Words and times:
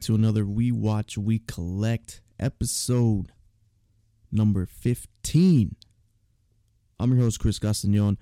to 0.00 0.14
another 0.14 0.46
We 0.46 0.72
Watch, 0.72 1.18
We 1.18 1.40
Collect 1.40 2.22
episode 2.38 3.32
number 4.32 4.64
15. 4.64 5.76
I'm 6.98 7.12
your 7.12 7.20
host, 7.20 7.38
Chris 7.38 7.58
Gastagnon, 7.58 8.16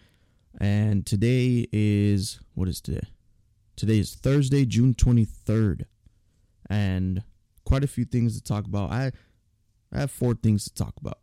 and 0.61 1.07
today 1.07 1.69
is, 1.73 2.41
what 2.55 2.67
is 2.67 2.81
today? 2.81 3.07
Today 3.77 4.01
is 4.01 4.17
Thursday, 4.17 4.67
June 4.67 4.93
23rd, 4.93 5.85
and 6.69 7.23
quite 7.65 7.85
a 7.85 7.89
few 7.89 8.05
things 8.05 8.37
to 8.37 8.43
talk 8.43 8.67
about. 8.67 8.91
I, 8.91 9.13
I 9.93 10.01
have 10.01 10.11
four 10.11 10.35
things 10.35 10.65
to 10.65 10.75
talk 10.75 10.95
about, 11.01 11.21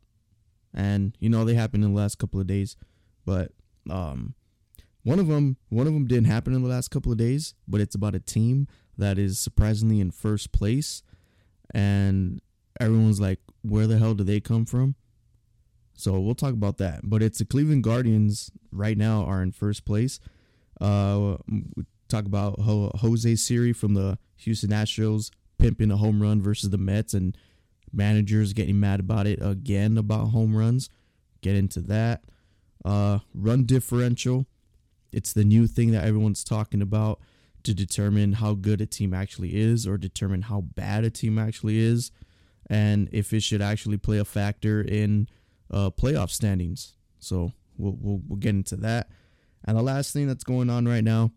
and 0.74 1.18
you 1.20 1.28
know, 1.28 1.44
they 1.44 1.56
happened 1.56 1.84
in 1.84 1.94
the 1.94 2.00
last 2.00 2.18
couple 2.18 2.40
of 2.40 2.48
days, 2.48 2.78
but, 3.26 3.52
um, 3.90 4.36
one 5.04 5.20
of 5.20 5.28
them, 5.28 5.58
one 5.68 5.86
of 5.86 5.94
them 5.94 6.08
didn't 6.08 6.28
happen 6.28 6.54
in 6.54 6.64
the 6.64 6.70
last 6.70 6.92
couple 6.92 7.12
of 7.12 7.18
days, 7.18 7.56
but 7.68 7.82
it's 7.82 7.94
about 7.94 8.16
a 8.16 8.20
team 8.22 8.68
that 8.98 9.18
is 9.18 9.40
surprisingly 9.40 10.00
in 10.00 10.12
first 10.12 10.52
place, 10.52 11.04
and 11.74 12.42
everyone's 12.80 13.20
like, 13.20 13.40
"Where 13.62 13.88
the 13.88 13.98
hell 13.98 14.14
do 14.14 14.24
they 14.24 14.40
come 14.40 14.66
from?" 14.66 14.96
So 15.94 16.20
we'll 16.20 16.36
talk 16.36 16.54
about 16.54 16.78
that. 16.78 17.02
But 17.04 17.24
it's 17.24 17.40
the 17.40 17.46
Cleveland 17.46 17.84
Guardians 17.84 18.52
right 18.72 18.98
now 18.98 19.24
are 19.24 19.42
in 19.42 19.52
first 19.52 19.86
place. 19.86 20.20
Uh, 20.80 21.38
we 21.48 21.86
talk 22.10 22.26
about 22.26 22.60
Jose 22.60 23.36
Siri 23.36 23.74
from 23.74 23.94
the 23.94 24.18
Houston 24.38 24.72
Astros 24.72 25.32
pimping 25.58 25.92
a 25.92 25.98
home 25.98 26.22
run 26.22 26.42
versus 26.42 26.70
the 26.70 26.78
Mets, 26.78 27.14
and 27.14 27.38
managers 27.94 28.54
getting 28.54 28.80
mad 28.80 29.00
about 29.00 29.26
it 29.26 29.40
again 29.42 29.98
about 29.98 30.28
home 30.28 30.56
runs. 30.56 30.90
Get 31.42 31.56
into 31.56 31.80
that. 31.82 32.24
Uh, 32.84 33.20
run 33.34 33.66
differential. 33.66 34.46
It's 35.12 35.32
the 35.32 35.46
new 35.46 35.66
thing 35.66 35.92
that 35.92 36.04
everyone's 36.04 36.44
talking 36.44 36.82
about 36.82 37.22
to 37.66 37.74
determine 37.74 38.34
how 38.34 38.54
good 38.54 38.82
a 38.82 38.86
team 38.86 39.14
actually 39.14 39.56
is 39.56 39.86
or 39.86 39.98
determine 39.98 40.44
how 40.44 40.62
bad 40.62 41.04
a 41.04 41.10
team 41.10 41.38
actually 41.38 41.80
is 41.80 42.12
and 42.70 43.10
if 43.12 43.34
it 43.34 43.44
should 43.44 43.62
actually 43.62 43.98
play 43.98 44.18
a 44.18 44.26
factor 44.26 44.82
in 44.82 45.28
uh, 45.72 45.90
playoff 45.90 46.30
standings. 46.30 46.94
So 47.20 47.52
we'll, 47.78 47.98
we'll, 48.00 48.22
we'll 48.28 48.40
get 48.40 48.50
into 48.50 48.76
that. 48.78 49.10
And 49.64 49.78
the 49.78 49.84
last 49.84 50.14
thing 50.14 50.28
that's 50.28 50.44
going 50.44 50.70
on 50.70 50.88
right 50.88 51.04
now 51.04 51.32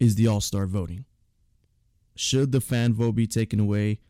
is 0.00 0.14
the 0.14 0.26
All 0.26 0.40
Star 0.40 0.66
voting. 0.66 1.04
Should 2.14 2.52
the 2.52 2.60
fan 2.60 2.94
vote 2.94 3.12
be 3.12 3.26
taken 3.26 3.60
away? 3.60 4.00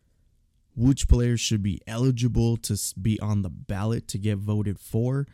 Which 0.75 1.09
players 1.09 1.41
should 1.41 1.63
be 1.63 1.81
eligible 1.87 2.57
to 2.59 2.79
be 3.01 3.19
on 3.21 3.43
the 3.43 3.51
ballot 3.51 4.09
to 4.09 4.19
get 4.19 4.39
voted 4.39 4.79
for? 4.79 5.27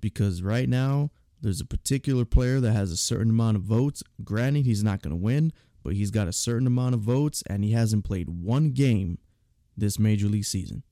Because 0.00 0.42
right 0.42 0.68
now, 0.68 1.10
there's 1.40 1.60
a 1.60 1.66
particular 1.66 2.24
player 2.24 2.60
that 2.60 2.72
has 2.72 2.90
a 2.90 2.96
certain 2.96 3.30
amount 3.30 3.56
of 3.56 3.62
votes. 3.62 4.02
Granted, 4.24 4.66
he's 4.66 4.82
not 4.82 5.02
going 5.02 5.12
to 5.12 5.22
win, 5.22 5.52
but 5.82 5.94
he's 5.94 6.10
got 6.10 6.28
a 6.28 6.32
certain 6.32 6.66
amount 6.66 6.94
of 6.94 7.00
votes 7.00 7.42
and 7.48 7.64
he 7.64 7.72
hasn't 7.72 8.04
played 8.04 8.28
one 8.28 8.70
game 8.70 9.18
this 9.76 9.98
major 9.98 10.26
league 10.26 10.44
season. 10.44 10.82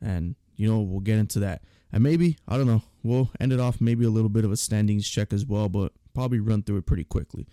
And, 0.00 0.34
you 0.56 0.68
know, 0.68 0.80
we'll 0.80 1.00
get 1.00 1.18
into 1.18 1.38
that. 1.40 1.62
And 1.92 2.02
maybe, 2.02 2.36
I 2.48 2.56
don't 2.56 2.66
know, 2.66 2.82
we'll 3.02 3.30
end 3.40 3.52
it 3.52 3.60
off 3.60 3.80
maybe 3.80 4.04
a 4.04 4.10
little 4.10 4.28
bit 4.28 4.44
of 4.44 4.52
a 4.52 4.56
standings 4.56 5.08
check 5.08 5.32
as 5.32 5.44
well, 5.46 5.68
but 5.68 5.92
probably 6.14 6.40
run 6.40 6.62
through 6.62 6.78
it 6.78 6.86
pretty 6.86 7.04
quickly. 7.04 7.46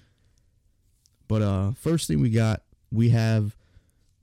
But 1.28 1.42
uh 1.42 1.72
first 1.72 2.08
thing 2.08 2.22
we 2.22 2.30
got, 2.30 2.64
we 2.92 3.10
have 3.10 3.56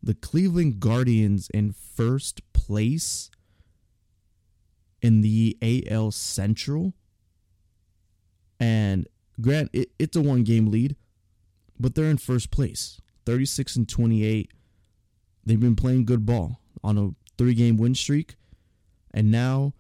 the 0.03 0.15
Cleveland 0.15 0.81
Guardians 0.81 1.49
in 1.53 1.73
first 1.73 2.41
place 2.53 3.31
in 5.01 5.21
the 5.21 5.57
AL 5.63 6.13
Central 6.13 6.95
and 8.65 9.07
Grant, 9.43 9.69
it, 9.75 9.91
it's 9.99 10.17
a 10.17 10.23
one 10.23 10.43
game 10.43 10.71
lead, 10.71 10.97
but 11.79 11.95
they're 11.95 12.07
in 12.07 12.17
first 12.17 12.51
place, 12.51 12.99
36 13.27 13.77
and 13.77 13.89
28. 13.89 14.51
They've 15.45 15.61
been 15.61 15.77
playing 15.77 16.07
good 16.07 16.25
ball 16.25 16.61
on 16.83 16.97
a 16.97 17.11
three 17.37 17.53
game 17.53 17.77
win 17.77 17.95
streak. 17.95 18.37
And 19.13 19.31
now 19.31 19.75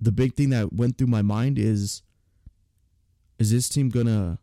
the 0.00 0.10
big 0.10 0.34
thing 0.34 0.50
that 0.50 0.72
went 0.72 0.98
through 0.98 1.06
my 1.06 1.22
mind 1.22 1.56
is 1.56 2.02
is 3.38 3.52
this 3.52 3.68
team 3.68 3.88
going 3.90 4.06
to 4.06 4.38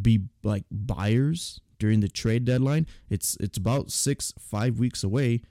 be 0.00 0.24
like 0.42 0.64
buyers 0.70 1.60
during 1.78 2.00
the 2.00 2.08
trade 2.08 2.44
deadline? 2.44 2.86
It's 3.08 3.36
it's 3.38 3.58
about 3.58 3.92
6 3.92 4.34
5 4.40 4.78
weeks 4.80 5.04
away, 5.04 5.42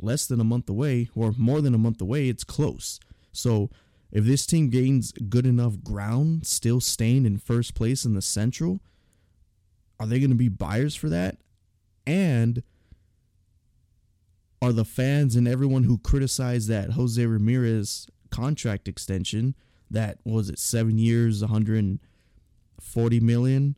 less 0.00 0.26
than 0.26 0.40
a 0.40 0.44
month 0.44 0.68
away 0.68 1.08
or 1.16 1.34
more 1.36 1.60
than 1.60 1.74
a 1.74 1.78
month 1.78 2.00
away. 2.00 2.28
It's 2.28 2.44
close. 2.44 3.00
So 3.32 3.70
if 4.14 4.24
this 4.24 4.46
team 4.46 4.70
gains 4.70 5.10
good 5.12 5.44
enough 5.44 5.82
ground, 5.82 6.46
still 6.46 6.80
staying 6.80 7.26
in 7.26 7.36
first 7.36 7.74
place 7.74 8.04
in 8.04 8.14
the 8.14 8.22
Central, 8.22 8.80
are 9.98 10.06
they 10.06 10.20
going 10.20 10.30
to 10.30 10.36
be 10.36 10.48
buyers 10.48 10.94
for 10.94 11.08
that? 11.08 11.38
And 12.06 12.62
are 14.62 14.72
the 14.72 14.84
fans 14.84 15.34
and 15.34 15.48
everyone 15.48 15.82
who 15.82 15.98
criticized 15.98 16.68
that 16.68 16.92
Jose 16.92 17.26
Ramirez 17.26 18.06
contract 18.30 18.86
extension, 18.86 19.56
that 19.90 20.18
was 20.24 20.48
it 20.48 20.60
seven 20.60 20.96
years, 20.96 21.40
140 21.40 23.20
million, 23.20 23.76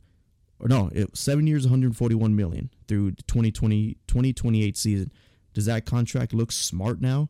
or 0.59 0.67
no, 0.67 0.91
it 0.93 1.17
seven 1.17 1.47
years, 1.47 1.65
141 1.65 2.35
million 2.35 2.69
through 2.87 3.11
the 3.11 3.23
2020 3.23 3.97
2028 4.05 4.77
season. 4.77 5.11
Does 5.53 5.65
that 5.65 5.85
contract 5.85 6.31
look 6.31 6.51
smart 6.51 7.01
now? 7.01 7.29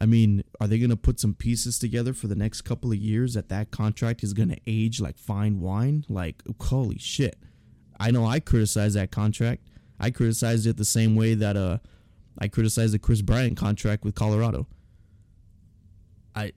I 0.00 0.06
mean, 0.06 0.44
are 0.60 0.66
they 0.66 0.78
going 0.78 0.90
to 0.90 0.96
put 0.96 1.18
some 1.18 1.34
pieces 1.34 1.78
together 1.78 2.14
for 2.14 2.28
the 2.28 2.36
next 2.36 2.62
couple 2.62 2.92
of 2.92 2.98
years 2.98 3.34
that 3.34 3.48
that 3.48 3.70
contract 3.70 4.22
is 4.22 4.32
going 4.32 4.50
to 4.50 4.60
age 4.66 5.00
like 5.00 5.18
fine 5.18 5.60
wine? 5.60 6.04
Like, 6.08 6.42
holy 6.60 6.98
shit. 6.98 7.38
I 7.98 8.10
know 8.10 8.24
I 8.24 8.38
criticized 8.38 8.94
that 8.96 9.10
contract. 9.10 9.62
I 9.98 10.10
criticized 10.10 10.66
it 10.66 10.76
the 10.76 10.84
same 10.84 11.16
way 11.16 11.34
that 11.34 11.56
uh 11.56 11.78
I 12.40 12.46
criticized 12.46 12.94
the 12.94 13.00
Kris 13.00 13.22
Bryant 13.22 13.56
contract 13.56 14.04
with 14.04 14.14
Colorado. 14.14 14.68
I 16.36 16.52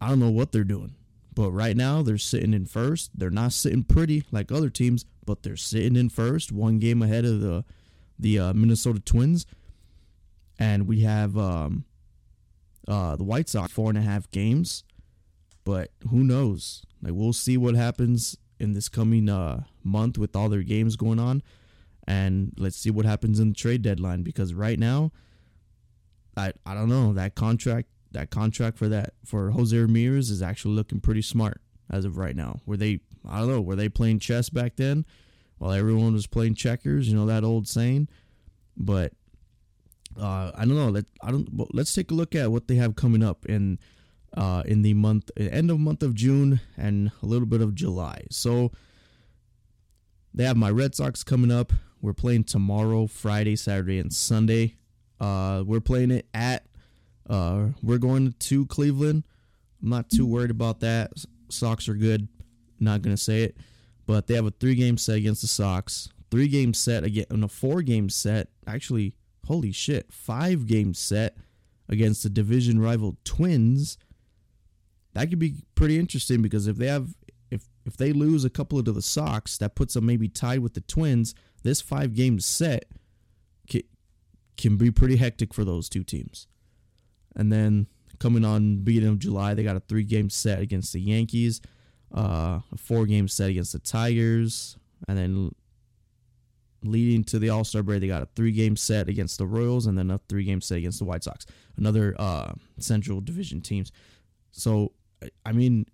I 0.00 0.08
don't 0.08 0.20
know 0.20 0.30
what 0.30 0.52
they're 0.52 0.64
doing. 0.64 0.94
But 1.34 1.50
right 1.50 1.76
now 1.76 2.02
they're 2.02 2.16
sitting 2.16 2.54
in 2.54 2.64
first. 2.64 3.10
They're 3.14 3.28
not 3.28 3.52
sitting 3.52 3.82
pretty 3.82 4.24
like 4.30 4.52
other 4.52 4.70
teams, 4.70 5.04
but 5.26 5.42
they're 5.42 5.56
sitting 5.56 5.96
in 5.96 6.08
first, 6.08 6.52
one 6.52 6.78
game 6.78 7.02
ahead 7.02 7.24
of 7.24 7.40
the 7.40 7.64
the 8.18 8.38
uh, 8.38 8.52
Minnesota 8.54 9.00
Twins. 9.00 9.44
And 10.58 10.86
we 10.86 11.00
have 11.00 11.36
um 11.36 11.84
uh, 12.86 13.16
the 13.16 13.24
White 13.24 13.48
Sox 13.48 13.72
four 13.72 13.88
and 13.88 13.98
a 13.98 14.02
half 14.02 14.30
games, 14.30 14.84
but 15.64 15.90
who 16.10 16.18
knows? 16.24 16.82
Like 17.02 17.12
we'll 17.14 17.32
see 17.32 17.56
what 17.56 17.74
happens 17.74 18.36
in 18.58 18.72
this 18.72 18.88
coming 18.88 19.28
uh, 19.28 19.64
month 19.82 20.18
with 20.18 20.36
all 20.36 20.48
their 20.48 20.62
games 20.62 20.96
going 20.96 21.18
on, 21.18 21.42
and 22.06 22.52
let's 22.56 22.76
see 22.76 22.90
what 22.90 23.06
happens 23.06 23.40
in 23.40 23.48
the 23.50 23.54
trade 23.54 23.82
deadline. 23.82 24.22
Because 24.22 24.54
right 24.54 24.78
now, 24.78 25.12
I 26.36 26.52
I 26.64 26.74
don't 26.74 26.88
know 26.88 27.12
that 27.12 27.34
contract 27.34 27.88
that 28.12 28.30
contract 28.30 28.78
for 28.78 28.88
that 28.88 29.14
for 29.24 29.50
Jose 29.50 29.76
Ramirez 29.76 30.30
is 30.30 30.42
actually 30.42 30.74
looking 30.74 31.00
pretty 31.00 31.22
smart 31.22 31.60
as 31.90 32.04
of 32.04 32.16
right 32.16 32.36
now. 32.36 32.60
Were 32.66 32.76
they 32.76 33.00
I 33.28 33.40
don't 33.40 33.48
know 33.48 33.60
were 33.60 33.76
they 33.76 33.88
playing 33.88 34.20
chess 34.20 34.48
back 34.50 34.76
then 34.76 35.04
while 35.58 35.72
everyone 35.72 36.12
was 36.12 36.26
playing 36.26 36.54
checkers? 36.54 37.08
You 37.08 37.16
know 37.16 37.26
that 37.26 37.44
old 37.44 37.68
saying, 37.68 38.08
but 38.76 39.12
uh, 40.20 40.52
I 40.54 40.64
don't 40.64 40.76
know. 40.76 40.88
Let 40.88 41.06
I 41.22 41.30
don't. 41.30 41.48
Let's 41.74 41.92
take 41.92 42.10
a 42.10 42.14
look 42.14 42.34
at 42.34 42.50
what 42.50 42.68
they 42.68 42.76
have 42.76 42.96
coming 42.96 43.22
up 43.22 43.46
in 43.46 43.78
uh, 44.36 44.62
in 44.66 44.82
the 44.82 44.94
month 44.94 45.30
end 45.36 45.70
of 45.70 45.78
month 45.80 46.02
of 46.02 46.14
June 46.14 46.60
and 46.76 47.10
a 47.22 47.26
little 47.26 47.46
bit 47.46 47.60
of 47.60 47.74
July. 47.74 48.24
So 48.30 48.72
they 50.32 50.44
have 50.44 50.56
my 50.56 50.70
Red 50.70 50.94
Sox 50.94 51.22
coming 51.22 51.52
up. 51.52 51.72
We're 52.00 52.12
playing 52.12 52.44
tomorrow, 52.44 53.06
Friday, 53.06 53.56
Saturday, 53.56 53.98
and 53.98 54.12
Sunday. 54.12 54.76
Uh, 55.20 55.62
we're 55.66 55.80
playing 55.80 56.10
it 56.10 56.26
at. 56.34 56.66
Uh, 57.28 57.68
we're 57.82 57.98
going 57.98 58.34
to 58.38 58.66
Cleveland. 58.66 59.24
I'm 59.82 59.88
not 59.88 60.10
too 60.10 60.26
worried 60.26 60.50
about 60.50 60.80
that. 60.80 61.12
Sox 61.48 61.88
are 61.88 61.94
good. 61.94 62.28
Not 62.80 63.02
gonna 63.02 63.16
say 63.16 63.44
it, 63.44 63.56
but 64.06 64.26
they 64.26 64.34
have 64.34 64.46
a 64.46 64.50
three 64.50 64.74
game 64.74 64.98
set 64.98 65.16
against 65.16 65.42
the 65.42 65.48
Sox. 65.48 66.08
Three 66.30 66.48
game 66.48 66.74
set 66.74 67.04
again, 67.04 67.26
and 67.30 67.44
a 67.44 67.48
four 67.48 67.82
game 67.82 68.08
set. 68.08 68.48
Actually, 68.66 69.14
holy 69.46 69.72
shit, 69.72 70.12
five 70.12 70.66
game 70.66 70.94
set 70.94 71.36
against 71.88 72.22
the 72.22 72.30
division 72.30 72.80
rival 72.80 73.16
Twins. 73.24 73.98
That 75.12 75.30
could 75.30 75.38
be 75.38 75.56
pretty 75.74 75.98
interesting 75.98 76.42
because 76.42 76.66
if 76.66 76.76
they 76.76 76.86
have 76.86 77.14
if 77.50 77.68
if 77.86 77.96
they 77.96 78.12
lose 78.12 78.44
a 78.44 78.50
couple 78.50 78.78
of 78.78 78.84
the 78.84 79.02
Sox, 79.02 79.58
that 79.58 79.74
puts 79.74 79.94
them 79.94 80.06
maybe 80.06 80.28
tied 80.28 80.60
with 80.60 80.74
the 80.74 80.80
Twins. 80.80 81.34
This 81.62 81.80
five 81.80 82.14
game 82.14 82.40
set 82.40 82.86
can, 83.68 83.82
can 84.56 84.76
be 84.76 84.90
pretty 84.90 85.16
hectic 85.16 85.54
for 85.54 85.64
those 85.64 85.88
two 85.88 86.04
teams. 86.04 86.46
And 87.36 87.50
then 87.52 87.86
coming 88.18 88.44
on 88.44 88.78
beginning 88.78 89.08
of 89.10 89.18
July, 89.18 89.54
they 89.54 89.62
got 89.62 89.76
a 89.76 89.80
three 89.80 90.04
game 90.04 90.30
set 90.30 90.60
against 90.60 90.92
the 90.92 91.00
Yankees, 91.00 91.60
uh, 92.14 92.60
a 92.72 92.76
four 92.76 93.06
game 93.06 93.28
set 93.28 93.50
against 93.50 93.72
the 93.72 93.78
Tigers, 93.78 94.76
and 95.08 95.18
then 95.18 95.52
leading 96.84 97.24
to 97.24 97.38
the 97.38 97.50
All 97.50 97.64
Star 97.64 97.82
break, 97.82 98.00
they 98.00 98.06
got 98.06 98.22
a 98.22 98.28
three 98.36 98.52
game 98.52 98.76
set 98.76 99.08
against 99.08 99.38
the 99.38 99.46
Royals 99.46 99.86
and 99.86 99.98
then 99.98 100.10
a 100.10 100.20
three 100.28 100.44
game 100.44 100.60
set 100.60 100.78
against 100.78 100.98
the 100.98 101.04
White 101.04 101.24
Sox, 101.24 101.46
another 101.76 102.14
uh, 102.18 102.52
Central 102.78 103.20
Division 103.20 103.60
teams. 103.60 103.90
So, 104.52 104.92
I 105.44 105.52
mean, 105.52 105.86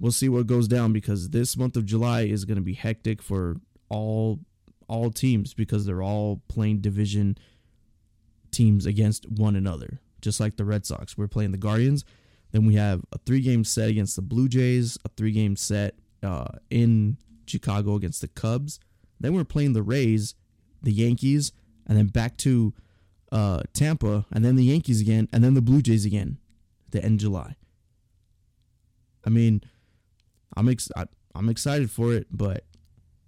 we'll 0.00 0.12
see 0.12 0.28
what 0.28 0.46
goes 0.46 0.66
down 0.66 0.92
because 0.92 1.30
this 1.30 1.56
month 1.56 1.76
of 1.76 1.84
July 1.84 2.22
is 2.22 2.44
going 2.44 2.56
to 2.56 2.62
be 2.62 2.74
hectic 2.74 3.22
for 3.22 3.56
all 3.88 4.40
all 4.88 5.10
teams 5.10 5.54
because 5.54 5.86
they're 5.86 6.02
all 6.02 6.42
playing 6.48 6.80
division 6.80 7.38
teams 8.50 8.84
against 8.84 9.30
one 9.30 9.56
another. 9.56 10.00
Just 10.20 10.38
like 10.38 10.56
the 10.56 10.64
Red 10.64 10.84
Sox, 10.86 11.16
we're 11.16 11.28
playing 11.28 11.52
the 11.52 11.58
Guardians. 11.58 12.04
Then 12.52 12.66
we 12.66 12.74
have 12.74 13.02
a 13.12 13.18
three 13.18 13.40
game 13.40 13.64
set 13.64 13.88
against 13.88 14.16
the 14.16 14.22
Blue 14.22 14.48
Jays, 14.48 14.98
a 15.04 15.08
three 15.08 15.32
game 15.32 15.56
set 15.56 15.94
uh, 16.22 16.58
in 16.70 17.16
Chicago 17.46 17.94
against 17.94 18.20
the 18.20 18.28
Cubs. 18.28 18.78
Then 19.22 19.34
we're 19.34 19.44
playing 19.44 19.72
the 19.72 19.82
Rays, 19.82 20.34
the 20.82 20.92
Yankees, 20.92 21.52
and 21.86 21.96
then 21.96 22.08
back 22.08 22.36
to 22.38 22.74
uh, 23.30 23.62
Tampa, 23.72 24.26
and 24.30 24.44
then 24.44 24.56
the 24.56 24.64
Yankees 24.64 25.00
again, 25.00 25.28
and 25.32 25.42
then 25.42 25.54
the 25.54 25.62
Blue 25.62 25.80
Jays 25.80 26.04
again, 26.04 26.38
the 26.90 27.02
end 27.02 27.14
of 27.14 27.20
July. 27.20 27.56
I 29.24 29.30
mean, 29.30 29.62
I'm 30.56 30.68
ex- 30.68 30.90
I, 30.96 31.06
I'm 31.34 31.48
excited 31.48 31.90
for 31.90 32.12
it, 32.12 32.26
but 32.30 32.64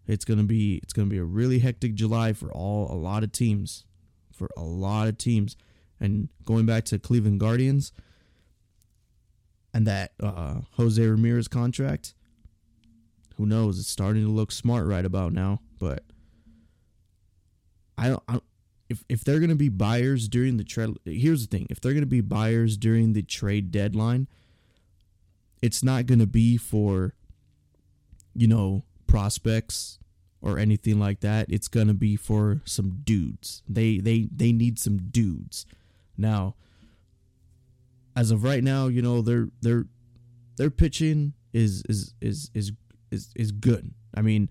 it's 0.06 0.24
gonna 0.24 0.42
be 0.42 0.80
it's 0.82 0.92
gonna 0.92 1.08
be 1.08 1.18
a 1.18 1.24
really 1.24 1.60
hectic 1.60 1.94
July 1.94 2.32
for 2.32 2.52
all 2.52 2.92
a 2.92 2.98
lot 2.98 3.22
of 3.22 3.32
teams, 3.32 3.84
for 4.32 4.50
a 4.56 4.62
lot 4.62 5.08
of 5.08 5.16
teams. 5.16 5.56
And 6.00 6.28
going 6.44 6.66
back 6.66 6.84
to 6.86 6.98
Cleveland 6.98 7.40
Guardians 7.40 7.92
and 9.72 9.86
that 9.86 10.12
uh, 10.20 10.62
Jose 10.72 11.02
Ramirez 11.02 11.48
contract, 11.48 12.14
who 13.36 13.46
knows? 13.46 13.78
It's 13.78 13.88
starting 13.88 14.24
to 14.24 14.30
look 14.30 14.52
smart 14.52 14.86
right 14.86 15.04
about 15.04 15.32
now, 15.32 15.60
but 15.78 16.02
I 17.98 18.08
don't. 18.08 18.22
I, 18.28 18.40
if 18.88 19.04
if 19.08 19.24
they're 19.24 19.40
gonna 19.40 19.54
be 19.54 19.68
buyers 19.68 20.28
during 20.28 20.56
the 20.56 20.64
trade, 20.64 20.96
here's 21.04 21.46
the 21.46 21.56
thing: 21.56 21.66
if 21.70 21.80
they're 21.80 21.94
gonna 21.94 22.06
be 22.06 22.20
buyers 22.20 22.76
during 22.76 23.12
the 23.12 23.22
trade 23.22 23.70
deadline, 23.70 24.28
it's 25.62 25.82
not 25.82 26.06
gonna 26.06 26.26
be 26.26 26.56
for, 26.56 27.14
you 28.34 28.46
know, 28.46 28.84
prospects 29.06 29.98
or 30.42 30.58
anything 30.58 30.98
like 31.00 31.20
that. 31.20 31.46
It's 31.48 31.68
gonna 31.68 31.94
be 31.94 32.16
for 32.16 32.60
some 32.64 33.00
dudes. 33.04 33.62
They 33.68 33.98
they 33.98 34.28
they 34.34 34.52
need 34.52 34.78
some 34.78 34.98
dudes. 35.10 35.66
Now, 36.16 36.54
as 38.14 38.30
of 38.30 38.44
right 38.44 38.62
now, 38.62 38.88
you 38.88 39.02
know, 39.02 39.22
their 39.22 39.48
their 39.62 39.86
their 40.56 40.70
pitching 40.70 41.32
is 41.52 41.82
is 41.88 42.14
is 42.20 42.50
is 42.54 42.72
is 43.14 43.30
is 43.34 43.52
good. 43.52 43.92
I 44.14 44.20
mean, 44.20 44.50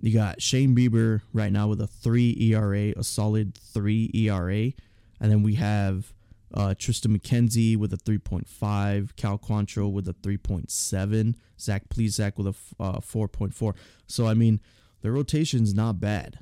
you 0.00 0.12
got 0.12 0.42
Shane 0.42 0.76
Bieber 0.76 1.22
right 1.32 1.50
now 1.50 1.68
with 1.68 1.80
a 1.80 1.86
three 1.86 2.36
ERA, 2.38 2.92
a 2.96 3.02
solid 3.02 3.54
three 3.54 4.10
ERA, 4.14 4.72
and 5.20 5.32
then 5.32 5.42
we 5.42 5.54
have 5.54 6.12
uh, 6.54 6.68
Triston 6.68 7.16
McKenzie 7.16 7.76
with 7.76 7.92
a 7.92 7.96
3.5, 7.96 9.16
Cal 9.16 9.38
Quantrill 9.38 9.92
with 9.92 10.06
a 10.06 10.14
3.7, 10.14 11.34
Zach 11.58 11.88
Plesac 11.88 12.36
with 12.36 12.46
a 12.46 12.82
uh, 12.82 13.00
4.4. 13.00 13.74
So 14.06 14.26
I 14.26 14.34
mean, 14.34 14.60
the 15.02 15.10
rotation's 15.10 15.74
not 15.74 16.00
bad. 16.00 16.38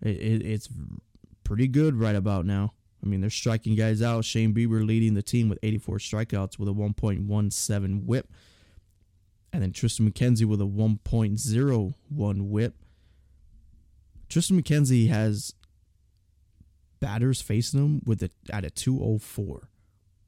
It, 0.00 0.16
it, 0.16 0.46
it's 0.46 0.68
pretty 1.42 1.68
good 1.68 1.96
right 1.96 2.14
about 2.14 2.46
now. 2.46 2.74
I 3.02 3.08
mean, 3.08 3.20
they're 3.20 3.30
striking 3.30 3.74
guys 3.74 4.02
out. 4.02 4.24
Shane 4.24 4.54
Bieber 4.54 4.86
leading 4.86 5.14
the 5.14 5.22
team 5.22 5.48
with 5.48 5.58
84 5.62 5.98
strikeouts 5.98 6.58
with 6.58 6.68
a 6.68 6.72
1.17 6.72 8.04
whip. 8.04 8.32
And 9.52 9.62
then 9.62 9.72
Triston 9.72 10.08
McKenzie 10.10 10.44
with 10.44 10.60
a 10.60 10.64
1.01 10.64 12.40
whip. 12.48 12.74
Triston 14.28 14.60
McKenzie 14.60 15.08
has 15.08 15.54
batters 17.00 17.40
facing 17.40 17.80
him 17.80 18.02
with 18.04 18.22
a 18.22 18.30
at 18.50 18.64
a 18.64 18.70
204. 18.70 19.70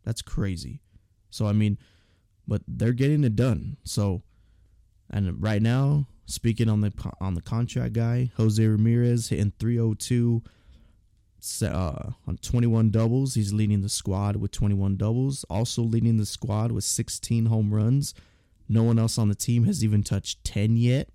That's 0.05 0.23
crazy. 0.23 0.81
So 1.31 1.47
I 1.47 1.53
mean, 1.53 1.79
but 2.47 2.63
they're 2.67 2.93
getting 2.93 3.25
it 3.25 3.37
done. 3.37 3.77
So 3.85 4.23
and 5.11 5.43
right 5.43 5.63
now, 5.63 6.07
speaking 6.27 6.69
on 6.69 6.81
the 6.81 6.93
on 7.21 7.35
the 7.35 7.43
contract 7.43 7.95
guy, 7.95 8.31
Jose 8.37 8.65
Ramirez 8.65 9.29
hitting 9.29 9.53
302 9.59 10.43
uh, 11.63 12.11
on 12.27 12.37
21 12.39 12.91
doubles. 12.91 13.35
He's 13.35 13.53
leading 13.53 13.83
the 13.83 13.89
squad 13.89 14.37
with 14.37 14.51
21 14.51 14.97
doubles. 14.97 15.45
Also 15.49 15.83
leading 15.83 16.17
the 16.17 16.27
squad 16.27 16.73
with 16.73 16.85
16 16.85 17.47
home 17.47 17.73
runs. 17.73 18.15
No 18.69 18.83
one 18.83 18.99
else 18.99 19.19
on 19.19 19.29
the 19.29 19.35
team 19.35 19.65
has 19.65 19.83
even 19.83 20.03
touched 20.03 20.45
10 20.45 20.77
yet. 20.77 21.09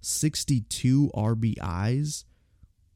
62 0.00 1.10
RBIs. 1.14 2.24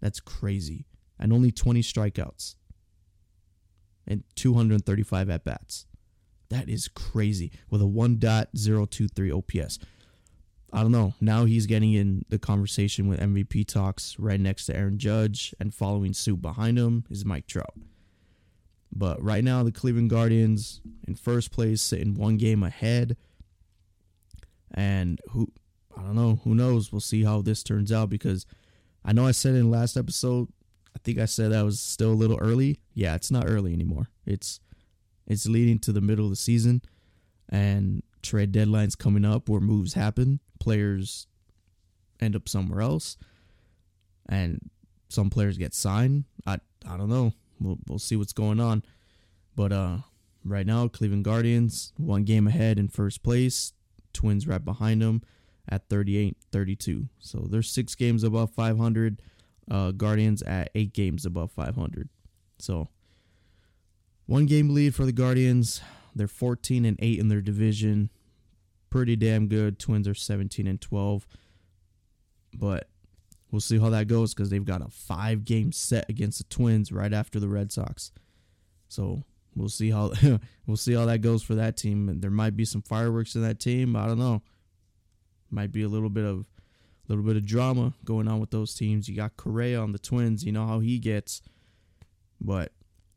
That's 0.01 0.21
crazy. 0.21 0.87
And 1.19 1.33
only 1.33 1.53
20 1.53 1.83
strikeouts. 1.83 2.57
And 4.07 4.25
235 4.35 5.31
at 5.31 5.45
bats. 5.45 5.87
That 6.49 6.69
is 6.69 6.89
crazy. 6.89 7.53
With 7.71 7.83
a 7.83 7.85
1.023 7.85 9.37
OPS. 9.37 9.79
I 10.73 10.83
don't 10.83 10.93
know. 10.93 11.15
Now 11.21 11.45
he's 11.47 11.67
getting 11.67 11.93
in 11.95 12.25
the 12.29 12.39
conversation 12.39 13.09
with 13.09 13.21
MVP 13.21 13.67
talks 13.67 14.17
right 14.19 14.39
next 14.39 14.67
to 14.67 14.77
Aaron 14.77 14.99
Judge, 14.99 15.53
and 15.59 15.75
following 15.75 16.13
suit 16.13 16.41
behind 16.41 16.79
him 16.79 17.05
is 17.11 17.25
Mike 17.25 17.47
Trout. 17.47 17.75
But 18.93 19.23
right 19.23 19.43
now, 19.43 19.63
the 19.63 19.73
Cleveland 19.73 20.11
Guardians 20.11 20.81
in 21.07 21.15
first 21.17 21.51
place, 21.53 21.83
sitting 21.83 22.15
one 22.15 22.37
game 22.37 22.63
ahead. 22.63 23.17
And 24.75 25.21
who, 25.31 25.49
I 25.97 26.03
don't 26.03 26.15
know, 26.15 26.41
who 26.45 26.55
knows? 26.55 26.93
We'll 26.93 27.01
see 27.01 27.25
how 27.25 27.43
this 27.43 27.63
turns 27.63 27.91
out 27.93 28.11
because 28.11 28.47
I 29.05 29.13
know 29.13 29.27
I 29.27 29.33
said 29.33 29.55
in 29.55 29.71
last 29.71 29.97
episode, 29.97 30.49
I 30.95 30.99
think 31.03 31.19
I 31.19 31.25
said 31.25 31.53
that 31.53 31.65
was 31.65 31.81
still 31.81 32.13
a 32.13 32.15
little 32.15 32.39
early. 32.39 32.81
Yeah, 32.95 33.15
it's 33.15 33.31
not 33.31 33.45
early 33.47 33.73
anymore. 33.73 34.09
It's 34.27 34.61
it's 35.27 35.47
leading 35.47 35.79
to 35.81 35.93
the 35.93 36.01
middle 36.01 36.25
of 36.25 36.31
the 36.31 36.37
season, 36.37 36.83
and 37.49 38.03
trade 38.23 38.53
deadlines 38.53 38.99
coming 38.99 39.25
up 39.25 39.49
where 39.49 39.61
moves 39.61 39.95
happen 39.95 40.41
players 40.61 41.27
end 42.21 42.37
up 42.37 42.49
somewhere 42.49 42.83
else, 42.83 43.17
and 44.29 44.71
some 45.09 45.31
players 45.31 45.59
get 45.59 45.75
signed. 45.75 46.25
I 46.47 46.59
I 46.87 46.97
don't 46.97 47.09
know. 47.09 47.33
We'll 47.59 47.79
we'll 47.89 47.99
see 47.99 48.15
what's 48.15 48.33
going 48.33 48.61
on. 48.61 48.85
But 49.57 49.73
uh, 49.73 49.99
right 50.45 50.67
now, 50.67 50.87
Cleveland 50.87 51.25
Guardians 51.25 51.93
one 51.97 52.23
game 52.25 52.47
ahead 52.47 52.79
in 52.79 52.89
first 52.89 53.23
place. 53.25 53.73
Twins 54.13 54.47
right 54.47 54.65
behind 54.65 55.03
them 55.03 55.23
at 55.69 55.89
38 55.89 56.37
32. 56.53 57.09
So 57.19 57.47
they're 57.49 57.63
six 57.63 57.95
games 57.95 58.25
above 58.25 58.51
500. 58.51 59.23
Uh, 59.71 59.93
Guardians 59.93 60.43
at 60.43 60.71
eight 60.75 60.93
games 60.93 61.25
above 61.25 61.53
500. 61.53 62.09
So 62.59 62.89
one 64.27 64.47
game 64.47 64.75
lead 64.75 64.95
for 64.95 65.05
the 65.05 65.13
Guardians. 65.13 65.81
They're 66.15 66.27
14 66.27 66.85
and 66.85 66.99
8 67.01 67.19
in 67.21 67.29
their 67.29 67.41
division 67.41 68.11
pretty 68.91 69.17
damn 69.17 69.47
good. 69.47 69.79
Twins 69.79 70.07
are 70.07 70.15
17 70.15 70.67
and 70.67 70.81
12. 70.81 71.27
But 72.53 72.89
we'll 73.51 73.61
see 73.61 73.79
how 73.79 73.91
that 73.91 74.09
goes 74.09 74.35
because 74.35 74.51
they've 74.51 74.65
got 74.65 74.83
a 74.83 74.89
five 74.89 75.45
game 75.45 75.73
set 75.73 76.11
against 76.11 76.39
the 76.39 76.45
Twins 76.45 76.93
right 76.93 77.13
after 77.13 77.41
the 77.41 77.49
Red 77.49 77.73
Sox. 77.73 78.13
So 78.89 79.23
we'll 79.55 79.69
see 79.69 79.91
how 79.91 80.13
we'll 80.67 80.77
see 80.77 80.95
how 80.95 81.07
that 81.07 81.21
goes 81.21 81.43
for 81.43 81.55
that 81.55 81.77
team. 81.77 82.21
There 82.21 82.31
might 82.31 82.57
be 82.57 82.65
some 82.65 82.83
fireworks 82.83 83.35
in 83.35 83.43
that 83.43 83.61
team. 83.61 83.97
I 83.97 84.07
don't 84.07 84.19
know. 84.19 84.43
Might 85.51 85.73
be 85.73 85.83
a 85.83 85.89
little 85.89 86.11
bit 86.11 86.25
of 86.25 86.41
a 86.41 87.13
little 87.13 87.25
bit 87.25 87.37
of 87.37 87.45
drama 87.45 87.95
going 88.05 88.29
on 88.29 88.41
with 88.41 88.51
those 88.51 88.75
teams. 88.75 89.09
You 89.09 89.17
got 89.17 89.37
Correa 89.37 89.81
on 89.81 89.93
the 89.93 89.99
Twins. 89.99 90.45
You 90.45 90.53
know 90.53 90.67
how 90.67 90.81
he 90.81 90.99
gets. 90.99 91.43
But 92.41 92.73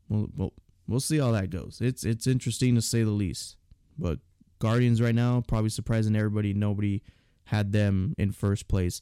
we'll, 0.08 0.28
we'll, 0.36 0.52
we'll 0.86 1.00
see 1.00 1.18
how 1.18 1.30
that 1.32 1.50
goes. 1.50 1.80
It's 1.80 2.04
it's 2.04 2.26
interesting 2.26 2.74
to 2.74 2.82
say 2.82 3.02
the 3.02 3.10
least. 3.10 3.56
But 3.98 4.18
Guardians 4.58 5.00
right 5.00 5.14
now, 5.14 5.42
probably 5.46 5.70
surprising 5.70 6.16
everybody. 6.16 6.52
Nobody 6.54 7.02
had 7.44 7.72
them 7.72 8.14
in 8.18 8.32
first 8.32 8.68
place. 8.68 9.00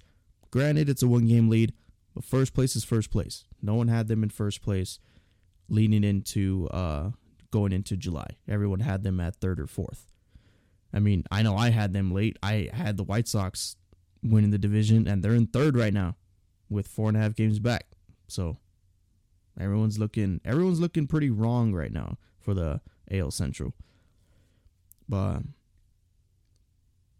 Granted, 0.50 0.88
it's 0.88 1.02
a 1.02 1.08
one 1.08 1.26
game 1.26 1.48
lead, 1.48 1.72
but 2.14 2.24
first 2.24 2.52
place 2.52 2.76
is 2.76 2.84
first 2.84 3.10
place. 3.10 3.44
No 3.62 3.74
one 3.74 3.88
had 3.88 4.08
them 4.08 4.22
in 4.22 4.28
first 4.28 4.62
place 4.62 4.98
leading 5.68 6.04
into 6.04 6.68
uh, 6.70 7.10
going 7.52 7.72
into 7.72 7.96
July. 7.96 8.36
Everyone 8.48 8.80
had 8.80 9.04
them 9.04 9.20
at 9.20 9.36
third 9.36 9.60
or 9.60 9.68
fourth. 9.68 10.06
I 10.92 10.98
mean, 10.98 11.24
I 11.30 11.42
know 11.42 11.56
I 11.56 11.70
had 11.70 11.92
them 11.92 12.12
late. 12.12 12.36
I 12.42 12.68
had 12.72 12.96
the 12.96 13.04
White 13.04 13.28
Sox 13.28 13.76
winning 14.22 14.50
the 14.50 14.58
division, 14.58 15.06
and 15.06 15.22
they're 15.22 15.34
in 15.34 15.46
third 15.46 15.76
right 15.76 15.94
now 15.94 16.16
with 16.68 16.88
four 16.88 17.08
and 17.08 17.16
a 17.16 17.20
half 17.20 17.36
games 17.36 17.60
back. 17.60 17.86
So 18.26 18.56
everyone's 19.60 19.98
looking 19.98 20.40
everyone's 20.44 20.80
looking 20.80 21.06
pretty 21.06 21.30
wrong 21.30 21.72
right 21.72 21.92
now 21.92 22.18
for 22.40 22.54
the 22.54 22.80
AL 23.10 23.30
Central. 23.30 23.74
But 25.08 25.42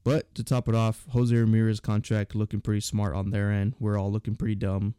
but 0.05 0.35
to 0.35 0.43
top 0.43 0.69
it 0.69 0.75
off, 0.75 1.07
Jose 1.11 1.35
Ramirez 1.35 1.81
contract 1.81 2.35
looking 2.35 2.61
pretty 2.61 2.81
smart 2.81 3.15
on 3.15 3.31
their 3.31 3.51
end. 3.51 3.75
We're 3.79 3.99
all 3.99 4.11
looking 4.11 4.35
pretty 4.35 4.57
dumb 4.57 4.95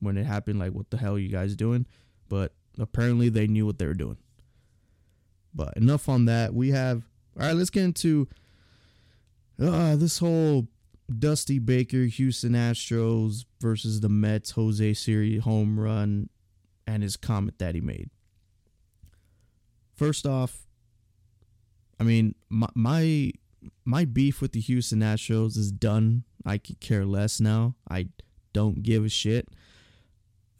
when 0.00 0.16
it 0.16 0.26
happened. 0.26 0.58
Like, 0.58 0.72
what 0.72 0.90
the 0.90 0.96
hell 0.96 1.16
are 1.16 1.18
you 1.18 1.28
guys 1.28 1.56
doing? 1.56 1.86
But 2.28 2.52
apparently 2.78 3.28
they 3.28 3.46
knew 3.46 3.66
what 3.66 3.78
they 3.78 3.86
were 3.86 3.94
doing. 3.94 4.18
But 5.58 5.76
enough 5.76 6.08
on 6.08 6.26
that. 6.26 6.54
We 6.54 6.70
have 6.70 7.02
all 7.38 7.46
right. 7.46 7.56
Let's 7.56 7.68
get 7.68 7.82
into 7.82 8.28
uh, 9.60 9.96
this 9.96 10.18
whole 10.18 10.68
Dusty 11.18 11.58
Baker, 11.58 12.04
Houston 12.04 12.52
Astros 12.52 13.44
versus 13.60 14.00
the 14.00 14.08
Mets, 14.08 14.52
Jose 14.52 14.94
Siri 14.94 15.38
home 15.38 15.80
run, 15.80 16.28
and 16.86 17.02
his 17.02 17.16
comment 17.16 17.58
that 17.58 17.74
he 17.74 17.80
made. 17.80 18.08
First 19.96 20.26
off, 20.26 20.68
I 21.98 22.04
mean, 22.04 22.36
my, 22.48 22.68
my 22.76 23.32
my 23.84 24.04
beef 24.04 24.40
with 24.40 24.52
the 24.52 24.60
Houston 24.60 25.00
Astros 25.00 25.56
is 25.56 25.72
done. 25.72 26.22
I 26.46 26.58
could 26.58 26.78
care 26.78 27.04
less 27.04 27.40
now. 27.40 27.74
I 27.90 28.10
don't 28.52 28.84
give 28.84 29.04
a 29.04 29.08
shit. 29.08 29.48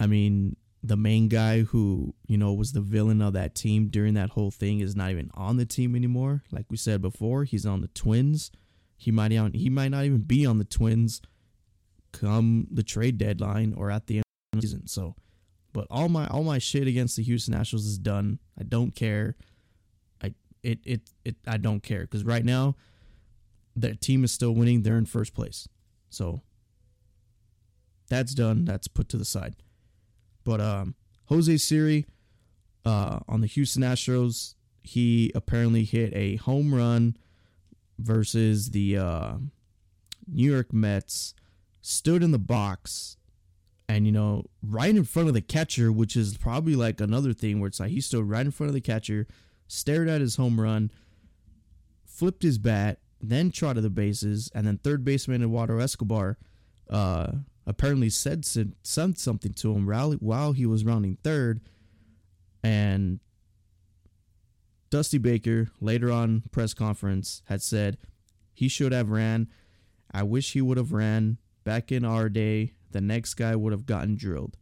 I 0.00 0.09
mean, 0.09 0.57
the 0.82 0.97
main 0.97 1.28
guy 1.28 1.62
who, 1.62 2.14
you 2.26 2.38
know, 2.38 2.52
was 2.52 2.73
the 2.73 2.80
villain 2.80 3.20
of 3.20 3.32
that 3.32 3.54
team 3.54 3.88
during 3.88 4.14
that 4.14 4.30
whole 4.30 4.50
thing 4.50 4.80
is 4.80 4.94
not 4.94 5.11
even 5.11 5.30
on 5.35 5.56
the 5.56 5.66
team 5.66 5.97
anymore. 5.97 6.44
Like 6.52 6.66
we 6.70 6.76
said 6.76 7.02
before, 7.02 7.44
he's 7.44 7.66
on 7.66 7.80
the 7.80 7.88
Twins. 7.88 8.52
He 8.97 9.11
might 9.11 9.32
he 9.54 9.70
might 9.70 9.88
not 9.88 10.04
even 10.04 10.23
be 10.23 10.47
on 10.47 10.58
the 10.58 10.64
Twins 10.64 11.20
come 12.12 12.66
the 12.70 12.82
trade 12.82 13.18
deadline 13.18 13.75
or 13.76 13.90
at 13.90 14.06
the 14.06 14.16
end 14.16 14.25
of 14.52 14.61
the 14.61 14.66
season. 14.66 14.87
So, 14.87 15.14
but 15.73 15.87
all 15.90 16.08
my 16.08 16.26
all 16.28 16.44
my 16.44 16.58
shit 16.58 16.87
against 16.87 17.16
the 17.16 17.23
Houston 17.23 17.54
Nationals 17.54 17.87
is 17.87 17.99
done. 17.99 18.38
I 18.58 18.64
don't 18.64 18.94
care. 18.94 19.37
I 20.23 20.35
it 20.62 20.78
it 20.85 21.11
it 21.25 21.37
I 21.47 21.56
don't 21.56 21.82
care 21.82 22.02
because 22.02 22.25
right 22.25 22.44
now, 22.44 22.76
their 23.76 23.94
team 23.94 24.25
is 24.25 24.32
still 24.32 24.52
winning. 24.52 24.82
They're 24.82 24.99
in 24.99 25.06
first 25.06 25.35
place. 25.35 25.68
So 26.11 26.42
that's 28.08 28.35
done. 28.35 28.64
That's 28.64 28.88
put 28.88 29.08
to 29.11 29.16
the 29.16 29.25
side. 29.25 29.56
But 30.49 30.62
um, 30.62 30.95
Jose 31.26 31.59
Siri 31.59 32.07
uh, 32.87 33.19
on 33.28 33.43
the 33.43 33.47
Houston 33.47 33.83
Astros, 33.83 34.55
he 34.83 35.31
apparently 35.35 35.85
hit 35.85 36.11
a 36.14 36.37
home 36.37 36.75
run 36.75 37.19
versus 37.99 38.71
the 38.71 38.97
uh, 38.97 39.35
New 40.26 40.50
York 40.50 40.73
Mets. 40.73 41.35
Stood 41.83 42.23
in 42.23 42.31
the 42.31 42.38
box, 42.38 43.19
and 43.90 44.07
you 44.07 44.12
know, 44.12 44.47
right 44.62 44.97
in 44.97 45.05
front 45.05 45.28
of 45.28 45.35
the 45.35 45.43
catcher, 45.43 45.93
which 45.93 46.17
is 46.17 46.38
probably 46.38 46.75
like 46.75 46.99
another 46.99 47.35
thing 47.35 47.61
where 47.61 47.69
it's 47.69 47.81
like 47.81 47.90
he 47.90 48.00
stood 48.00 48.25
right 48.26 48.47
in 48.47 48.50
front 48.50 48.69
of 48.69 48.75
the 48.75 48.81
catcher, 48.81 49.26
stared 49.67 50.09
at 50.09 50.23
his 50.23 50.37
home 50.37 50.59
run, 50.59 50.90
flipped 52.07 52.43
his 52.43 52.57
bat, 52.57 53.00
then 53.21 53.50
trotted 53.50 53.85
the 53.85 53.90
bases, 53.90 54.50
and 54.55 54.67
then 54.67 54.78
third 54.78 55.05
baseman 55.05 55.43
Eduardo 55.43 55.78
Escobar 55.78 56.38
uh, 56.88 57.33
apparently 57.69 58.09
said 58.09 58.47
said 58.47 58.73
something 58.83 59.53
to 59.53 59.75
him 59.75 59.87
while 59.87 60.53
he 60.53 60.67
was 60.67 60.85
rounding 60.85 61.19
third, 61.23 61.61
and 62.65 63.21
Dusty 64.91 65.19
Baker 65.19 65.69
later 65.81 66.11
on 66.11 66.45
press 66.51 66.73
conference 66.73 67.43
had 67.47 67.61
said 67.61 67.99
he 68.55 68.69
should 68.69 68.93
have 68.93 69.11
ran. 69.11 69.49
I 70.11 70.23
wish 70.23 70.55
he 70.55 70.63
would 70.63 70.79
have 70.79 70.93
ran 70.93 71.37
back 71.63 71.93
in 71.93 72.07
our 72.07 72.31
day. 72.31 72.73
The 72.91 73.03
next 73.03 73.35
guy 73.35 73.55
would 73.55 73.73
have 73.73 73.85
gotten 73.85 74.17
drilled. 74.17 74.57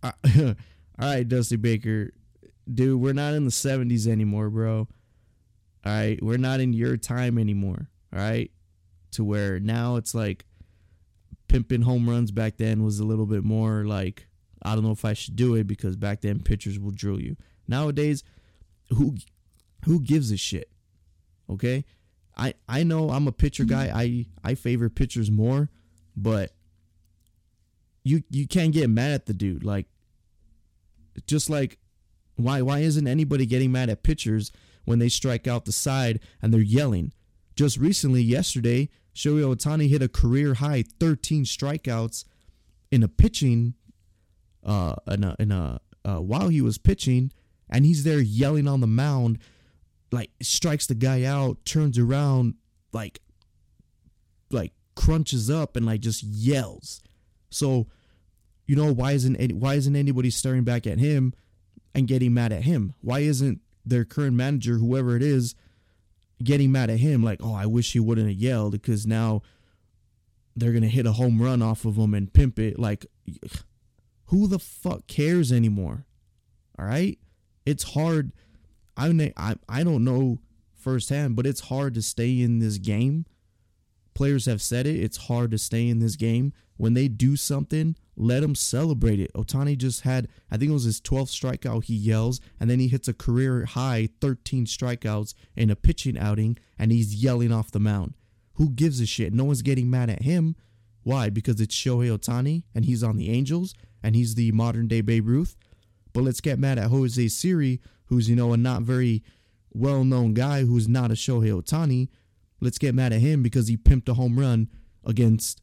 All 0.04 0.54
right, 0.96 1.26
Dusty 1.26 1.56
Baker, 1.56 2.12
dude, 2.72 3.00
we're 3.00 3.14
not 3.14 3.34
in 3.34 3.46
the 3.46 3.50
70s 3.50 4.06
anymore, 4.06 4.48
bro. 4.48 4.86
All 5.84 5.92
right, 5.92 6.22
we're 6.22 6.38
not 6.38 6.60
in 6.60 6.72
your 6.72 6.96
time 6.96 7.36
anymore. 7.36 7.88
All 8.12 8.20
right, 8.20 8.52
to 9.12 9.24
where 9.24 9.58
now 9.58 9.96
it's 9.96 10.14
like 10.14 10.44
pimping 11.54 11.82
home 11.82 12.10
runs 12.10 12.32
back 12.32 12.56
then 12.56 12.82
was 12.82 12.98
a 12.98 13.04
little 13.04 13.26
bit 13.26 13.44
more 13.44 13.84
like 13.84 14.26
I 14.62 14.74
don't 14.74 14.82
know 14.82 14.90
if 14.90 15.04
I 15.04 15.12
should 15.12 15.36
do 15.36 15.54
it 15.54 15.68
because 15.68 15.94
back 15.94 16.20
then 16.20 16.40
pitchers 16.40 16.80
will 16.80 16.90
drill 16.90 17.20
you. 17.20 17.36
Nowadays, 17.68 18.24
who 18.90 19.14
who 19.84 20.00
gives 20.00 20.32
a 20.32 20.36
shit? 20.36 20.68
Okay? 21.48 21.84
I 22.36 22.54
I 22.68 22.82
know 22.82 23.10
I'm 23.10 23.28
a 23.28 23.32
pitcher 23.32 23.62
guy. 23.62 23.92
I 23.94 24.26
I 24.42 24.56
favor 24.56 24.90
pitchers 24.90 25.30
more, 25.30 25.70
but 26.16 26.50
you 28.02 28.24
you 28.30 28.48
can't 28.48 28.72
get 28.72 28.90
mad 28.90 29.12
at 29.12 29.26
the 29.26 29.32
dude. 29.32 29.62
Like 29.62 29.86
just 31.24 31.48
like 31.48 31.78
why 32.34 32.62
why 32.62 32.80
isn't 32.80 33.06
anybody 33.06 33.46
getting 33.46 33.70
mad 33.70 33.90
at 33.90 34.02
pitchers 34.02 34.50
when 34.86 34.98
they 34.98 35.08
strike 35.08 35.46
out 35.46 35.66
the 35.66 35.72
side 35.72 36.18
and 36.42 36.52
they're 36.52 36.60
yelling? 36.60 37.12
Just 37.54 37.78
recently, 37.78 38.22
yesterday, 38.22 38.88
Shohei 39.14 39.54
Ohtani 39.54 39.88
hit 39.88 40.02
a 40.02 40.08
career 40.08 40.54
high 40.54 40.84
13 41.00 41.44
strikeouts 41.44 42.24
in 42.90 43.02
a 43.02 43.08
pitching, 43.08 43.74
uh, 44.64 44.96
in 45.08 45.24
a, 45.24 45.36
in 45.38 45.52
a 45.52 45.80
uh, 46.04 46.20
while 46.20 46.48
he 46.48 46.60
was 46.60 46.78
pitching, 46.78 47.32
and 47.70 47.84
he's 47.84 48.04
there 48.04 48.20
yelling 48.20 48.68
on 48.68 48.80
the 48.80 48.86
mound, 48.86 49.38
like 50.12 50.30
strikes 50.42 50.86
the 50.86 50.94
guy 50.94 51.24
out, 51.24 51.64
turns 51.64 51.98
around, 51.98 52.54
like, 52.92 53.20
like 54.50 54.72
crunches 54.94 55.50
up 55.50 55.76
and 55.76 55.86
like 55.86 56.00
just 56.00 56.22
yells. 56.22 57.02
So, 57.50 57.86
you 58.66 58.76
know, 58.76 58.92
why 58.92 59.12
isn't 59.12 59.36
any, 59.36 59.54
why 59.54 59.74
isn't 59.74 59.96
anybody 59.96 60.30
staring 60.30 60.64
back 60.64 60.86
at 60.86 60.98
him 60.98 61.34
and 61.94 62.08
getting 62.08 62.34
mad 62.34 62.52
at 62.52 62.62
him? 62.62 62.94
Why 63.00 63.20
isn't 63.20 63.60
their 63.84 64.04
current 64.04 64.34
manager, 64.34 64.78
whoever 64.78 65.16
it 65.16 65.22
is, 65.22 65.54
getting 66.42 66.72
mad 66.72 66.90
at 66.90 66.98
him 66.98 67.22
like, 67.22 67.40
oh, 67.42 67.54
I 67.54 67.66
wish 67.66 67.92
he 67.92 68.00
wouldn't 68.00 68.28
have 68.28 68.36
yelled 68.36 68.72
because 68.72 69.06
now 69.06 69.42
they're 70.56 70.72
gonna 70.72 70.86
hit 70.86 71.06
a 71.06 71.12
home 71.12 71.40
run 71.40 71.62
off 71.62 71.84
of 71.84 71.96
him 71.96 72.14
and 72.14 72.32
pimp 72.32 72.58
it. 72.58 72.78
Like, 72.78 73.06
who 74.26 74.46
the 74.46 74.58
fuck 74.58 75.06
cares 75.06 75.52
anymore? 75.52 76.06
All 76.78 76.86
right, 76.86 77.18
it's 77.64 77.94
hard. 77.94 78.32
I 78.96 79.32
I 79.36 79.56
I 79.68 79.84
don't 79.84 80.04
know 80.04 80.38
firsthand, 80.74 81.36
but 81.36 81.46
it's 81.46 81.62
hard 81.62 81.94
to 81.94 82.02
stay 82.02 82.40
in 82.40 82.58
this 82.58 82.78
game. 82.78 83.26
Players 84.14 84.46
have 84.46 84.62
said 84.62 84.86
it. 84.86 84.96
It's 84.96 85.16
hard 85.16 85.50
to 85.50 85.58
stay 85.58 85.88
in 85.88 85.98
this 85.98 86.14
game 86.14 86.52
when 86.76 86.94
they 86.94 87.08
do 87.08 87.36
something 87.36 87.96
let 88.16 88.40
them 88.40 88.54
celebrate 88.54 89.18
it. 89.18 89.32
Ohtani 89.34 89.76
just 89.76 90.02
had, 90.02 90.28
I 90.50 90.56
think 90.56 90.70
it 90.70 90.74
was 90.74 90.84
his 90.84 91.00
12th 91.00 91.30
strikeout. 91.30 91.84
He 91.84 91.94
yells, 91.94 92.40
and 92.60 92.70
then 92.70 92.78
he 92.78 92.88
hits 92.88 93.08
a 93.08 93.14
career 93.14 93.64
high 93.64 94.08
13 94.20 94.66
strikeouts 94.66 95.34
in 95.56 95.70
a 95.70 95.76
pitching 95.76 96.18
outing, 96.18 96.58
and 96.78 96.92
he's 96.92 97.14
yelling 97.14 97.52
off 97.52 97.70
the 97.70 97.80
mound. 97.80 98.14
Who 98.54 98.70
gives 98.70 99.00
a 99.00 99.06
shit? 99.06 99.32
No 99.32 99.44
one's 99.44 99.62
getting 99.62 99.90
mad 99.90 100.10
at 100.10 100.22
him. 100.22 100.54
Why? 101.02 101.28
Because 101.28 101.60
it's 101.60 101.74
Shohei 101.74 102.16
Ohtani, 102.16 102.62
and 102.74 102.84
he's 102.84 103.02
on 103.02 103.16
the 103.16 103.30
Angels, 103.30 103.74
and 104.02 104.14
he's 104.14 104.36
the 104.36 104.52
modern 104.52 104.86
day 104.86 105.00
Babe 105.00 105.26
Ruth. 105.26 105.56
But 106.12 106.22
let's 106.22 106.40
get 106.40 106.58
mad 106.60 106.78
at 106.78 106.90
Jose 106.90 107.28
Siri, 107.28 107.80
who's, 108.06 108.28
you 108.28 108.36
know, 108.36 108.52
a 108.52 108.56
not 108.56 108.82
very 108.82 109.24
well 109.72 110.04
known 110.04 110.34
guy 110.34 110.62
who's 110.62 110.86
not 110.86 111.10
a 111.10 111.14
Shohei 111.14 111.50
Ohtani. 111.60 112.08
Let's 112.60 112.78
get 112.78 112.94
mad 112.94 113.12
at 113.12 113.20
him 113.20 113.42
because 113.42 113.66
he 113.66 113.76
pimped 113.76 114.08
a 114.08 114.14
home 114.14 114.38
run 114.38 114.68
against 115.04 115.60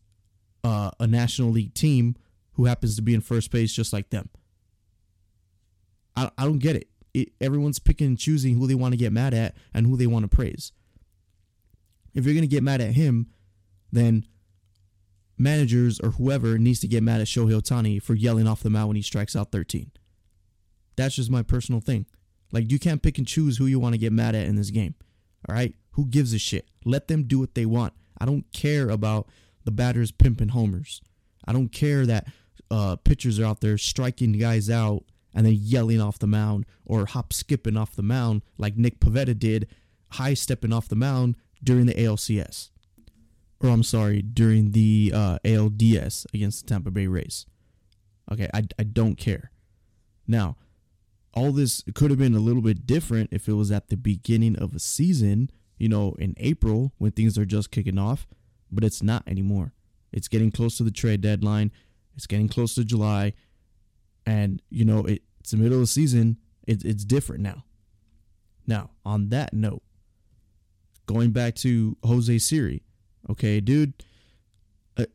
uh, 0.63 0.91
a 0.99 1.07
National 1.07 1.49
League 1.49 1.73
team 1.73 2.15
who 2.53 2.65
happens 2.65 2.95
to 2.95 3.01
be 3.01 3.13
in 3.13 3.21
first 3.21 3.51
base 3.51 3.73
just 3.73 3.93
like 3.93 4.09
them. 4.09 4.29
I, 6.15 6.29
I 6.37 6.43
don't 6.45 6.59
get 6.59 6.75
it. 6.75 6.87
it. 7.13 7.29
Everyone's 7.39 7.79
picking 7.79 8.07
and 8.07 8.17
choosing 8.17 8.57
who 8.57 8.67
they 8.67 8.75
want 8.75 8.93
to 8.93 8.97
get 8.97 9.13
mad 9.13 9.33
at 9.33 9.55
and 9.73 9.87
who 9.87 9.97
they 9.97 10.07
want 10.07 10.29
to 10.29 10.35
praise. 10.35 10.71
If 12.13 12.25
you're 12.25 12.33
going 12.33 12.41
to 12.41 12.47
get 12.47 12.63
mad 12.63 12.81
at 12.81 12.93
him, 12.93 13.27
then 13.91 14.25
managers 15.37 15.99
or 15.99 16.11
whoever 16.11 16.57
needs 16.57 16.79
to 16.81 16.87
get 16.87 17.03
mad 17.03 17.21
at 17.21 17.27
Shohei 17.27 17.59
Ohtani 17.59 18.01
for 18.01 18.13
yelling 18.13 18.47
off 18.47 18.63
the 18.63 18.69
mound 18.69 18.89
when 18.89 18.95
he 18.95 19.01
strikes 19.01 19.35
out 19.35 19.51
13. 19.51 19.91
That's 20.97 21.15
just 21.15 21.31
my 21.31 21.41
personal 21.41 21.81
thing. 21.81 22.05
Like, 22.51 22.69
you 22.69 22.79
can't 22.79 23.01
pick 23.01 23.17
and 23.17 23.25
choose 23.25 23.57
who 23.57 23.65
you 23.65 23.79
want 23.79 23.93
to 23.93 23.97
get 23.99 24.11
mad 24.11 24.35
at 24.35 24.45
in 24.45 24.57
this 24.57 24.71
game. 24.71 24.93
All 25.47 25.55
right? 25.55 25.73
Who 25.91 26.05
gives 26.05 26.33
a 26.33 26.39
shit? 26.39 26.67
Let 26.83 27.07
them 27.07 27.23
do 27.23 27.39
what 27.39 27.55
they 27.55 27.65
want. 27.65 27.93
I 28.19 28.25
don't 28.25 28.45
care 28.51 28.89
about 28.89 29.27
the 29.63 29.71
batters 29.71 30.11
pimping 30.11 30.49
homers. 30.49 31.01
I 31.45 31.53
don't 31.53 31.71
care 31.71 32.05
that 32.05 32.27
uh, 32.69 32.95
pitchers 32.97 33.39
are 33.39 33.45
out 33.45 33.61
there 33.61 33.77
striking 33.77 34.33
guys 34.33 34.69
out 34.69 35.03
and 35.33 35.45
then 35.45 35.57
yelling 35.59 36.01
off 36.01 36.19
the 36.19 36.27
mound 36.27 36.65
or 36.85 37.05
hop 37.05 37.33
skipping 37.33 37.77
off 37.77 37.95
the 37.95 38.03
mound 38.03 38.41
like 38.57 38.77
Nick 38.77 38.99
Pivetta 38.99 39.37
did, 39.37 39.67
high 40.11 40.33
stepping 40.33 40.73
off 40.73 40.87
the 40.87 40.95
mound 40.95 41.35
during 41.63 41.85
the 41.85 41.93
ALCS. 41.93 42.69
Or 43.59 43.69
I'm 43.69 43.83
sorry, 43.83 44.21
during 44.21 44.71
the 44.71 45.11
uh, 45.13 45.37
ALDS 45.45 46.25
against 46.33 46.65
the 46.65 46.73
Tampa 46.73 46.91
Bay 46.91 47.07
Rays. 47.07 47.45
Okay, 48.31 48.49
I, 48.53 48.63
I 48.79 48.83
don't 48.83 49.15
care. 49.15 49.51
Now, 50.27 50.57
all 51.33 51.51
this 51.51 51.83
could 51.93 52.09
have 52.09 52.19
been 52.19 52.35
a 52.35 52.39
little 52.39 52.61
bit 52.61 52.85
different 52.85 53.29
if 53.31 53.47
it 53.47 53.53
was 53.53 53.71
at 53.71 53.89
the 53.89 53.97
beginning 53.97 54.57
of 54.57 54.73
a 54.73 54.79
season, 54.79 55.49
you 55.77 55.89
know, 55.89 56.15
in 56.19 56.33
April 56.37 56.93
when 56.97 57.11
things 57.11 57.37
are 57.37 57.45
just 57.45 57.71
kicking 57.71 57.97
off, 57.97 58.27
but 58.71 58.83
it's 58.83 59.03
not 59.03 59.27
anymore. 59.27 59.73
It's 60.11 60.27
getting 60.27 60.51
close 60.51 60.77
to 60.77 60.83
the 60.83 60.91
trade 60.91 61.21
deadline. 61.21 61.71
It's 62.15 62.27
getting 62.27 62.49
close 62.49 62.75
to 62.75 62.83
July, 62.83 63.33
and 64.25 64.61
you 64.69 64.85
know 64.85 65.05
it, 65.05 65.21
it's 65.39 65.51
the 65.51 65.57
middle 65.57 65.75
of 65.75 65.81
the 65.81 65.87
season. 65.87 66.37
It, 66.67 66.83
it's 66.83 67.05
different 67.05 67.41
now. 67.41 67.63
Now, 68.67 68.91
on 69.05 69.29
that 69.29 69.53
note, 69.53 69.81
going 71.05 71.31
back 71.31 71.55
to 71.55 71.97
Jose 72.03 72.37
Siri, 72.39 72.83
okay, 73.29 73.59
dude, 73.59 73.93
uh, 74.97 75.05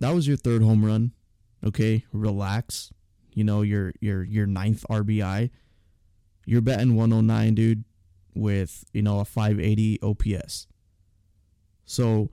that 0.00 0.14
was 0.14 0.26
your 0.26 0.36
third 0.36 0.62
home 0.62 0.84
run. 0.84 1.12
Okay, 1.64 2.04
relax. 2.12 2.92
You 3.34 3.44
know 3.44 3.62
your 3.62 3.92
your 4.00 4.22
your 4.24 4.46
ninth 4.46 4.84
RBI. 4.90 5.50
You're 6.44 6.60
betting 6.60 6.96
109, 6.96 7.54
dude, 7.54 7.84
with 8.34 8.84
you 8.92 9.02
know 9.02 9.20
a 9.20 9.24
580 9.24 10.00
OPS. 10.02 10.66
So 11.84 12.30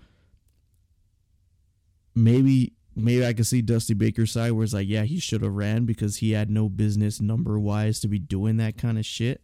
maybe 2.23 2.73
maybe 2.95 3.25
I 3.25 3.33
could 3.33 3.47
see 3.47 3.61
Dusty 3.61 3.93
Baker's 3.93 4.31
side 4.31 4.51
where 4.51 4.63
it's 4.63 4.73
like, 4.73 4.87
yeah, 4.87 5.03
he 5.03 5.19
should 5.19 5.41
have 5.41 5.53
ran 5.53 5.85
because 5.85 6.17
he 6.17 6.31
had 6.31 6.49
no 6.49 6.69
business 6.69 7.21
number 7.21 7.59
wise 7.59 7.99
to 8.01 8.07
be 8.07 8.19
doing 8.19 8.57
that 8.57 8.77
kind 8.77 8.97
of 8.97 9.05
shit. 9.05 9.41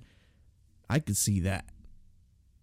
I 0.89 0.99
could 0.99 1.17
see 1.17 1.39
that. 1.41 1.65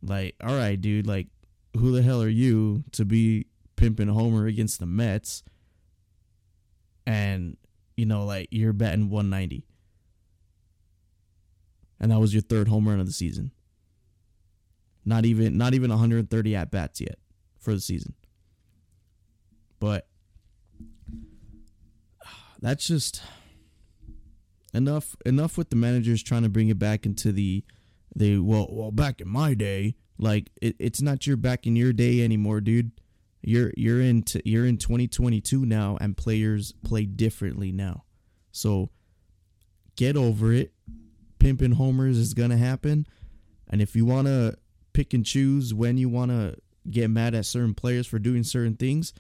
Like, 0.02 0.35
all 0.42 0.54
right, 0.54 0.81
dude, 0.81 1.07
like, 1.07 1.28
who 1.76 1.92
the 1.92 2.02
hell 2.02 2.23
are 2.23 2.28
you 2.28 2.85
to 2.92 3.04
be 3.04 3.47
pimping 3.76 4.09
homer 4.09 4.47
against 4.47 4.81
the 4.81 4.87
Mets, 4.87 5.42
and 7.07 7.57
you 7.97 8.04
know, 8.04 8.25
like 8.25 8.49
you're 8.50 8.73
batting 8.73 9.11
190, 9.11 9.64
and 12.00 12.11
that 12.11 12.21
was 12.21 12.35
your 12.35 12.42
third 12.42 12.69
home 12.69 12.88
run 12.88 13.00
of 13.00 13.07
the 13.07 13.12
season. 13.12 13.52
Not 15.04 15.25
even 15.25 15.57
not 15.57 15.75
even 15.75 15.90
130 15.90 16.57
at 16.57 16.71
bats 16.71 17.00
yet 17.00 17.19
for 17.59 17.73
the 17.73 17.81
season. 17.81 18.14
But 19.82 20.06
that's 22.60 22.86
just 22.86 23.20
enough 24.72 25.16
enough 25.26 25.58
with 25.58 25.70
the 25.70 25.76
managers 25.76 26.22
trying 26.22 26.44
to 26.44 26.48
bring 26.48 26.68
it 26.68 26.78
back 26.78 27.04
into 27.04 27.32
the 27.32 27.64
they 28.14 28.38
well 28.38 28.68
well 28.70 28.92
back 28.92 29.20
in 29.20 29.26
my 29.26 29.54
day 29.54 29.96
like 30.18 30.52
it, 30.60 30.76
it's 30.78 31.02
not 31.02 31.26
your 31.26 31.36
back 31.36 31.66
in 31.66 31.74
your 31.74 31.92
day 31.92 32.22
anymore 32.22 32.60
dude. 32.60 32.92
You're 33.40 33.72
you're 33.76 34.00
in 34.00 34.22
t- 34.22 34.42
you're 34.44 34.66
in 34.66 34.76
2022 34.78 35.66
now 35.66 35.98
and 36.00 36.16
players 36.16 36.72
play 36.84 37.04
differently 37.04 37.72
now. 37.72 38.04
So 38.52 38.90
get 39.96 40.16
over 40.16 40.52
it. 40.52 40.72
Pimping 41.40 41.72
homers 41.72 42.18
is 42.18 42.34
gonna 42.34 42.56
happen. 42.56 43.04
And 43.68 43.82
if 43.82 43.96
you 43.96 44.04
want 44.04 44.28
to 44.28 44.56
pick 44.92 45.12
and 45.12 45.26
choose 45.26 45.74
when 45.74 45.98
you 45.98 46.08
want 46.08 46.30
to 46.30 46.54
get 46.88 47.10
mad 47.10 47.34
at 47.34 47.46
certain 47.46 47.74
players 47.74 48.06
for 48.06 48.20
doing 48.20 48.44
certain 48.44 48.76
things 48.76 49.12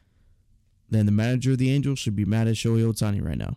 then 0.94 1.06
the 1.06 1.12
manager 1.12 1.52
of 1.52 1.58
the 1.58 1.70
angels 1.70 1.98
should 1.98 2.16
be 2.16 2.24
mad 2.24 2.48
at 2.48 2.54
shohei 2.54 2.84
ohtani 2.84 3.24
right 3.24 3.38
now 3.38 3.56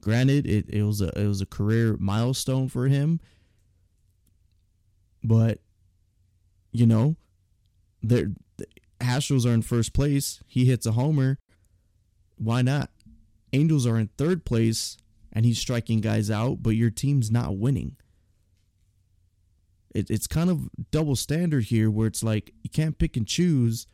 granted 0.00 0.46
it, 0.46 0.68
it 0.68 0.82
was 0.82 1.00
a 1.00 1.08
it 1.18 1.26
was 1.26 1.40
a 1.40 1.46
career 1.46 1.96
milestone 1.98 2.68
for 2.68 2.88
him 2.88 3.20
but 5.22 5.60
you 6.72 6.86
know, 6.86 7.16
the 8.02 8.34
Astros 9.00 9.46
are 9.46 9.52
in 9.52 9.62
first 9.62 9.92
place. 9.92 10.40
He 10.46 10.64
hits 10.64 10.86
a 10.86 10.92
homer. 10.92 11.38
Why 12.36 12.62
not? 12.62 12.90
Angels 13.52 13.86
are 13.86 13.98
in 13.98 14.10
third 14.18 14.44
place 14.44 14.96
and 15.32 15.44
he's 15.44 15.58
striking 15.58 16.00
guys 16.00 16.30
out, 16.30 16.62
but 16.62 16.70
your 16.70 16.90
team's 16.90 17.30
not 17.30 17.56
winning. 17.56 17.96
It, 19.94 20.10
it's 20.10 20.26
kind 20.26 20.50
of 20.50 20.68
double 20.90 21.16
standard 21.16 21.64
here 21.64 21.90
where 21.90 22.06
it's 22.06 22.22
like 22.22 22.52
you 22.62 22.70
can't 22.70 22.98
pick 22.98 23.16
and 23.16 23.26
choose 23.26 23.86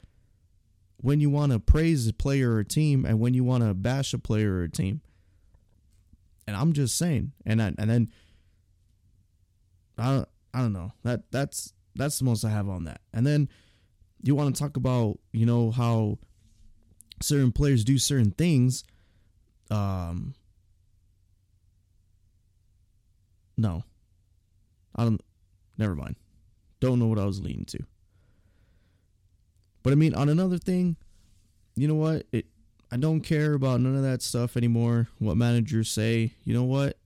when 1.05 1.21
you 1.21 1.29
want 1.29 1.53
to 1.53 1.61
praise 1.61 2.09
a 2.09 2.15
player 2.15 2.53
or 2.53 2.61
a 2.61 2.65
team 2.65 3.05
and 3.05 3.21
when 3.21 3.35
you 3.35 3.45
want 3.45 3.63
to 3.63 3.75
bash 3.75 4.15
a 4.15 4.19
player 4.19 4.55
or 4.55 4.63
a 4.63 4.71
team. 4.71 5.03
And 6.47 6.57
I'm 6.57 6.73
just 6.73 6.97
saying, 6.97 7.33
and 7.45 7.61
I, 7.61 7.75
and 7.77 7.91
then 7.91 8.11
I 9.99 10.25
I 10.55 10.61
don't 10.61 10.73
know 10.73 10.93
that 11.03 11.31
that's 11.31 11.75
that's 11.95 12.19
the 12.19 12.25
most 12.25 12.43
I 12.43 12.49
have 12.49 12.71
on 12.71 12.85
that. 12.85 13.03
And 13.13 13.27
then 13.27 13.51
you 14.23 14.35
want 14.35 14.57
to 14.57 14.59
talk 14.59 14.79
about, 14.79 15.19
you 15.31 15.45
know, 15.45 15.71
how 15.71 16.17
certain 17.21 17.53
players 17.53 17.85
do 17.85 17.99
certain 17.99 18.31
things. 18.31 18.83
Um, 19.71 20.35
no, 23.59 23.85
I 24.97 25.05
don't. 25.05 25.21
Never 25.77 25.95
mind. 25.95 26.17
Don't 26.81 26.99
know 26.99 27.09
what 27.09 27.19
I 27.19 27.27
was 27.27 27.43
leading 27.43 27.67
to. 27.67 27.81
But 29.85 29.93
I 29.93 29.97
mean, 29.97 30.15
on 30.15 30.29
another 30.29 30.59
thing, 30.59 30.97
you 31.77 31.87
know 31.87 31.95
what? 31.95 32.27
It. 32.33 32.47
I 32.91 32.97
don't 32.97 33.21
care 33.21 33.55
about 33.55 33.81
none 33.81 33.95
of 33.95 34.03
that 34.03 34.23
stuff 34.23 34.57
anymore. 34.57 35.09
What 35.19 35.37
managers 35.37 35.91
say. 35.91 36.35
You 36.45 36.55
know 36.55 36.65
what? 36.65 36.97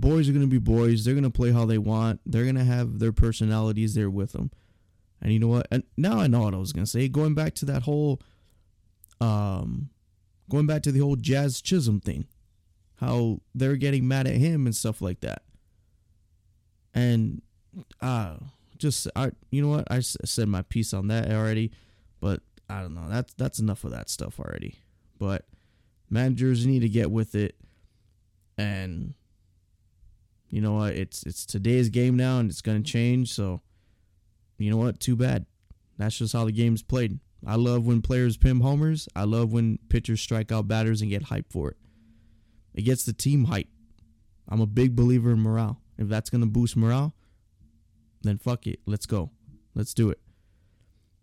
boys 0.00 0.28
are 0.28 0.32
to 0.44 0.50
be 0.50 0.58
boys. 0.58 1.04
They're 1.04 1.14
to 1.24 1.30
play 1.30 1.52
how 1.52 1.64
they 1.64 1.78
want. 1.78 2.20
They're 2.26 2.44
to 2.56 2.64
have 2.64 2.98
their 2.98 3.12
personalities 3.12 3.94
there 3.94 4.10
with 4.10 4.32
them. 4.32 4.50
And 5.20 5.32
you 5.32 5.38
know 5.38 5.48
what? 5.48 5.66
And 5.70 5.82
now 5.96 6.20
I 6.20 6.26
know 6.26 6.42
what 6.42 6.54
I 6.54 6.58
was 6.58 6.72
to 6.84 6.90
say. 6.90 7.08
Going 7.08 7.34
back 7.34 7.54
to 7.56 7.64
that 7.66 7.82
whole, 7.82 8.20
um, 9.20 9.88
going 10.50 10.66
back 10.66 10.82
to 10.82 10.92
the 10.92 11.00
whole 11.00 11.16
Jazz 11.16 11.60
Chisholm 11.60 12.00
thing, 12.00 12.26
how 13.00 13.40
they're 13.54 13.76
getting 13.76 14.06
mad 14.06 14.26
at 14.26 14.34
him 14.34 14.66
and 14.66 14.76
stuff 14.76 15.00
like 15.00 15.20
that. 15.20 15.42
And, 16.94 17.42
uh, 18.00 18.36
just 18.78 19.08
I, 19.16 19.30
you 19.50 19.62
know 19.62 19.68
what? 19.68 19.90
I 19.90 20.00
said 20.00 20.48
my 20.48 20.62
piece 20.62 20.92
on 20.94 21.08
that 21.08 21.30
already, 21.30 21.72
but 22.20 22.40
I 22.68 22.80
don't 22.80 22.94
know. 22.94 23.08
That's 23.08 23.34
that's 23.34 23.58
enough 23.58 23.84
of 23.84 23.90
that 23.92 24.08
stuff 24.08 24.38
already. 24.40 24.76
But 25.18 25.46
managers 26.10 26.66
need 26.66 26.80
to 26.80 26.88
get 26.88 27.10
with 27.10 27.34
it 27.34 27.56
and 28.58 29.14
you 30.50 30.60
know 30.60 30.74
what? 30.74 30.94
It's 30.94 31.22
it's 31.24 31.44
today's 31.44 31.88
game 31.88 32.16
now, 32.16 32.38
and 32.38 32.50
it's 32.50 32.60
gonna 32.62 32.82
change. 32.82 33.32
So, 33.32 33.60
you 34.58 34.70
know 34.70 34.76
what? 34.76 35.00
Too 35.00 35.16
bad. 35.16 35.46
That's 35.98 36.18
just 36.18 36.32
how 36.32 36.44
the 36.44 36.52
game's 36.52 36.82
played. 36.82 37.18
I 37.46 37.56
love 37.56 37.86
when 37.86 38.02
players 38.02 38.36
pimp 38.36 38.62
homers. 38.62 39.08
I 39.14 39.24
love 39.24 39.52
when 39.52 39.78
pitchers 39.88 40.20
strike 40.20 40.52
out 40.52 40.68
batters 40.68 41.00
and 41.00 41.10
get 41.10 41.24
hyped 41.24 41.50
for 41.50 41.70
it. 41.70 41.76
It 42.74 42.82
gets 42.82 43.04
the 43.04 43.12
team 43.12 43.44
hype. 43.44 43.68
I'm 44.48 44.60
a 44.60 44.66
big 44.66 44.94
believer 44.94 45.32
in 45.32 45.40
morale. 45.40 45.80
If 45.98 46.08
that's 46.08 46.30
gonna 46.30 46.46
boost 46.46 46.76
morale, 46.76 47.14
then 48.22 48.38
fuck 48.38 48.66
it. 48.66 48.80
Let's 48.86 49.06
go. 49.06 49.30
Let's 49.74 49.94
do 49.94 50.10
it. 50.10 50.20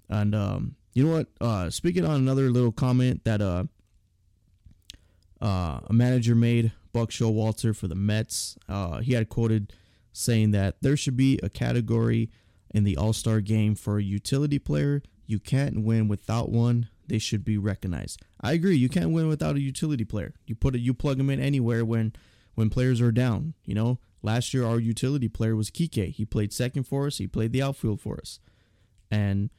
And 0.09 0.35
um, 0.35 0.75
you 0.93 1.05
know 1.05 1.13
what? 1.13 1.27
Uh, 1.41 1.69
speaking 1.69 2.05
on 2.05 2.15
another 2.15 2.49
little 2.49 2.71
comment 2.71 3.23
that 3.25 3.41
uh, 3.41 3.65
uh, 5.41 5.79
a 5.87 5.93
manager 5.93 6.35
made 6.35 6.71
Buck 6.93 7.09
Showalter 7.09 7.75
for 7.75 7.87
the 7.87 7.95
Mets. 7.95 8.57
Uh, 8.69 8.99
he 8.99 9.13
had 9.13 9.29
quoted 9.29 9.73
saying 10.11 10.51
that 10.51 10.75
there 10.81 10.95
should 10.95 11.17
be 11.17 11.39
a 11.41 11.49
category 11.49 12.29
in 12.73 12.83
the 12.83 12.95
All 12.95 13.13
Star 13.13 13.41
game 13.41 13.75
for 13.75 13.97
a 13.97 14.03
utility 14.03 14.59
player. 14.59 15.01
You 15.25 15.39
can't 15.39 15.83
win 15.83 16.07
without 16.07 16.49
one. 16.49 16.89
They 17.07 17.17
should 17.17 17.43
be 17.43 17.57
recognized. 17.57 18.21
I 18.41 18.53
agree. 18.53 18.77
You 18.77 18.89
can't 18.89 19.11
win 19.11 19.27
without 19.27 19.55
a 19.55 19.61
utility 19.61 20.05
player. 20.05 20.33
You 20.45 20.55
put 20.55 20.75
it, 20.75 20.79
you 20.79 20.93
plug 20.93 21.17
them 21.17 21.29
in 21.29 21.39
anywhere 21.39 21.83
when 21.83 22.13
when 22.55 22.69
players 22.69 23.01
are 23.01 23.11
down. 23.11 23.53
You 23.65 23.75
know, 23.75 23.99
last 24.23 24.53
year 24.53 24.65
our 24.65 24.79
utility 24.79 25.27
player 25.27 25.55
was 25.55 25.69
Kike. 25.69 26.11
He 26.11 26.25
played 26.25 26.51
second 26.51 26.83
for 26.83 27.05
us. 27.05 27.17
He 27.17 27.27
played 27.27 27.51
the 27.51 27.61
outfield 27.61 28.01
for 28.01 28.17
us, 28.17 28.39
and 29.11 29.49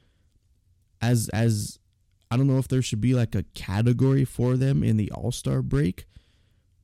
as 1.00 1.28
as 1.28 1.78
I 2.30 2.36
don't 2.36 2.48
know 2.48 2.58
if 2.58 2.66
there 2.66 2.82
should 2.82 3.00
be 3.00 3.14
like 3.14 3.34
a 3.34 3.44
category 3.54 4.24
for 4.24 4.56
them 4.56 4.82
in 4.82 4.96
the 4.96 5.10
All 5.12 5.30
Star 5.30 5.62
break 5.62 6.06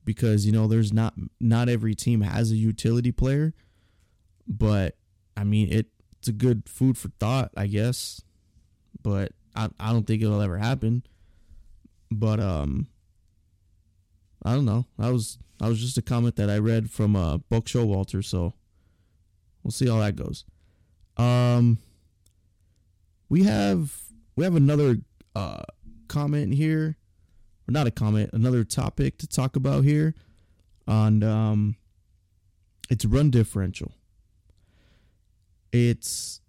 because 0.05 0.45
you 0.45 0.51
know 0.51 0.67
there's 0.67 0.93
not 0.93 1.13
not 1.39 1.69
every 1.69 1.95
team 1.95 2.21
has 2.21 2.51
a 2.51 2.55
utility 2.55 3.11
player, 3.11 3.53
but 4.47 4.95
I 5.35 5.43
mean 5.43 5.71
it 5.71 5.87
it's 6.19 6.27
a 6.27 6.33
good 6.33 6.69
food 6.69 6.97
for 6.97 7.09
thought, 7.19 7.51
I 7.57 7.67
guess. 7.67 8.21
But 9.01 9.33
I 9.55 9.69
I 9.79 9.91
don't 9.91 10.05
think 10.05 10.21
it'll 10.21 10.41
ever 10.41 10.57
happen. 10.57 11.03
But 12.11 12.39
um 12.39 12.87
I 14.43 14.53
don't 14.53 14.65
know. 14.65 14.85
That 14.97 15.11
was 15.11 15.37
that 15.59 15.67
was 15.67 15.79
just 15.79 15.97
a 15.97 16.01
comment 16.01 16.35
that 16.37 16.49
I 16.49 16.57
read 16.57 16.89
from 16.89 17.15
a 17.15 17.35
uh 17.35 17.37
Buck 17.37 17.65
Showalter, 17.65 18.23
so 18.23 18.53
we'll 19.63 19.71
see 19.71 19.87
how 19.87 19.99
that 19.99 20.15
goes. 20.15 20.45
Um 21.17 21.77
we 23.29 23.43
have 23.43 24.01
we 24.35 24.43
have 24.43 24.55
another 24.55 24.97
uh 25.35 25.63
comment 26.07 26.53
here 26.53 26.97
or 27.67 27.71
not 27.71 27.87
a 27.87 27.91
comment, 27.91 28.29
another 28.33 28.63
topic 28.63 29.17
to 29.19 29.27
talk 29.27 29.55
about 29.55 29.83
here 29.83 30.13
on 30.87 31.23
um, 31.23 31.75
it's 32.89 33.05
run 33.05 33.29
differential. 33.29 33.93
It's 35.71 36.41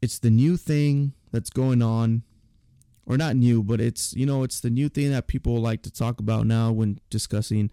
it's 0.00 0.18
the 0.18 0.30
new 0.30 0.56
thing 0.56 1.14
that's 1.32 1.50
going 1.50 1.82
on 1.82 2.22
or 3.06 3.16
not 3.16 3.36
new, 3.36 3.62
but 3.62 3.80
it's 3.80 4.14
you 4.14 4.26
know, 4.26 4.42
it's 4.42 4.60
the 4.60 4.70
new 4.70 4.88
thing 4.88 5.10
that 5.10 5.26
people 5.26 5.60
like 5.60 5.82
to 5.82 5.90
talk 5.90 6.20
about 6.20 6.46
now 6.46 6.70
when 6.72 7.00
discussing 7.10 7.70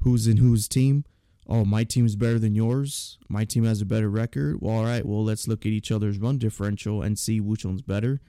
who's 0.00 0.26
in 0.26 0.38
whose 0.38 0.68
team. 0.68 1.04
Oh, 1.48 1.64
my 1.64 1.82
team's 1.82 2.14
better 2.14 2.38
than 2.38 2.54
yours. 2.54 3.18
My 3.28 3.44
team 3.44 3.64
has 3.64 3.80
a 3.80 3.84
better 3.86 4.08
record. 4.08 4.60
Well, 4.60 4.76
all 4.76 4.84
right. 4.84 5.04
Well, 5.04 5.24
let's 5.24 5.48
look 5.48 5.66
at 5.66 5.72
each 5.72 5.90
other's 5.90 6.18
run 6.18 6.38
differential 6.38 7.02
and 7.02 7.18
see 7.18 7.40
which 7.40 7.64
one's 7.64 7.82
better. 7.82 8.20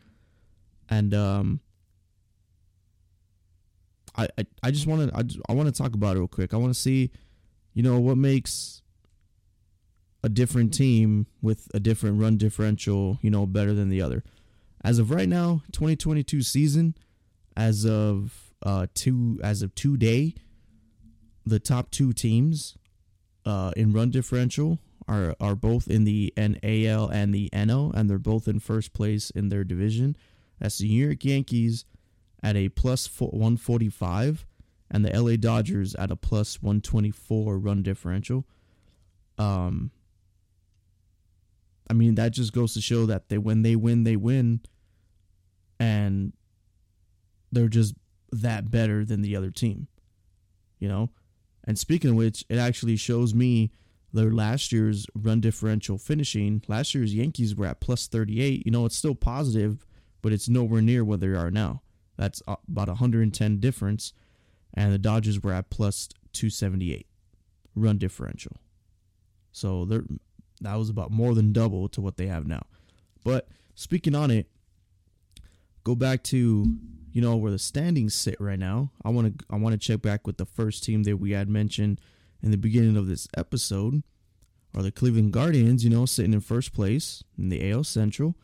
And 0.90 1.14
um, 1.14 1.60
I, 4.16 4.28
I, 4.38 4.46
I 4.64 4.72
just 4.72 4.88
want 4.88 5.10
to 5.10 5.18
I, 5.18 5.52
I 5.52 5.56
want 5.56 5.74
to 5.74 5.82
talk 5.82 5.94
about 5.94 6.16
it 6.16 6.20
real 6.20 6.28
quick. 6.28 6.54
I 6.54 6.58
want 6.58 6.74
to 6.74 6.80
see, 6.80 7.12
you 7.74 7.84
know, 7.84 8.00
what 8.00 8.18
makes 8.18 8.82
a 10.24 10.30
different 10.30 10.74
team 10.74 11.28
with 11.42 11.68
a 11.74 11.80
different 11.80 12.20
run 12.20 12.38
differential, 12.38 13.20
you 13.22 13.30
know, 13.30 13.46
better 13.46 13.74
than 13.74 13.90
the 13.90 14.02
other. 14.02 14.24
As 14.84 15.00
of 15.00 15.12
right 15.12 15.30
now, 15.30 15.62
2022 15.72 16.42
season, 16.42 16.96
as 17.56 17.86
of 17.86 18.54
uh 18.64 18.88
two 18.94 19.40
as 19.44 19.62
of 19.62 19.74
today, 19.76 20.34
the 21.46 21.60
top 21.60 21.92
two 21.92 22.14
teams 22.14 22.78
uh 23.46 23.72
in 23.76 23.94
run 23.94 24.10
differential 24.10 24.80
are 25.08 25.36
are 25.40 25.56
both 25.56 25.88
in 25.88 26.04
the 26.04 26.34
NAL 26.38 27.08
and 27.10 27.34
the 27.34 27.50
NO, 27.54 27.92
and 27.94 28.10
they're 28.10 28.18
both 28.18 28.48
in 28.48 28.60
first 28.60 28.94
place 28.94 29.30
in 29.32 29.50
their 29.50 29.64
division. 29.64 30.16
That's 30.60 30.78
the 30.78 30.88
New 30.88 31.06
York 31.06 31.24
Yankees 31.26 31.86
at 32.44 32.56
a 32.56 32.70
plus 32.70 33.08
145 33.20 34.46
and 34.90 35.06
the 35.06 35.20
LA 35.20 35.36
Dodgers 35.36 35.96
at 35.96 36.12
a 36.12 36.16
plus 36.16 36.62
124 36.62 37.58
run 37.58 37.84
differential. 37.84 38.46
Um 39.38 39.92
I 41.90 41.94
mean 41.94 42.16
that 42.16 42.32
just 42.32 42.54
goes 42.54 42.74
to 42.74 42.82
show 42.82 43.06
that 43.06 43.30
they 43.30 43.38
when 43.38 43.64
they 43.64 43.76
win 43.76 44.04
they 44.04 44.16
win 44.16 44.62
and 45.82 46.34
they're 47.52 47.68
just 47.68 47.96
that 48.32 48.70
better 48.70 49.04
than 49.04 49.24
the 49.24 49.36
other 49.36 49.50
team. 49.50 49.88
You 50.80 50.88
know? 50.88 51.10
And 51.64 51.78
speaking 51.78 52.12
of 52.12 52.16
which, 52.16 52.46
it 52.50 52.58
actually 52.58 52.98
shows 52.98 53.34
me 53.34 53.72
their 54.14 54.32
last 54.32 54.72
year's 54.72 55.08
run 55.16 55.40
differential 55.40 55.98
finishing. 55.98 56.62
Last 56.68 56.94
year's 56.94 57.16
Yankees 57.16 57.56
were 57.56 57.66
at 57.66 57.80
plus 57.80 58.08
38. 58.08 58.64
You 58.64 58.72
know, 58.72 58.86
it's 58.86 58.96
still 58.96 59.16
positive, 59.16 59.86
but 60.22 60.32
it's 60.32 60.48
nowhere 60.48 60.82
near 60.82 61.04
where 61.04 61.18
they 61.18 61.28
are 61.28 61.50
now. 61.50 61.82
That's 62.16 62.44
about 62.48 62.88
110 62.88 63.60
difference. 63.60 64.14
And 64.74 64.94
the 64.94 65.00
Dodgers 65.00 65.42
were 65.42 65.54
at 65.54 65.72
plus 65.72 66.10
278 66.34 67.08
run 67.76 67.98
differential. 67.98 68.58
So 69.52 69.86
they're 69.86 70.06
that 70.62 70.76
was 70.76 70.90
about 70.90 71.10
more 71.10 71.34
than 71.34 71.52
double 71.52 71.90
to 71.90 72.02
what 72.02 72.18
they 72.18 72.28
have 72.28 72.46
now. 72.46 72.62
But 73.24 73.48
speaking 73.74 74.14
on 74.14 74.30
it, 74.30 74.48
go 75.84 75.96
back 75.96 76.24
to 76.24 76.78
you 77.12 77.22
know 77.22 77.36
where 77.36 77.52
the 77.52 77.60
standings 77.60 78.16
sit 78.16 78.40
right 78.40 78.60
now. 78.60 78.92
I 79.04 79.10
want 79.10 79.40
to 79.40 79.46
I 79.50 79.58
want 79.58 79.74
to 79.74 79.80
check 79.80 80.02
back 80.02 80.26
with 80.26 80.38
the 80.38 80.46
first 80.46 80.84
team 80.84 81.04
that 81.04 81.18
we 81.18 81.32
had 81.32 81.50
mentioned 81.50 82.00
in 82.42 82.52
the 82.52 82.58
beginning 82.58 82.98
of 82.98 83.08
this 83.08 83.28
episode 83.36 84.04
are 84.76 84.82
the 84.82 84.92
Cleveland 84.92 85.34
Guardians, 85.34 85.84
you 85.84 85.90
know, 85.90 86.06
sitting 86.06 86.34
in 86.34 86.40
first 86.40 86.74
place 86.74 87.24
in 87.38 87.50
the 87.50 87.72
AL 87.72 87.84
Central. 87.84 88.36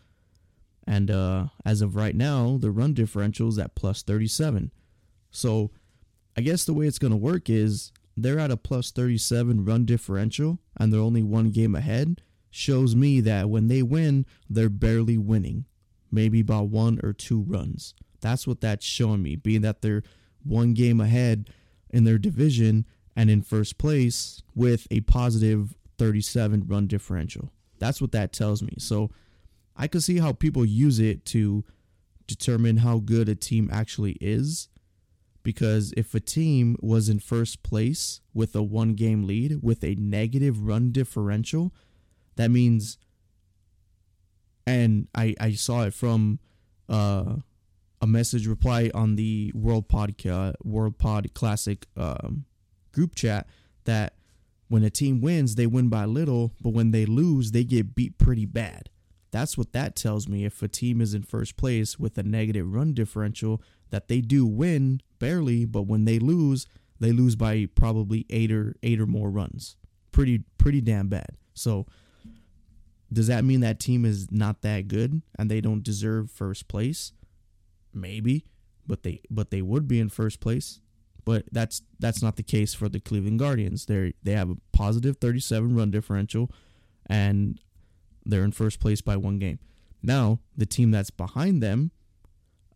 And 0.86 1.12
uh, 1.12 1.48
as 1.66 1.82
of 1.82 1.96
right 1.96 2.16
now, 2.16 2.58
the 2.60 2.72
run 2.72 2.94
differential 2.94 3.50
is 3.50 3.58
at 3.58 3.76
plus 3.76 4.04
37. 4.04 4.72
So 5.32 5.72
I 6.36 6.42
guess 6.42 6.66
the 6.66 6.74
way 6.74 6.86
it's 6.86 7.00
going 7.00 7.12
to 7.12 7.18
work 7.18 7.50
is 7.50 7.92
they're 8.16 8.40
at 8.40 8.52
a 8.52 8.58
plus 8.58 8.92
37 8.92 9.66
run 9.66 9.86
differential 9.86 10.60
and 10.78 10.92
they're 10.92 11.00
only 11.00 11.24
one 11.24 11.52
game 11.52 11.76
ahead. 11.76 12.22
Shows 12.50 12.96
me 12.96 13.20
that 13.22 13.50
when 13.50 13.68
they 13.68 13.84
win, 13.84 14.26
they're 14.50 14.70
barely 14.70 15.18
winning, 15.18 15.66
maybe 16.12 16.42
by 16.42 16.60
one 16.62 17.00
or 17.04 17.14
two 17.14 17.42
runs. 17.42 17.94
That's 18.22 18.48
what 18.48 18.62
that's 18.62 18.86
showing 18.86 19.22
me, 19.22 19.36
being 19.36 19.62
that 19.62 19.82
they're 19.82 20.04
one 20.44 20.74
game 20.74 21.00
ahead 21.00 21.50
in 21.90 22.04
their 22.04 22.18
division 22.18 22.86
and 23.16 23.30
in 23.30 23.42
first 23.42 23.78
place 23.78 24.42
with 24.56 24.88
a 24.92 25.02
positive 25.02 25.76
37 25.98 26.66
run 26.68 26.88
differential. 26.88 27.52
That's 27.80 28.02
what 28.02 28.12
that 28.12 28.34
tells 28.34 28.62
me. 28.62 28.76
So 28.78 29.10
I 29.76 29.88
can 29.88 30.02
see 30.02 30.18
how 30.18 30.34
people 30.34 30.66
use 30.66 31.00
it 31.00 31.26
to 31.26 31.64
determine 32.26 32.78
how 32.78 33.00
good 33.00 33.30
a 33.30 33.36
team 33.36 33.70
actually 33.72 34.18
is. 34.20 34.70
Because 35.44 35.94
if 35.96 36.14
a 36.14 36.20
team 36.20 36.76
was 36.82 37.08
in 37.08 37.20
first 37.20 37.64
place 37.64 38.20
with 38.34 38.54
a 38.56 38.62
one 38.62 38.96
game 38.96 39.26
lead 39.26 39.60
with 39.64 39.84
a 39.84 39.96
negative 39.96 40.62
run 40.62 40.92
differential, 40.92 41.74
that 42.36 42.52
means, 42.52 42.98
and 44.68 45.08
I, 45.16 45.34
I 45.40 45.54
saw 45.54 45.84
it 45.84 45.94
from 45.94 46.40
uh, 46.90 47.38
a 48.02 48.06
message 48.06 48.46
reply 48.46 48.92
on 48.94 49.16
the 49.16 49.52
World 49.56 49.88
Podcast 49.88 50.56
World 50.64 51.00
Pod 51.00 51.34
Classic 51.34 51.88
um, 51.96 52.46
group 52.92 53.16
chat 53.16 53.48
that 53.86 54.16
when 54.68 54.84
a 54.84 54.90
team 54.90 55.22
wins, 55.22 55.56
they 55.56 55.66
win 55.66 55.88
by 55.88 56.04
little, 56.04 56.54
but 56.62 56.72
when 56.72 56.92
they 56.92 57.06
lose, 57.06 57.52
they 57.52 57.64
get 57.64 57.96
beat 57.96 58.18
pretty 58.18 58.46
bad. 58.46 58.90
That's 59.32 59.58
what 59.58 59.72
that 59.72 59.96
tells 59.96 60.28
me. 60.28 60.44
If 60.44 60.62
a 60.62 60.68
team 60.68 61.00
is 61.00 61.14
in 61.14 61.24
first 61.24 61.56
place 61.56 61.98
with 61.98 62.18
a 62.18 62.24
negative 62.24 62.74
run 62.74 62.94
differential, 62.94 63.62
that 63.90 64.10
they 64.10 64.20
do 64.20 64.46
win 64.46 65.02
barely, 65.20 65.64
but 65.64 65.84
when 65.84 66.04
they 66.04 66.20
lose, 66.20 66.68
they 67.00 67.14
lose 67.14 67.38
by 67.38 67.68
probably 67.74 68.26
eight 68.30 68.52
or 68.52 68.76
eight 68.84 69.00
or 69.00 69.08
more 69.08 69.30
runs. 69.30 69.78
Pretty 70.12 70.44
pretty 70.58 70.82
damn 70.82 71.08
bad. 71.08 71.38
So 71.54 71.86
does 73.12 73.28
that 73.28 73.44
mean 73.44 73.62
that 73.62 73.80
team 73.80 74.06
is 74.06 74.32
not 74.32 74.62
that 74.62 74.88
good 74.88 75.22
and 75.38 75.50
they 75.50 75.62
don't 75.62 75.84
deserve 75.84 76.30
first 76.30 76.68
place? 76.68 77.14
Maybe, 77.94 78.46
but 78.86 79.04
they 79.04 79.22
but 79.30 79.52
they 79.52 79.62
would 79.62 79.88
be 79.88 80.00
in 80.00 80.10
first 80.10 80.40
place. 80.40 80.80
But 81.26 81.46
that's 81.52 81.82
that's 82.00 82.22
not 82.22 82.36
the 82.36 82.44
case 82.44 82.74
for 82.74 82.90
the 82.90 83.00
Cleveland 83.00 83.40
Guardians. 83.40 83.86
They 83.86 84.14
they 84.24 84.34
have 84.34 84.50
a 84.50 84.58
positive 84.72 85.18
37 85.18 85.76
run 85.76 85.92
differential 85.92 86.52
and 87.10 87.60
they're 88.26 88.44
in 88.44 88.52
first 88.52 88.80
place 88.80 89.02
by 89.02 89.16
one 89.18 89.40
game. 89.40 89.60
Now, 90.04 90.40
the 90.56 90.66
team 90.66 90.92
that's 90.92 91.10
behind 91.10 91.64
them 91.64 91.92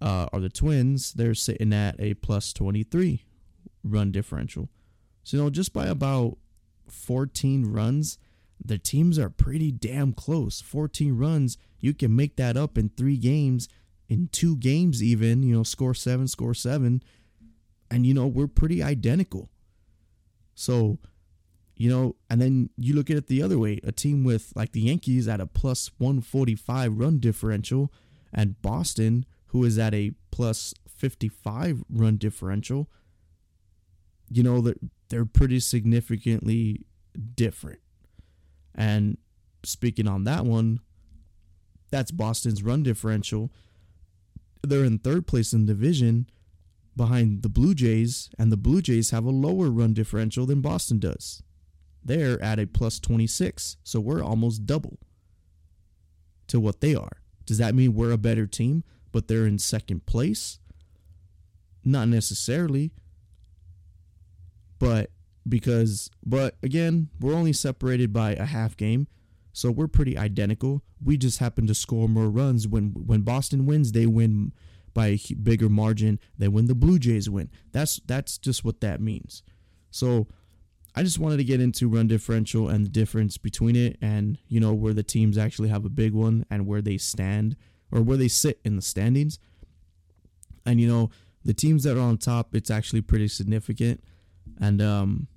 uh, 0.01 0.27
are 0.33 0.39
the 0.39 0.49
Twins. 0.49 1.13
They're 1.13 1.35
sitting 1.35 1.73
at 1.73 1.95
a 1.99 2.13
plus 2.15 2.53
23 2.53 3.23
run 3.83 4.11
differential. 4.11 4.69
So, 5.23 5.37
you 5.37 5.43
know, 5.43 5.49
just 5.49 5.73
by 5.73 5.87
about 5.87 6.37
14 6.87 7.71
runs, 7.71 8.17
the 8.63 8.77
teams 8.77 9.17
are 9.17 9.29
pretty 9.29 9.71
damn 9.71 10.13
close. 10.13 10.61
14 10.61 11.17
runs, 11.17 11.57
you 11.79 11.93
can 11.93 12.15
make 12.15 12.35
that 12.35 12.57
up 12.57 12.77
in 12.77 12.89
three 12.89 13.17
games, 13.17 13.67
in 14.07 14.29
two 14.31 14.55
games, 14.57 15.01
even, 15.01 15.43
you 15.43 15.55
know, 15.55 15.63
score 15.63 15.93
seven, 15.93 16.27
score 16.27 16.53
seven. 16.53 17.01
And, 17.89 18.05
you 18.05 18.13
know, 18.13 18.27
we're 18.27 18.47
pretty 18.47 18.83
identical. 18.83 19.49
So, 20.53 20.99
you 21.75 21.89
know, 21.89 22.15
and 22.29 22.41
then 22.41 22.69
you 22.77 22.93
look 22.93 23.09
at 23.09 23.17
it 23.17 23.27
the 23.27 23.41
other 23.41 23.57
way 23.57 23.79
a 23.83 23.91
team 23.91 24.23
with 24.23 24.53
like 24.55 24.71
the 24.71 24.81
Yankees 24.81 25.27
at 25.27 25.41
a 25.41 25.47
plus 25.47 25.89
145 25.97 26.97
run 26.97 27.19
differential, 27.19 27.91
and 28.31 28.61
Boston, 28.61 29.25
who 29.47 29.63
is 29.63 29.79
at 29.79 29.93
a 29.93 30.11
plus 30.29 30.73
55 30.87 31.83
run 31.89 32.17
differential, 32.17 32.87
you 34.29 34.43
know, 34.43 34.61
they're, 34.61 34.75
they're 35.09 35.25
pretty 35.25 35.59
significantly 35.59 36.85
different. 37.35 37.80
And 38.75 39.17
speaking 39.63 40.07
on 40.07 40.23
that 40.25 40.45
one, 40.45 40.79
that's 41.91 42.11
Boston's 42.11 42.63
run 42.63 42.83
differential. 42.83 43.51
They're 44.63 44.85
in 44.85 44.99
third 44.99 45.27
place 45.27 45.53
in 45.53 45.65
division 45.65 46.27
behind 46.95 47.41
the 47.41 47.49
Blue 47.49 47.73
Jays, 47.73 48.29
and 48.37 48.51
the 48.51 48.57
Blue 48.57 48.81
Jays 48.81 49.11
have 49.11 49.25
a 49.25 49.31
lower 49.31 49.69
run 49.69 49.93
differential 49.93 50.45
than 50.45 50.61
Boston 50.61 50.99
does. 50.99 51.41
They're 52.03 52.41
at 52.41 52.59
a 52.59 52.65
plus 52.65 52.99
26. 52.99 53.77
So 53.83 53.99
we're 53.99 54.23
almost 54.23 54.65
double 54.65 54.97
to 56.47 56.59
what 56.59 56.81
they 56.81 56.95
are. 56.95 57.21
Does 57.45 57.57
that 57.59 57.75
mean 57.75 57.93
we're 57.93 58.11
a 58.11 58.17
better 58.17 58.47
team, 58.47 58.83
but 59.11 59.27
they're 59.27 59.45
in 59.45 59.59
second 59.59 60.05
place? 60.05 60.59
Not 61.83 62.07
necessarily. 62.07 62.91
But 64.79 65.11
because, 65.47 66.09
but 66.25 66.55
again, 66.63 67.09
we're 67.19 67.33
only 67.33 67.53
separated 67.53 68.13
by 68.13 68.31
a 68.33 68.45
half 68.45 68.77
game. 68.77 69.07
So 69.53 69.69
we're 69.69 69.87
pretty 69.87 70.17
identical. 70.17 70.81
We 71.03 71.17
just 71.17 71.39
happen 71.39 71.67
to 71.67 71.75
score 71.75 72.07
more 72.07 72.29
runs. 72.29 72.67
When 72.67 72.91
when 72.91 73.21
Boston 73.21 73.65
wins, 73.65 73.91
they 73.91 74.05
win 74.05 74.53
by 74.93 75.07
a 75.07 75.19
bigger 75.41 75.67
margin 75.67 76.19
than 76.37 76.53
when 76.53 76.67
the 76.67 76.75
Blue 76.75 76.99
Jays 76.99 77.29
win. 77.29 77.49
That's 77.71 77.99
that's 78.05 78.37
just 78.37 78.63
what 78.63 78.79
that 78.81 79.01
means. 79.01 79.43
So 79.89 80.27
I 80.95 81.03
just 81.03 81.19
wanted 81.19 81.37
to 81.37 81.43
get 81.43 81.61
into 81.61 81.87
run 81.87 82.07
differential 82.07 82.67
and 82.67 82.85
the 82.85 82.89
difference 82.89 83.37
between 83.37 83.75
it 83.75 83.97
and, 84.01 84.37
you 84.47 84.59
know, 84.59 84.73
where 84.73 84.93
the 84.93 85.03
teams 85.03 85.37
actually 85.37 85.69
have 85.69 85.85
a 85.85 85.89
big 85.89 86.13
one 86.13 86.45
and 86.49 86.67
where 86.67 86.81
they 86.81 86.97
stand 86.97 87.55
or 87.91 88.01
where 88.01 88.17
they 88.17 88.27
sit 88.27 88.59
in 88.65 88.75
the 88.75 88.81
standings. 88.81 89.39
And, 90.65 90.81
you 90.81 90.87
know, 90.87 91.09
the 91.45 91.53
teams 91.53 91.83
that 91.83 91.97
are 91.97 92.01
on 92.01 92.17
top, 92.17 92.53
it's 92.55 92.69
actually 92.69 93.01
pretty 93.01 93.29
significant. 93.29 94.03
And, 94.61 94.81
um, 94.81 95.27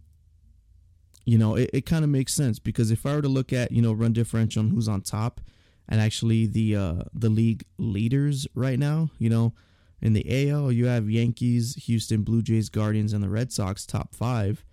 you 1.24 1.38
know, 1.38 1.56
it, 1.56 1.70
it 1.72 1.87
kind 1.87 2.04
of 2.04 2.10
makes 2.10 2.32
sense 2.32 2.60
because 2.60 2.92
if 2.92 3.04
I 3.04 3.16
were 3.16 3.22
to 3.22 3.28
look 3.28 3.52
at, 3.52 3.72
you 3.72 3.82
know, 3.82 3.92
run 3.92 4.12
differential 4.12 4.62
and 4.62 4.70
who's 4.70 4.88
on 4.88 5.00
top 5.00 5.40
and 5.88 6.00
actually 6.00 6.46
the, 6.46 6.76
uh, 6.76 7.02
the 7.12 7.30
league 7.30 7.64
leaders 7.78 8.46
right 8.54 8.78
now, 8.78 9.10
you 9.18 9.30
know, 9.30 9.54
in 10.00 10.12
the 10.12 10.50
AL, 10.50 10.70
you 10.70 10.87
have 10.87 11.10
Yankees, 11.10 11.74
Houston, 11.87 12.22
Blue 12.22 12.42
Jays, 12.42 12.68
Guardians, 12.68 13.12
and 13.12 13.24
the 13.24 13.28
Red 13.28 13.50
Sox 13.50 13.87
top 13.87 14.14
five 14.14 14.64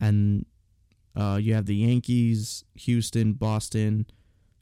and 0.00 0.44
uh, 1.16 1.38
you 1.40 1.54
have 1.54 1.66
the 1.66 1.76
Yankees, 1.76 2.64
Houston, 2.74 3.34
Boston, 3.34 4.06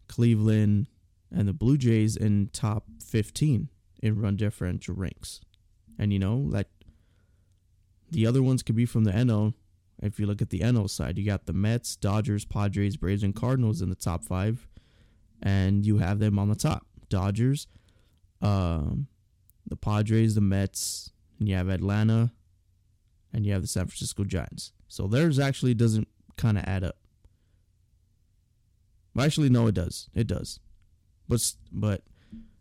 Cleveland, 0.09 0.87
and 1.35 1.49
the 1.49 1.53
Blue 1.53 1.79
Jays 1.79 2.17
in 2.17 2.51
top 2.53 2.85
15 3.05 3.69
in 4.03 4.21
run 4.21 4.37
differential 4.37 4.95
ranks. 4.95 5.41
And 5.99 6.13
you 6.13 6.19
know, 6.19 6.51
that 6.51 6.69
the 8.13 8.27
other 8.27 8.43
ones 8.43 8.63
could 8.63 8.77
be 8.77 8.87
from 8.87 9.05
the 9.05 9.13
NL. 9.13 9.55
If 10.03 10.19
you 10.19 10.27
look 10.27 10.43
at 10.43 10.51
the 10.51 10.61
NL 10.61 10.91
side, 10.91 11.19
you 11.19 11.25
got 11.25 11.47
the 11.47 11.53
Mets, 11.53 11.97
Dodgers, 11.97 12.45
Padres, 12.45 12.97
Braves, 12.97 13.23
and 13.23 13.35
Cardinals 13.35 13.81
in 13.81 13.89
the 13.89 13.95
top 13.95 14.25
five. 14.25 14.69
And 15.43 15.87
you 15.87 15.99
have 15.99 16.19
them 16.19 16.39
on 16.39 16.49
the 16.49 16.55
top. 16.55 16.87
Dodgers, 17.09 17.67
um, 18.41 19.07
the 19.67 19.77
Padres, 19.77 20.35
the 20.35 20.41
Mets, 20.41 21.13
and 21.39 21.49
you 21.49 21.55
have 21.55 21.69
Atlanta, 21.69 22.33
and 23.33 23.45
you 23.45 23.53
have 23.53 23.63
the 23.63 23.69
San 23.69 23.87
Francisco 23.87 24.25
Giants. 24.25 24.73
So 24.89 25.07
theirs 25.07 25.39
actually 25.39 25.75
doesn't 25.75 26.09
kind 26.37 26.59
of 26.59 26.65
add 26.65 26.85
up. 26.85 26.97
Actually, 29.19 29.51
no, 29.51 29.67
it 29.67 29.75
does. 29.75 30.09
It 30.15 30.27
does, 30.27 30.59
but 31.29 31.55
but 31.71 32.03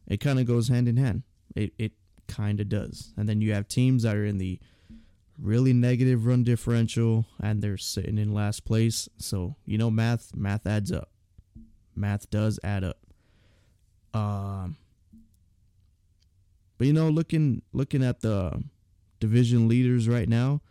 it 0.08 0.20
kind 0.20 0.40
of 0.40 0.46
goes 0.46 0.68
hand 0.68 0.88
in 0.88 0.98
hand. 0.98 1.24
It 1.56 1.74
it 1.78 1.94
kind 2.28 2.60
of 2.60 2.70
does. 2.70 3.14
And 3.16 3.28
then 3.28 3.42
you 3.42 3.54
have 3.54 3.68
teams 3.68 4.04
that 4.04 4.16
are 4.16 4.26
in 4.26 4.38
the 4.38 4.60
really 5.40 5.74
negative 5.74 6.26
run 6.26 6.44
differential 6.44 7.26
and 7.42 7.62
they're 7.62 7.78
sitting 7.78 8.18
in 8.18 8.34
last 8.34 8.66
place. 8.66 9.10
So 9.18 9.56
you 9.66 9.78
know, 9.78 9.90
math 9.90 10.36
math 10.36 10.66
adds 10.66 10.92
up. 10.92 11.10
Math 11.96 12.30
does 12.30 12.60
add 12.64 12.84
up. 12.84 12.98
Um. 14.14 14.78
But 16.78 16.88
you 16.88 16.94
know, 16.94 17.10
looking 17.10 17.62
looking 17.74 18.04
at 18.04 18.22
the 18.22 18.64
division 19.20 19.68
leaders 19.68 20.10
right 20.10 20.28
now, 20.28 20.62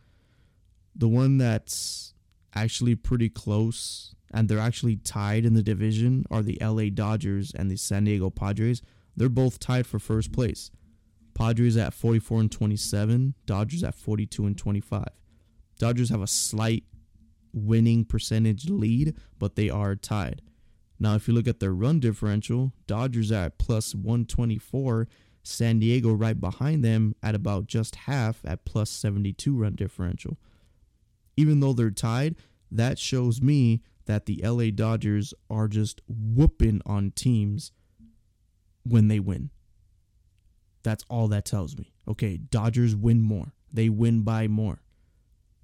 the 0.95 1.09
one 1.09 1.39
that's 1.39 2.15
actually 2.55 2.97
pretty 2.97 3.29
close 3.29 4.15
and 4.33 4.49
they're 4.49 4.59
actually 4.59 4.97
tied 4.97 5.45
in 5.45 5.55
the 5.55 5.63
division 5.63 6.25
are 6.31 6.43
the 6.43 6.59
LA 6.61 6.85
Dodgers 6.93 7.53
and 7.55 7.71
the 7.71 7.77
San 7.77 8.05
Diego 8.05 8.31
Padres. 8.31 8.83
They're 9.17 9.29
both 9.29 9.59
tied 9.59 9.87
for 9.87 9.99
first 9.99 10.33
place. 10.33 10.71
Padres 11.41 11.79
at 11.79 11.95
44 11.95 12.41
and 12.41 12.53
27, 12.53 13.33
Dodgers 13.47 13.83
at 13.83 13.95
42 13.95 14.45
and 14.45 14.59
25. 14.59 15.07
Dodgers 15.79 16.11
have 16.11 16.21
a 16.21 16.27
slight 16.27 16.85
winning 17.55 18.05
percentage 18.05 18.69
lead, 18.69 19.17
but 19.39 19.57
they 19.57 19.71
are 19.71 19.97
tied. 19.97 20.43
Now, 20.99 21.15
if 21.15 21.27
you 21.27 21.33
look 21.33 21.49
at 21.49 21.59
their 21.59 21.73
run 21.73 21.99
differential, 21.99 22.75
Dodgers 22.87 23.33
at 23.33 23.57
plus 23.57 23.95
124, 23.95 25.09
San 25.43 25.79
Diego 25.79 26.13
right 26.13 26.39
behind 26.39 26.85
them 26.85 27.15
at 27.23 27.35
about 27.35 27.67
just 27.67 27.97
half 27.97 28.43
at 28.45 28.67
plus 28.67 28.91
72 28.91 29.57
run 29.57 29.75
differential. 29.75 30.37
Even 31.39 31.61
though 31.61 31.73
they're 31.73 31.91
tied, 31.91 32.37
that 32.71 32.99
shows 32.99 33.41
me 33.41 33.81
that 34.05 34.27
the 34.27 34.43
LA 34.45 34.67
Dodgers 34.71 35.33
are 35.49 35.69
just 35.69 36.03
whooping 36.07 36.83
on 36.85 37.13
teams 37.13 37.73
when 38.85 39.09
they 39.09 39.21
win. 39.21 39.49
That's 40.83 41.05
all 41.09 41.29
that 41.29 41.45
tells 41.45 41.77
me. 41.77 41.93
Okay, 42.09 42.37
Dodgers 42.37 42.97
win 42.97 43.23
more. 43.23 43.53
They 43.73 43.89
win 43.89 44.23
by 44.23 44.49
more. 44.49 44.83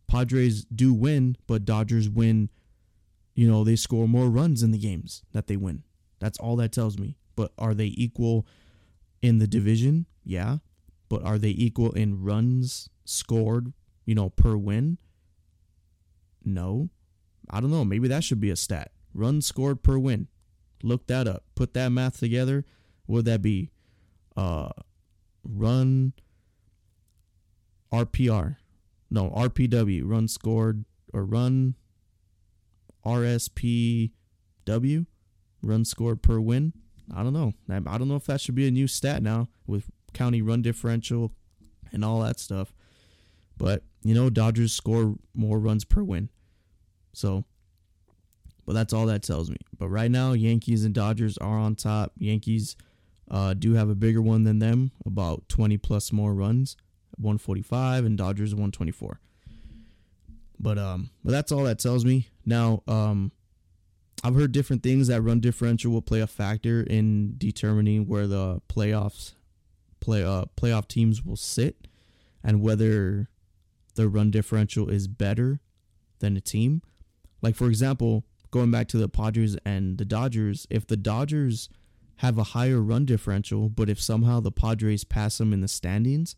Padres 0.07 0.65
do 0.65 0.95
win, 0.95 1.37
but 1.47 1.65
Dodgers 1.65 2.09
win, 2.09 2.51
you 3.35 3.49
know, 3.49 3.65
they 3.65 3.77
score 3.77 4.07
more 4.07 4.29
runs 4.29 4.63
in 4.63 4.71
the 4.71 4.79
games 4.79 5.23
that 5.33 5.47
they 5.47 5.57
win. 5.57 5.83
That's 6.21 6.39
all 6.39 6.57
that 6.57 6.73
tells 6.73 6.99
me. 6.99 7.17
But 7.35 7.53
are 7.59 7.75
they 7.75 7.87
equal 7.87 8.47
in 9.21 9.39
the 9.39 9.47
division? 9.47 10.07
Yeah. 10.25 10.59
But 11.09 11.23
are 11.23 11.39
they 11.39 11.51
equal 11.51 11.93
in 11.93 12.23
runs 12.23 12.89
scored, 13.05 13.73
you 14.05 14.15
know, 14.15 14.31
per 14.31 14.57
win? 14.57 14.99
No. 16.45 16.89
I 17.51 17.61
don't 17.61 17.71
know. 17.71 17.85
Maybe 17.85 18.09
that 18.09 18.25
should 18.25 18.41
be 18.41 18.51
a 18.51 18.57
stat. 18.57 18.93
Runs 19.13 19.47
scored 19.47 19.83
per 19.83 19.99
win. 19.99 20.29
Look 20.83 21.07
that 21.09 21.27
up. 21.27 21.45
Put 21.55 21.75
that 21.75 21.91
math 21.91 22.19
together. 22.19 22.65
Would 23.07 23.25
that 23.27 23.43
be 23.43 23.71
uh 24.37 24.71
run 25.49 26.13
RPR? 27.93 28.57
No, 29.11 29.31
RPW, 29.31 30.03
run 30.05 30.29
scored 30.29 30.85
or 31.13 31.25
run 31.25 31.75
RSPW, 33.05 34.11
run 35.63 35.85
scored 35.85 36.23
per 36.23 36.41
win. 36.41 36.73
I 37.15 37.23
don't 37.23 37.33
know. 37.33 37.55
I 37.69 37.99
don't 37.99 38.09
know 38.09 38.17
if 38.17 38.27
that 38.27 38.41
should 38.41 38.57
be 38.57 38.67
a 38.67 38.71
new 38.73 38.89
stat 38.89 39.23
now 39.23 39.49
with 39.67 39.91
county 40.13 40.43
run 40.43 40.63
differential 40.63 41.33
and 41.93 42.05
all 42.05 42.21
that 42.23 42.41
stuff. 42.41 42.75
But, 43.57 43.85
you 44.03 44.13
know, 44.15 44.29
Dodgers 44.29 44.73
score 44.73 45.15
more 45.33 45.61
runs 45.61 45.85
per 45.85 46.03
win. 46.03 46.31
So, 47.13 47.45
but 48.67 48.73
that's 48.73 48.93
all 48.93 49.07
that 49.07 49.23
tells 49.23 49.49
me. 49.51 49.59
But 49.79 49.89
right 49.89 50.11
now, 50.11 50.33
Yankees 50.33 50.85
and 50.85 50.93
Dodgers 50.93 51.39
are 51.39 51.57
on 51.57 51.77
top. 51.77 52.13
Yankees 52.19 52.77
uh, 53.31 53.55
do 53.55 53.75
have 53.75 53.89
a 53.89 53.95
bigger 53.95 54.23
one 54.23 54.45
than 54.45 54.59
them, 54.59 54.93
about 55.05 55.49
20 55.49 55.77
plus 55.79 56.13
more 56.13 56.35
runs, 56.35 56.77
145, 57.19 58.05
and 58.05 58.17
Dodgers 58.17 58.55
124. 58.55 59.21
But 60.59 60.79
um, 60.79 61.11
but 61.23 61.33
that's 61.33 61.53
all 61.53 61.65
that 61.65 61.79
tells 61.79 62.05
me. 62.05 62.29
Now, 62.47 62.83
um, 62.87 63.33
I've 64.25 64.35
heard 64.35 64.53
different 64.53 64.83
things 64.83 65.09
that 65.09 65.21
run 65.21 65.41
differential 65.41 65.93
will 65.93 66.03
play 66.03 66.21
a 66.21 66.27
factor 66.27 66.83
in 66.83 67.35
determining 67.37 68.07
where 68.07 68.27
the 68.27 68.61
playoffs 68.69 69.35
play 70.01 70.23
uh 70.23 70.45
playoff 70.57 70.87
teams 70.89 71.25
will 71.25 71.37
sit 71.37 71.89
and 72.45 72.61
whether 72.61 73.29
the 73.95 74.09
run 74.09 74.31
differential 74.31 74.89
is 74.89 75.09
better 75.09 75.61
than 76.21 76.37
a 76.37 76.41
team. 76.41 76.83
Like 77.43 77.55
for 77.55 77.67
example, 77.67 78.25
going 78.51 78.71
back 78.71 78.89
to 78.89 78.99
the 78.99 79.09
Padres 79.09 79.57
and 79.65 79.99
the 79.99 80.05
Dodgers, 80.05 80.67
if 80.71 80.87
the 80.87 80.97
Dodgers 80.97 81.69
have 82.19 82.39
a 82.39 82.45
higher 82.45 82.81
run 82.81 83.05
differential, 83.05 83.69
but 83.69 83.91
if 83.91 84.01
somehow 84.01 84.41
the 84.41 84.53
Padres 84.53 85.05
pass 85.05 85.39
them 85.39 85.53
in 85.53 85.61
the 85.61 85.69
standings, 85.69 86.35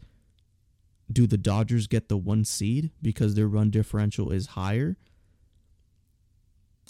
do 1.11 1.27
the 1.27 1.39
Dodgers 1.39 1.87
get 1.87 2.09
the 2.09 2.17
one 2.17 2.45
seed 2.45 2.91
because 3.01 3.35
their 3.35 3.49
run 3.49 3.71
differential 3.71 4.31
is 4.31 4.49
higher? 4.49 4.97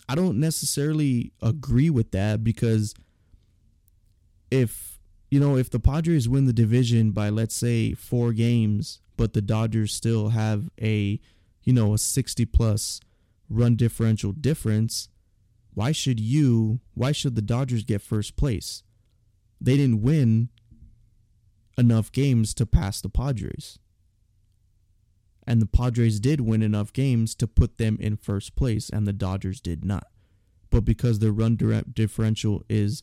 I 0.08 0.14
don't 0.14 0.40
necessarily 0.40 1.32
agree 1.42 1.90
with 1.90 2.12
that 2.12 2.42
because 2.42 2.94
if 4.50 4.98
you 5.30 5.38
know 5.38 5.56
if 5.56 5.68
the 5.68 5.80
Padres 5.80 6.28
win 6.28 6.46
the 6.46 6.52
division 6.54 7.10
by 7.10 7.28
let's 7.28 7.54
say 7.54 7.92
4 7.92 8.32
games 8.32 9.00
but 9.18 9.34
the 9.34 9.42
Dodgers 9.42 9.92
still 9.92 10.30
have 10.30 10.70
a 10.80 11.20
you 11.62 11.72
know 11.74 11.92
a 11.92 11.98
60 11.98 12.46
plus 12.46 13.00
run 13.50 13.76
differential 13.76 14.32
difference 14.32 15.10
why 15.78 15.92
should 15.92 16.20
you 16.20 16.80
why 16.94 17.12
should 17.12 17.34
the 17.34 17.42
Dodgers 17.42 17.84
get 17.84 18.02
first 18.02 18.36
place 18.36 18.82
they 19.60 19.76
didn't 19.76 20.02
win 20.02 20.48
enough 21.76 22.10
games 22.10 22.52
to 22.54 22.66
pass 22.66 23.00
the 23.00 23.08
Padres 23.08 23.78
and 25.48 25.62
the 25.62 25.66
Padres 25.66 26.20
did 26.20 26.42
win 26.42 26.60
enough 26.60 26.92
games 26.92 27.34
to 27.36 27.46
put 27.46 27.78
them 27.78 27.96
in 28.00 28.18
first 28.18 28.54
place, 28.54 28.90
and 28.90 29.06
the 29.06 29.14
Dodgers 29.14 29.62
did 29.62 29.82
not. 29.82 30.08
But 30.68 30.84
because 30.84 31.20
their 31.20 31.32
run 31.32 31.56
differential 31.94 32.62
is 32.68 33.02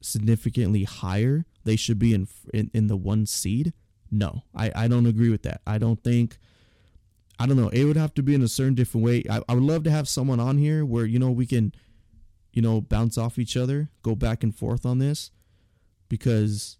significantly 0.00 0.82
higher, 0.82 1.46
they 1.62 1.76
should 1.76 2.00
be 2.00 2.12
in 2.12 2.26
in, 2.52 2.72
in 2.74 2.88
the 2.88 2.96
one 2.96 3.24
seed. 3.24 3.72
No, 4.10 4.42
I, 4.52 4.72
I 4.74 4.88
don't 4.88 5.06
agree 5.06 5.30
with 5.30 5.44
that. 5.44 5.60
I 5.64 5.78
don't 5.78 6.02
think. 6.02 6.38
I 7.38 7.46
don't 7.46 7.56
know. 7.56 7.68
It 7.68 7.84
would 7.84 7.96
have 7.96 8.14
to 8.14 8.22
be 8.22 8.34
in 8.34 8.42
a 8.42 8.48
certain 8.48 8.74
different 8.74 9.06
way. 9.06 9.22
I, 9.30 9.40
I 9.48 9.54
would 9.54 9.62
love 9.62 9.84
to 9.84 9.92
have 9.92 10.08
someone 10.08 10.40
on 10.40 10.58
here 10.58 10.84
where 10.84 11.04
you 11.06 11.20
know 11.20 11.30
we 11.30 11.46
can, 11.46 11.72
you 12.52 12.62
know, 12.62 12.80
bounce 12.80 13.16
off 13.16 13.38
each 13.38 13.56
other, 13.56 13.90
go 14.02 14.14
back 14.14 14.42
and 14.42 14.54
forth 14.54 14.84
on 14.84 14.98
this, 14.98 15.30
because 16.08 16.78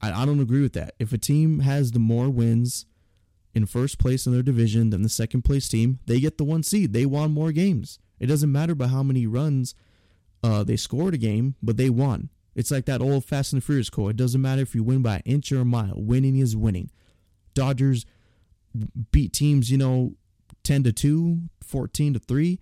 I, 0.00 0.22
I 0.22 0.24
don't 0.24 0.40
agree 0.40 0.62
with 0.62 0.72
that. 0.74 0.94
If 0.98 1.12
a 1.12 1.18
team 1.18 1.60
has 1.60 1.92
the 1.92 1.98
more 1.98 2.28
wins 2.30 2.86
in 3.54 3.66
first 3.66 3.98
place 3.98 4.26
in 4.26 4.32
their 4.32 4.42
division 4.42 4.90
than 4.90 5.02
the 5.02 5.08
second 5.08 5.42
place 5.42 5.68
team, 5.68 5.98
they 6.06 6.20
get 6.20 6.38
the 6.38 6.44
one 6.44 6.62
seed. 6.62 6.92
They 6.92 7.06
won 7.06 7.32
more 7.32 7.52
games. 7.52 7.98
It 8.18 8.26
doesn't 8.26 8.52
matter 8.52 8.74
by 8.74 8.88
how 8.88 9.02
many 9.02 9.26
runs 9.26 9.74
uh, 10.42 10.64
they 10.64 10.76
scored 10.76 11.14
a 11.14 11.18
game, 11.18 11.56
but 11.62 11.76
they 11.76 11.90
won. 11.90 12.30
It's 12.54 12.70
like 12.70 12.86
that 12.86 13.00
old 13.00 13.24
Fast 13.24 13.52
and 13.52 13.62
Furious 13.62 13.90
quote. 13.90 14.10
It 14.10 14.16
doesn't 14.16 14.40
matter 14.40 14.62
if 14.62 14.74
you 14.74 14.82
win 14.82 15.02
by 15.02 15.16
an 15.16 15.22
inch 15.24 15.52
or 15.52 15.60
a 15.60 15.64
mile. 15.64 15.94
Winning 15.96 16.38
is 16.38 16.56
winning. 16.56 16.90
Dodgers 17.54 18.06
beat 19.12 19.32
teams, 19.32 19.70
you 19.70 19.78
know, 19.78 20.14
10 20.62 20.84
to 20.84 20.92
2, 20.92 21.38
14 21.62 22.14
to 22.14 22.18
3, 22.18 22.60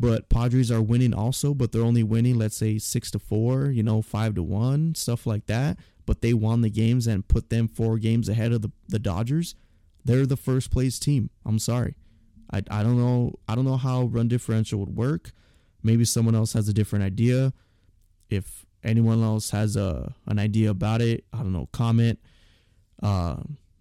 but 0.00 0.28
Padres 0.28 0.72
are 0.72 0.82
winning 0.82 1.14
also, 1.14 1.54
but 1.54 1.70
they're 1.70 1.82
only 1.82 2.02
winning, 2.02 2.36
let's 2.36 2.56
say, 2.56 2.78
6 2.78 3.10
to 3.12 3.18
4, 3.20 3.66
you 3.66 3.84
know, 3.84 4.02
5 4.02 4.34
to 4.34 4.42
1, 4.42 4.96
stuff 4.96 5.26
like 5.26 5.46
that. 5.46 5.78
But 6.06 6.22
they 6.22 6.34
won 6.34 6.62
the 6.62 6.70
games 6.70 7.06
and 7.06 7.28
put 7.28 7.50
them 7.50 7.68
four 7.68 7.98
games 7.98 8.28
ahead 8.28 8.50
of 8.50 8.62
the, 8.62 8.70
the 8.88 8.98
Dodgers 8.98 9.54
they're 10.04 10.26
the 10.26 10.36
first 10.36 10.70
place 10.70 10.98
team. 10.98 11.30
I'm 11.44 11.58
sorry. 11.58 11.96
I, 12.52 12.62
I 12.70 12.82
don't 12.82 12.98
know 12.98 13.38
I 13.48 13.54
don't 13.54 13.64
know 13.64 13.76
how 13.76 14.04
run 14.04 14.28
differential 14.28 14.80
would 14.80 14.96
work. 14.96 15.32
Maybe 15.82 16.04
someone 16.04 16.34
else 16.34 16.52
has 16.54 16.68
a 16.68 16.72
different 16.72 17.04
idea. 17.04 17.52
If 18.28 18.66
anyone 18.82 19.22
else 19.22 19.50
has 19.50 19.76
a 19.76 20.14
an 20.26 20.38
idea 20.38 20.70
about 20.70 21.00
it, 21.00 21.24
I 21.32 21.38
don't 21.38 21.52
know, 21.52 21.68
comment 21.72 22.18
uh, 23.02 23.36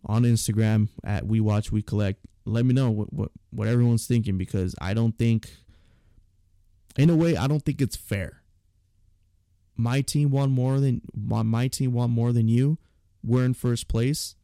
on 0.05 0.23
Instagram 0.23 0.89
at 1.03 1.25
We 1.25 1.39
Watch 1.39 1.71
We 1.71 1.82
Collect. 1.82 2.19
Let 2.45 2.65
me 2.65 2.73
know 2.73 2.91
what, 2.91 3.13
what 3.13 3.32
what 3.51 3.67
everyone's 3.67 4.05
thinking 4.05 4.38
because 4.38 4.75
I 4.79 4.93
don't 4.93 5.17
think 5.17 5.49
in 6.99 7.09
a 7.09 7.15
way 7.15 7.38
I 7.38 7.47
don't 7.47 7.63
think 7.63 7.81
it's 7.81 7.95
fair. 7.95 8.41
My 9.75 10.01
team 10.01 10.29
won 10.29 10.51
more 10.51 10.79
than 10.79 11.01
my 11.15 11.67
team 11.67 11.93
won 11.93 12.12
more 12.12 12.33
than 12.33 12.47
you. 12.47 12.77
We're 13.23 13.45
in 13.45 13.53
first 13.53 13.88
place 13.88 14.35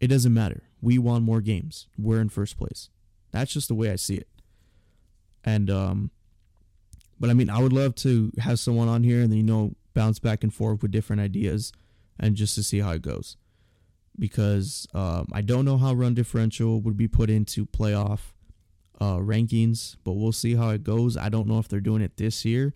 it 0.00 0.08
doesn't 0.08 0.32
matter. 0.32 0.62
We 0.80 0.98
won 0.98 1.22
more 1.22 1.40
games. 1.40 1.88
We're 1.98 2.20
in 2.20 2.28
first 2.28 2.56
place. 2.56 2.88
That's 3.32 3.52
just 3.52 3.66
the 3.68 3.74
way 3.74 3.90
I 3.90 3.96
see 3.96 4.16
it. 4.16 4.28
And 5.42 5.70
um 5.70 6.10
but 7.18 7.30
I 7.30 7.32
mean, 7.32 7.50
I 7.50 7.60
would 7.60 7.72
love 7.72 7.94
to 7.96 8.30
have 8.38 8.60
someone 8.60 8.88
on 8.88 9.02
here 9.02 9.22
and 9.22 9.30
then 9.30 9.38
you 9.38 9.44
know 9.44 9.74
bounce 9.94 10.18
back 10.18 10.44
and 10.44 10.54
forth 10.54 10.82
with 10.82 10.92
different 10.92 11.20
ideas 11.20 11.72
and 12.20 12.36
just 12.36 12.54
to 12.56 12.62
see 12.62 12.80
how 12.80 12.92
it 12.92 13.02
goes. 13.02 13.36
Because 14.18 14.86
um, 14.94 15.28
I 15.32 15.40
don't 15.40 15.64
know 15.64 15.78
how 15.78 15.94
run 15.94 16.14
differential 16.14 16.80
would 16.80 16.96
be 16.96 17.08
put 17.08 17.30
into 17.30 17.66
playoff 17.66 18.32
uh, 19.00 19.16
rankings, 19.16 19.96
but 20.04 20.12
we'll 20.12 20.32
see 20.32 20.54
how 20.54 20.70
it 20.70 20.84
goes. 20.84 21.16
I 21.16 21.28
don't 21.28 21.46
know 21.46 21.58
if 21.58 21.68
they're 21.68 21.80
doing 21.80 22.02
it 22.02 22.16
this 22.16 22.44
year. 22.44 22.74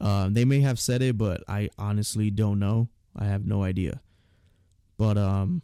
Uh, 0.00 0.28
they 0.30 0.44
may 0.44 0.60
have 0.60 0.78
said 0.78 1.02
it, 1.02 1.16
but 1.16 1.42
I 1.48 1.70
honestly 1.78 2.30
don't 2.30 2.58
know. 2.58 2.88
I 3.16 3.24
have 3.24 3.46
no 3.46 3.62
idea. 3.62 4.00
But 4.98 5.16
um, 5.18 5.62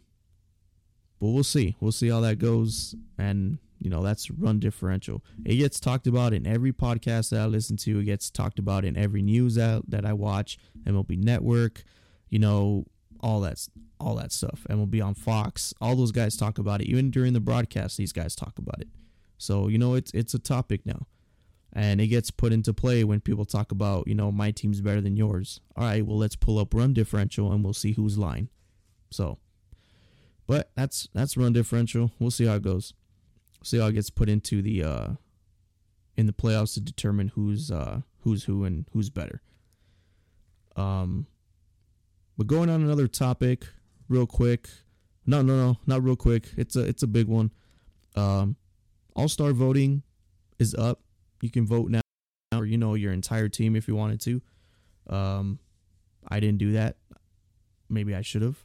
but 1.23 1.29
we'll 1.29 1.45
see. 1.45 1.77
We'll 1.79 1.93
see 1.93 2.09
how 2.09 2.19
that 2.19 2.37
goes. 2.37 2.95
And, 3.17 3.57
you 3.79 3.89
know, 3.89 4.03
that's 4.03 4.29
run 4.29 4.59
differential. 4.59 5.23
It 5.45 5.55
gets 5.55 5.79
talked 5.79 6.05
about 6.05 6.33
in 6.33 6.45
every 6.45 6.73
podcast 6.73 7.29
that 7.29 7.39
I 7.39 7.45
listen 7.45 7.77
to. 7.77 7.99
It 7.99 8.03
gets 8.03 8.29
talked 8.29 8.59
about 8.59 8.83
in 8.83 8.97
every 8.97 9.21
news 9.21 9.55
that, 9.55 9.83
that 9.87 10.05
I 10.05 10.11
watch. 10.11 10.57
MLB 10.83 11.17
Network, 11.23 11.85
you 12.29 12.39
know, 12.39 12.87
all 13.21 13.39
that 13.39 13.65
all 14.01 14.15
that 14.15 14.33
stuff. 14.33 14.67
MLB 14.69 15.01
on 15.01 15.13
Fox. 15.13 15.73
All 15.79 15.95
those 15.95 16.11
guys 16.11 16.35
talk 16.35 16.57
about 16.57 16.81
it. 16.81 16.87
Even 16.87 17.09
during 17.09 17.31
the 17.31 17.39
broadcast, 17.39 17.95
these 17.95 18.11
guys 18.11 18.35
talk 18.35 18.57
about 18.57 18.81
it. 18.81 18.89
So 19.43 19.67
you 19.67 19.77
know 19.77 19.95
it's 19.95 20.11
it's 20.13 20.33
a 20.33 20.39
topic 20.39 20.85
now, 20.85 21.05
and 21.73 21.99
it 21.99 22.07
gets 22.07 22.31
put 22.31 22.53
into 22.53 22.73
play 22.73 23.03
when 23.03 23.19
people 23.19 23.43
talk 23.43 23.71
about 23.71 24.07
you 24.07 24.15
know 24.15 24.31
my 24.31 24.51
team's 24.51 24.79
better 24.79 25.01
than 25.01 25.17
yours. 25.17 25.59
All 25.75 25.83
right, 25.83 26.05
well 26.05 26.17
let's 26.17 26.37
pull 26.37 26.59
up 26.59 26.73
run 26.73 26.93
differential 26.93 27.51
and 27.51 27.63
we'll 27.63 27.73
see 27.73 27.91
who's 27.91 28.17
lying. 28.17 28.47
So, 29.11 29.39
but 30.47 30.71
that's 30.75 31.09
that's 31.13 31.35
run 31.35 31.51
differential. 31.51 32.11
We'll 32.19 32.31
see 32.31 32.45
how 32.45 32.55
it 32.55 32.63
goes. 32.63 32.93
See 33.63 33.79
how 33.79 33.87
it 33.87 33.93
gets 33.93 34.09
put 34.09 34.29
into 34.29 34.61
the 34.61 34.83
uh 34.83 35.07
in 36.15 36.25
the 36.25 36.33
playoffs 36.33 36.75
to 36.75 36.81
determine 36.81 37.29
who's 37.29 37.69
uh 37.69 38.01
who's 38.21 38.45
who 38.45 38.63
and 38.63 38.85
who's 38.93 39.09
better. 39.09 39.41
Um, 40.77 41.27
but 42.37 42.47
going 42.47 42.69
on 42.69 42.81
another 42.81 43.07
topic, 43.07 43.67
real 44.07 44.25
quick. 44.25 44.69
No, 45.25 45.41
no, 45.41 45.55
no, 45.55 45.77
not 45.85 46.01
real 46.01 46.15
quick. 46.15 46.45
It's 46.55 46.77
a 46.77 46.81
it's 46.81 47.03
a 47.03 47.07
big 47.07 47.27
one. 47.27 47.51
Um, 48.15 48.55
All 49.15 49.27
Star 49.27 49.53
voting 49.53 50.03
is 50.59 50.73
up. 50.75 51.01
You 51.41 51.49
can 51.49 51.65
vote 51.65 51.89
now, 51.89 52.01
or 52.53 52.65
you 52.65 52.77
know 52.77 52.93
your 52.95 53.13
entire 53.13 53.49
team 53.49 53.75
if 53.75 53.87
you 53.87 53.95
wanted 53.95 54.21
to. 54.21 54.41
Um, 55.07 55.59
I 56.27 56.39
didn't 56.39 56.59
do 56.59 56.73
that. 56.73 56.97
Maybe 57.89 58.15
I 58.15 58.21
should 58.21 58.41
have, 58.41 58.63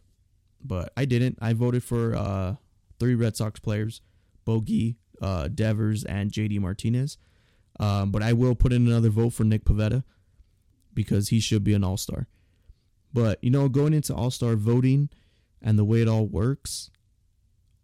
but 0.62 0.92
I 0.96 1.04
didn't. 1.04 1.38
I 1.40 1.52
voted 1.52 1.82
for 1.84 2.14
uh 2.16 2.54
three 2.98 3.14
Red 3.14 3.36
Sox 3.36 3.60
players: 3.60 4.00
Bogey, 4.44 4.96
uh, 5.20 5.48
Devers, 5.48 6.04
and 6.04 6.30
JD 6.30 6.60
Martinez. 6.60 7.18
Um, 7.80 8.10
but 8.10 8.22
I 8.22 8.32
will 8.32 8.54
put 8.54 8.72
in 8.72 8.86
another 8.86 9.10
vote 9.10 9.30
for 9.30 9.44
Nick 9.44 9.64
Pivetta 9.64 10.02
because 10.94 11.28
he 11.28 11.40
should 11.40 11.62
be 11.62 11.74
an 11.74 11.84
All 11.84 11.96
Star. 11.96 12.26
But 13.12 13.42
you 13.42 13.50
know, 13.50 13.68
going 13.68 13.94
into 13.94 14.14
All 14.14 14.30
Star 14.30 14.56
voting 14.56 15.10
and 15.62 15.78
the 15.78 15.84
way 15.84 16.00
it 16.02 16.08
all 16.08 16.26
works, 16.26 16.90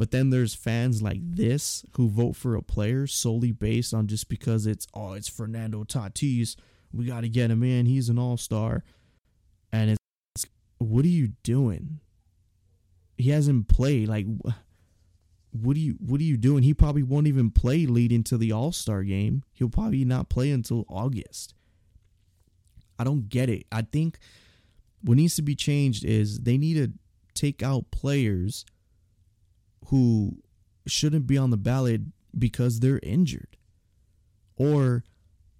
But 0.00 0.12
then 0.12 0.30
there's 0.30 0.54
fans 0.54 1.02
like 1.02 1.20
this 1.20 1.84
who 1.92 2.08
vote 2.08 2.34
for 2.34 2.54
a 2.54 2.62
player 2.62 3.06
solely 3.06 3.52
based 3.52 3.92
on 3.92 4.06
just 4.06 4.30
because 4.30 4.66
it's 4.66 4.86
oh 4.94 5.12
it's 5.12 5.28
Fernando 5.28 5.84
Tatis, 5.84 6.56
we 6.90 7.04
got 7.04 7.20
to 7.20 7.28
get 7.28 7.50
him 7.50 7.62
in, 7.62 7.84
he's 7.84 8.08
an 8.08 8.18
all-star. 8.18 8.82
And 9.70 9.90
it's 10.34 10.46
what 10.78 11.04
are 11.04 11.08
you 11.08 11.32
doing? 11.42 12.00
He 13.18 13.28
hasn't 13.28 13.68
played 13.68 14.08
like 14.08 14.24
what 15.50 15.76
are 15.76 15.80
you 15.80 15.98
what 16.00 16.18
are 16.18 16.24
you 16.24 16.38
doing? 16.38 16.62
He 16.62 16.72
probably 16.72 17.02
won't 17.02 17.26
even 17.26 17.50
play 17.50 17.84
leading 17.84 18.24
to 18.24 18.38
the 18.38 18.52
All-Star 18.52 19.02
game. 19.02 19.42
He'll 19.52 19.68
probably 19.68 20.06
not 20.06 20.30
play 20.30 20.50
until 20.50 20.86
August. 20.88 21.52
I 22.98 23.04
don't 23.04 23.28
get 23.28 23.50
it. 23.50 23.66
I 23.70 23.82
think 23.82 24.18
what 25.02 25.18
needs 25.18 25.36
to 25.36 25.42
be 25.42 25.54
changed 25.54 26.06
is 26.06 26.38
they 26.40 26.56
need 26.56 26.78
to 26.78 26.90
take 27.34 27.62
out 27.62 27.90
players 27.90 28.64
who 29.86 30.42
shouldn't 30.86 31.26
be 31.26 31.38
on 31.38 31.50
the 31.50 31.56
ballot 31.56 32.02
because 32.36 32.80
they're 32.80 33.00
injured. 33.02 33.56
Or 34.56 35.04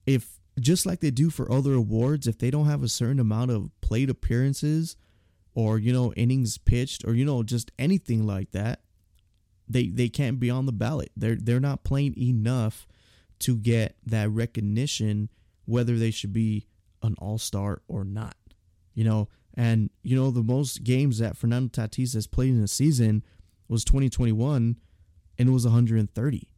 if 0.07 0.41
just 0.59 0.87
like 0.87 1.01
they 1.01 1.11
do 1.11 1.31
for 1.31 1.51
other 1.51 1.75
awards, 1.75 2.27
if 2.27 2.39
they 2.39 2.51
don't 2.51 2.67
have 2.67 2.83
a 2.83 2.89
certain 2.89 3.21
amount 3.21 3.51
of 3.51 3.71
plate 3.81 4.11
appearances 4.11 4.97
or 5.55 5.79
you 5.79 5.93
know 5.93 6.13
innings 6.15 6.59
pitched 6.59 7.05
or 7.05 7.15
you 7.15 7.25
know 7.25 7.43
just 7.43 7.71
anything 7.79 8.27
like 8.27 8.51
that, 8.53 8.81
they 9.69 9.89
they 9.89 10.09
can't 10.09 10.41
be 10.41 10.51
on 10.51 10.67
the 10.67 10.73
ballot. 10.73 11.11
They're 11.17 11.37
they're 11.37 11.61
not 11.61 11.85
playing 11.85 12.19
enough 12.19 12.87
to 13.41 13.57
get 13.57 13.97
that 14.05 14.31
recognition 14.31 15.31
whether 15.65 15.97
they 15.97 16.11
should 16.11 16.33
be 16.33 16.67
an 17.03 17.15
all-star 17.19 17.81
or 17.89 18.05
not. 18.05 18.35
You 18.93 19.05
know, 19.05 19.29
and 19.55 19.91
you 20.03 20.17
know 20.17 20.31
the 20.31 20.43
most 20.43 20.85
games 20.85 21.19
that 21.19 21.37
Fernando 21.37 21.69
Tatis 21.69 22.15
has 22.15 22.27
played 22.27 22.51
in 22.51 22.63
a 22.63 22.69
season 22.69 23.23
was 23.71 23.85
2021 23.85 24.77
and 25.39 25.49
it 25.49 25.53
was 25.53 25.65
130. 25.65 26.51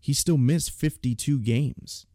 He 0.00 0.12
still 0.12 0.38
missed 0.38 0.70
52 0.70 1.40
games. 1.40 2.06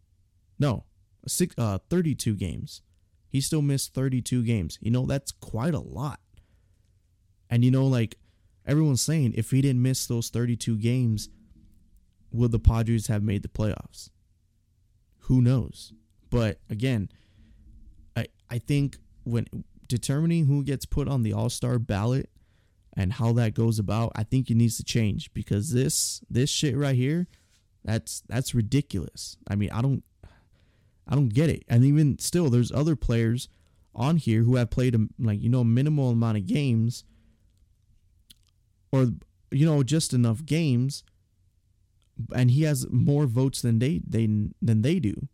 No, 0.58 0.86
six, 1.28 1.54
uh, 1.58 1.80
32 1.90 2.36
games. 2.36 2.82
He 3.28 3.42
still 3.42 3.62
missed 3.62 3.94
32 3.94 4.44
games. 4.44 4.78
You 4.82 4.92
know, 4.92 5.06
that's 5.06 5.32
quite 5.32 5.74
a 5.74 5.80
lot. 5.80 6.20
And 7.50 7.66
you 7.66 7.72
know, 7.72 7.86
like 7.86 8.16
everyone's 8.66 9.02
saying, 9.02 9.34
if 9.36 9.52
he 9.52 9.62
didn't 9.62 9.82
miss 9.82 10.06
those 10.06 10.30
32 10.30 10.78
games, 10.78 11.30
would 12.32 12.52
the 12.52 12.60
Padres 12.60 13.08
have 13.08 13.24
made 13.24 13.42
the 13.42 13.48
playoffs? 13.48 14.10
Who 15.24 15.42
knows? 15.42 15.94
But 16.30 16.60
again, 16.70 17.10
I 18.16 18.28
I 18.50 18.60
think 18.60 18.98
when 19.24 19.48
determining 19.88 20.46
who 20.46 20.64
gets 20.64 20.86
put 20.86 21.08
on 21.08 21.24
the 21.24 21.34
All 21.34 21.50
Star 21.50 21.80
ballot 21.80 22.30
and 23.00 23.14
how 23.14 23.32
that 23.32 23.54
goes 23.54 23.80
about, 23.80 24.12
I 24.14 24.24
think 24.24 24.52
it 24.52 24.58
needs 24.58 24.76
to 24.76 24.84
change 24.84 25.34
because 25.34 25.72
this 25.72 26.20
this 26.30 26.50
shit 26.50 26.76
right 26.76 26.96
here, 26.96 27.28
that's 27.86 28.24
that's 28.28 28.54
ridiculous. 28.54 29.38
I 29.48 29.56
mean, 29.56 29.70
I 29.72 29.82
don't 29.82 30.04
I 31.08 31.16
don't 31.16 31.30
get 31.30 31.50
it. 31.50 31.64
And 31.70 31.86
even 31.86 32.20
still, 32.20 32.50
there's 32.50 32.74
other 32.74 32.98
players 32.98 33.48
on 33.96 34.18
here 34.18 34.44
who 34.44 34.58
have 34.58 34.70
played 34.70 34.96
a, 34.96 35.08
like 35.18 35.42
you 35.42 35.48
know 35.48 35.64
minimal 35.64 36.10
amount 36.10 36.40
of 36.40 36.46
games, 36.46 37.06
or 38.92 39.08
you 39.50 39.66
know 39.66 39.82
just 39.82 40.14
enough 40.14 40.46
games, 40.46 41.06
and 42.36 42.52
he 42.52 42.64
has 42.64 42.86
more 42.92 43.28
votes 43.28 43.62
than 43.62 43.80
they 43.80 44.02
they 44.06 44.28
than 44.62 44.82
they 44.82 45.00
do. 45.00 45.30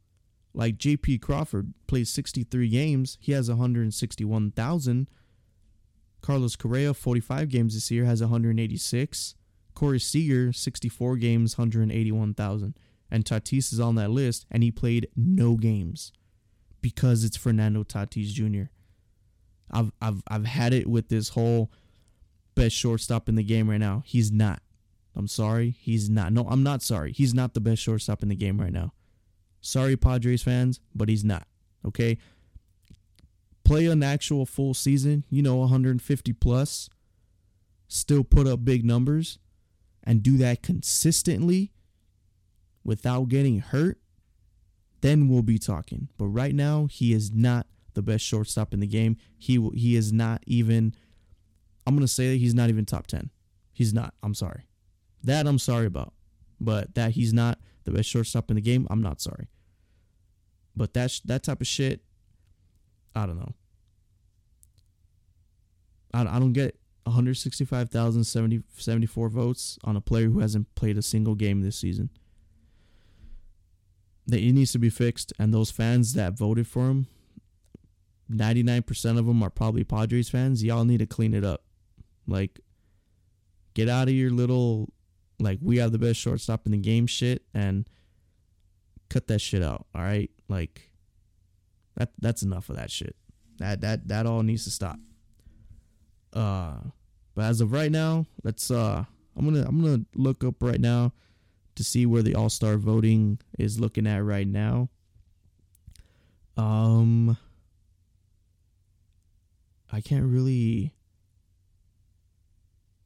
Like 0.54 0.78
J.P. 0.78 1.18
Crawford 1.18 1.74
plays 1.88 2.12
63 2.12 2.70
games, 2.70 3.18
he 3.20 3.32
has 3.32 3.50
161,000 3.50 5.10
Carlos 6.26 6.56
Correa, 6.56 6.94
45 6.94 7.50
games 7.50 7.76
this 7.76 7.92
year, 7.92 8.06
has 8.06 8.20
186. 8.20 9.36
Corey 9.76 10.00
Seager, 10.00 10.52
64 10.52 11.18
games, 11.18 11.58
181,000. 11.58 12.74
And 13.12 13.24
Tatis 13.24 13.72
is 13.72 13.80
on 13.80 13.94
that 13.96 14.10
list, 14.10 14.48
and 14.50 14.64
he 14.64 14.72
played 14.72 15.08
no 15.16 15.56
games 15.56 16.12
because 16.82 17.24
it's 17.24 17.38
Fernando 17.38 17.84
Tatis 17.84 18.28
Jr. 18.28 18.70
I've 19.72 19.92
I've 20.02 20.24
I've 20.28 20.46
had 20.46 20.74
it 20.74 20.88
with 20.88 21.10
this 21.10 21.30
whole 21.30 21.72
best 22.56 22.76
shortstop 22.76 23.30
in 23.30 23.36
the 23.36 23.44
game 23.44 23.70
right 23.70 23.80
now. 23.80 24.02
He's 24.06 24.32
not. 24.32 24.62
I'm 25.16 25.28
sorry, 25.28 25.76
he's 25.80 26.10
not. 26.10 26.34
No, 26.34 26.48
I'm 26.50 26.64
not 26.64 26.82
sorry. 26.82 27.12
He's 27.14 27.34
not 27.34 27.54
the 27.54 27.62
best 27.62 27.82
shortstop 27.82 28.24
in 28.24 28.30
the 28.30 28.36
game 28.36 28.60
right 28.60 28.74
now. 28.74 28.94
Sorry, 29.62 29.96
Padres 29.96 30.44
fans, 30.44 30.80
but 30.94 31.08
he's 31.08 31.24
not. 31.24 31.48
Okay, 31.86 32.18
play 33.66 33.88
an 33.88 34.04
actual 34.04 34.46
full 34.46 34.74
season, 34.74 35.26
you 35.30 35.42
know, 35.42 35.58
150 35.58 36.34
plus, 36.34 36.90
still 37.88 38.24
put 38.24 38.48
up 38.48 38.64
big 38.64 38.86
numbers, 38.86 39.40
and 40.04 40.24
do 40.24 40.38
that 40.38 40.62
consistently, 40.62 41.74
without 42.84 43.28
getting 43.28 43.60
hurt, 43.60 44.00
then 45.02 45.28
we'll 45.28 45.42
be 45.42 45.58
talking. 45.58 46.08
But 46.18 46.28
right 46.28 46.56
now, 46.56 46.86
he 46.86 47.12
is 47.12 47.32
not 47.34 47.68
the 47.96 48.02
best 48.02 48.24
shortstop 48.24 48.74
in 48.74 48.80
the 48.80 48.88
game. 48.88 49.18
He 49.38 49.60
he 49.74 49.96
is 49.96 50.14
not 50.14 50.44
even. 50.46 50.94
I'm 51.88 51.96
gonna 51.96 52.08
say 52.08 52.32
that 52.32 52.38
he's 52.38 52.54
not 52.54 52.70
even 52.70 52.86
top 52.86 53.08
ten. 53.08 53.32
He's 53.74 53.94
not. 53.94 54.14
I'm 54.24 54.34
sorry. 54.34 54.68
That 55.24 55.48
I'm 55.48 55.60
sorry 55.60 55.88
about. 55.88 56.14
But 56.60 56.96
that 56.96 57.12
he's 57.12 57.34
not 57.34 57.60
the 57.84 57.92
best 57.92 58.10
shortstop 58.10 58.50
in 58.50 58.56
the 58.56 58.62
game, 58.62 58.88
I'm 58.90 59.02
not 59.02 59.22
sorry. 59.22 59.50
But 60.76 60.94
that 60.94 61.20
that 61.26 61.44
type 61.44 61.62
of 61.62 61.68
shit, 61.68 62.02
I 63.16 63.26
don't 63.26 63.38
know. 63.38 63.54
I, 66.14 66.22
I 66.22 66.40
don't 66.40 66.54
get 66.54 66.70
it. 66.70 66.80
165,074 67.06 69.30
votes 69.30 69.78
on 69.84 69.96
a 69.96 70.02
player 70.02 70.30
who 70.30 70.40
hasn't 70.40 70.74
played 70.74 70.98
a 70.98 71.04
single 71.04 71.36
game 71.36 71.62
this 71.62 71.78
season. 71.78 72.10
That 74.26 74.40
it 74.40 74.54
needs 74.54 74.72
to 74.72 74.80
be 74.80 74.90
fixed, 74.90 75.32
and 75.38 75.54
those 75.54 75.70
fans 75.70 76.14
that 76.14 76.36
voted 76.36 76.68
for 76.68 76.90
him, 76.90 77.06
99% 78.32 79.20
of 79.20 79.28
them 79.28 79.44
are 79.44 79.52
probably 79.52 79.84
Padres 79.84 80.30
fans. 80.30 80.64
Y'all 80.64 80.84
need 80.84 80.98
to 80.98 81.06
clean 81.06 81.36
it 81.36 81.44
up. 81.44 81.62
Like, 82.28 82.60
get 83.76 83.88
out 83.88 84.08
of 84.08 84.16
your 84.16 84.32
little, 84.32 84.92
like, 85.40 85.60
we 85.62 85.78
have 85.78 85.92
the 85.92 86.00
best 86.00 86.20
shortstop 86.20 86.66
in 86.66 86.72
the 86.72 86.80
game 86.80 87.06
shit 87.06 87.44
and 87.54 87.88
cut 89.10 89.28
that 89.28 89.42
shit 89.42 89.62
out. 89.62 89.86
All 89.94 90.02
right, 90.02 90.32
like, 90.50 90.90
that 91.98 92.12
that's 92.20 92.44
enough 92.44 92.70
of 92.70 92.76
that 92.76 92.92
shit. 92.92 93.16
That 93.58 93.82
that 93.82 94.08
that 94.08 94.26
all 94.26 94.44
needs 94.44 94.64
to 94.66 94.72
stop. 94.72 95.00
Uh, 96.34 96.76
but 97.34 97.46
as 97.46 97.62
of 97.62 97.72
right 97.72 97.92
now, 97.92 98.26
let's 98.44 98.70
uh, 98.70 99.06
I'm 99.38 99.46
gonna 99.46 99.66
I'm 99.68 99.82
gonna 99.82 100.04
look 100.16 100.44
up 100.44 100.62
right 100.62 100.80
now 100.80 101.14
to 101.76 101.84
see 101.84 102.06
where 102.06 102.22
the 102.22 102.36
All 102.36 102.50
Star 102.50 102.78
voting 102.78 103.40
is 103.58 103.80
looking 103.80 104.08
at 104.08 104.24
right 104.24 104.48
now. 104.48 104.90
Um, 106.58 107.38
I 109.92 110.02
can't 110.02 110.26
really. 110.26 110.94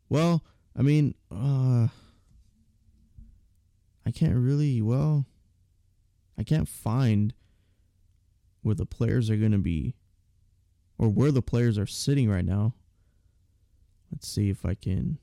Well, 0.07 0.43
I 0.75 0.81
mean, 0.81 1.13
uh, 1.31 1.87
I 4.05 4.11
can't 4.11 4.35
really. 4.35 4.81
Well, 4.81 5.25
I 6.37 6.43
can't 6.43 6.67
find 6.67 7.33
where 8.61 8.75
the 8.75 8.85
players 8.85 9.29
are 9.29 9.37
going 9.37 9.51
to 9.51 9.57
be 9.57 9.95
or 10.97 11.09
where 11.09 11.31
the 11.31 11.41
players 11.41 11.77
are 11.77 11.87
sitting 11.87 12.29
right 12.29 12.45
now. 12.45 12.73
Let's 14.11 14.27
see 14.27 14.49
if 14.49 14.65
I 14.65 14.73
can 14.73 15.17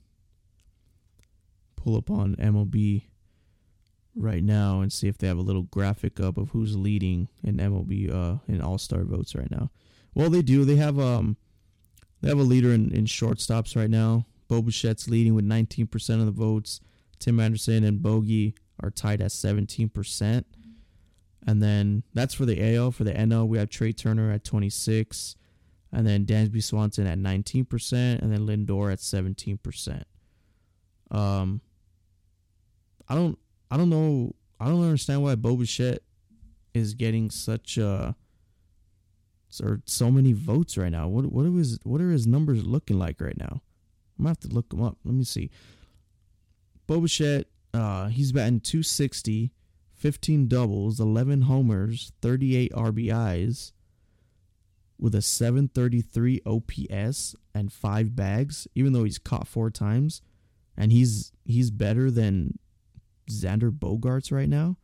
pull 1.76 1.96
up 1.96 2.10
on 2.10 2.36
MLB 2.36 3.04
right 4.14 4.42
now 4.42 4.80
and 4.80 4.92
see 4.92 5.08
if 5.08 5.18
they 5.18 5.26
have 5.26 5.38
a 5.38 5.42
little 5.42 5.64
graphic 5.64 6.18
up 6.18 6.38
of 6.38 6.50
who's 6.50 6.76
leading 6.76 7.28
in 7.44 7.58
MLB 7.58 8.12
uh 8.12 8.38
in 8.48 8.60
All-Star 8.60 9.04
votes 9.04 9.34
right 9.34 9.50
now. 9.50 9.70
Well, 10.14 10.30
they 10.30 10.42
do. 10.42 10.64
They 10.64 10.76
have 10.76 10.98
um 10.98 11.36
they 12.22 12.28
have 12.28 12.38
a 12.38 12.42
leader 12.42 12.72
in, 12.72 12.90
in 12.92 13.04
shortstops 13.04 13.76
right 13.76 13.90
now. 13.90 14.26
Bo 14.48 14.62
Bichette's 14.62 15.08
leading 15.08 15.34
with 15.34 15.44
19% 15.44 16.20
of 16.20 16.26
the 16.26 16.32
votes. 16.32 16.80
Tim 17.18 17.40
Anderson 17.40 17.84
and 17.84 18.00
Bogey 18.00 18.54
are 18.82 18.90
tied 18.90 19.20
at 19.20 19.30
17%. 19.30 20.44
And 21.46 21.62
then 21.62 22.02
that's 22.12 22.34
for 22.34 22.44
the 22.44 22.76
AL. 22.76 22.90
For 22.90 23.04
the 23.04 23.12
NL, 23.12 23.46
we 23.46 23.58
have 23.58 23.70
Trea 23.70 23.92
Turner 23.92 24.32
at 24.32 24.42
26, 24.42 25.36
and 25.92 26.06
then 26.06 26.26
Dansby 26.26 26.62
Swanson 26.62 27.06
at 27.06 27.18
19%, 27.18 27.92
and 28.20 28.32
then 28.32 28.46
Lindor 28.46 28.92
at 28.92 28.98
17%. 28.98 30.02
Um, 31.12 31.60
I 33.08 33.14
don't, 33.14 33.38
I 33.70 33.76
don't 33.76 33.90
know, 33.90 34.34
I 34.58 34.66
don't 34.66 34.82
understand 34.82 35.22
why 35.22 35.36
Bo 35.36 35.56
Bichette 35.56 36.02
is 36.74 36.94
getting 36.94 37.30
such 37.30 37.78
uh 37.78 38.12
or 39.62 39.80
so 39.86 40.10
many 40.10 40.32
votes 40.32 40.76
right 40.76 40.90
now. 40.90 41.08
What 41.08 41.32
what 41.32 41.46
are 41.46 41.52
his 41.52 41.78
what 41.84 42.00
are 42.00 42.10
his 42.10 42.26
numbers 42.26 42.64
looking 42.64 42.98
like 42.98 43.20
right 43.20 43.36
now? 43.38 43.62
I'm 44.18 44.24
gonna 44.24 44.30
have 44.30 44.40
to 44.40 44.48
look 44.48 44.68
them 44.68 44.82
up. 44.82 44.98
Let 45.04 45.14
me 45.14 45.24
see. 45.24 45.50
Bo 46.86 47.00
Bichette, 47.00 47.46
uh, 47.72 48.08
he's 48.08 48.32
batting 48.32 48.60
260 48.60 49.52
15 49.96 50.46
doubles, 50.46 51.00
11 51.00 51.42
homers, 51.42 52.12
38 52.20 52.72
RBIs 52.72 53.72
with 54.98 55.14
a 55.14 55.22
733 55.22 56.40
OPS 56.46 57.36
and 57.54 57.72
5 57.72 58.16
bags 58.16 58.66
even 58.74 58.92
though 58.92 59.04
he's 59.04 59.18
caught 59.18 59.46
4 59.46 59.70
times 59.70 60.22
and 60.76 60.92
he's 60.92 61.32
he's 61.44 61.70
better 61.70 62.10
than 62.10 62.58
Xander 63.30 63.70
Bogaerts 63.70 64.30
right 64.30 64.48
now. 64.48 64.76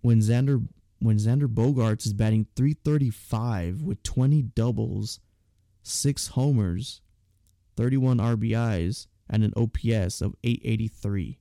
When 0.00 0.20
Xander 0.20 0.66
when 1.00 1.16
Xander 1.16 1.46
Bogaerts 1.46 2.06
is 2.06 2.12
batting 2.12 2.46
335 2.56 3.82
with 3.82 4.02
20 4.02 4.42
doubles, 4.42 5.20
6 5.82 6.28
homers, 6.28 7.00
31 7.76 8.18
RBIs 8.18 9.06
and 9.30 9.44
an 9.44 9.52
OPS 9.56 10.20
of 10.20 10.34
883. 10.42 11.38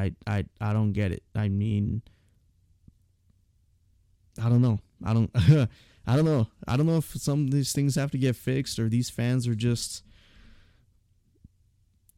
I 0.00 0.12
I 0.26 0.44
I 0.60 0.72
don't 0.72 0.92
get 0.92 1.12
it. 1.12 1.22
I 1.34 1.48
mean 1.48 2.02
I 4.42 4.48
don't 4.48 4.62
know. 4.62 4.78
I 5.04 5.12
don't 5.12 5.30
I 6.06 6.16
don't 6.16 6.24
know. 6.24 6.48
I 6.66 6.76
don't 6.76 6.86
know 6.86 6.96
if 6.96 7.10
some 7.16 7.44
of 7.44 7.50
these 7.50 7.72
things 7.72 7.94
have 7.96 8.10
to 8.12 8.18
get 8.18 8.36
fixed 8.36 8.78
or 8.78 8.88
these 8.88 9.10
fans 9.10 9.46
are 9.46 9.54
just 9.54 10.02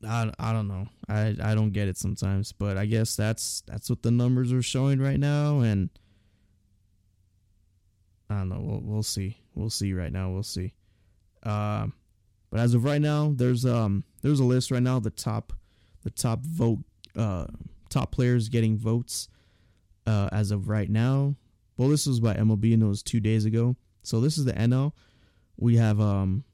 I, 0.07 0.33
I 0.39 0.53
don't 0.53 0.69
know. 0.69 0.89
I 1.09 1.37
I 1.43 1.55
don't 1.55 1.71
get 1.71 1.89
it 1.89 1.97
sometimes, 1.97 2.53
but 2.53 2.77
I 2.77 2.87
guess 2.87 3.17
that's 3.17 3.63
that's 3.67 3.91
what 3.91 4.03
the 4.03 4.11
numbers 4.11 4.53
are 4.53 4.63
showing 4.63 5.01
right 5.01 5.21
now 5.21 5.61
and 5.61 5.91
I 8.31 8.39
don't 8.39 8.49
know. 8.49 8.61
We'll, 8.61 8.81
we'll 8.83 9.03
see. 9.03 9.37
We'll 9.55 9.71
see 9.71 9.93
right 9.93 10.13
now. 10.13 10.31
We'll 10.31 10.43
see. 10.43 10.73
Uh, 11.43 11.89
but 12.51 12.61
as 12.61 12.73
of 12.73 12.85
right 12.85 13.01
now, 13.01 13.33
there's 13.35 13.67
um 13.67 14.05
there's 14.23 14.41
a 14.41 14.45
list 14.45 14.71
right 14.71 14.83
now 14.83 15.01
the 15.01 15.11
top 15.11 15.53
the 16.03 16.11
top 16.11 16.41
vote 16.41 16.79
uh, 17.17 17.47
top 17.93 18.11
players 18.11 18.49
getting 18.49 18.77
votes 18.77 19.29
uh, 20.07 20.29
as 20.33 20.51
of 20.51 20.69
right 20.69 20.91
now. 20.91 21.37
Well, 21.77 21.89
this 21.89 22.07
was 22.07 22.21
by 22.21 22.35
MLB 22.35 22.75
and 22.75 22.83
it 22.83 22.87
was 22.87 23.03
two 23.03 23.21
days 23.21 23.45
ago. 23.45 23.77
So 24.03 24.21
this 24.21 24.39
is 24.39 24.45
the 24.45 24.53
NL. 24.53 24.93
We 25.57 25.77
have 25.77 26.01
um, 26.01 26.45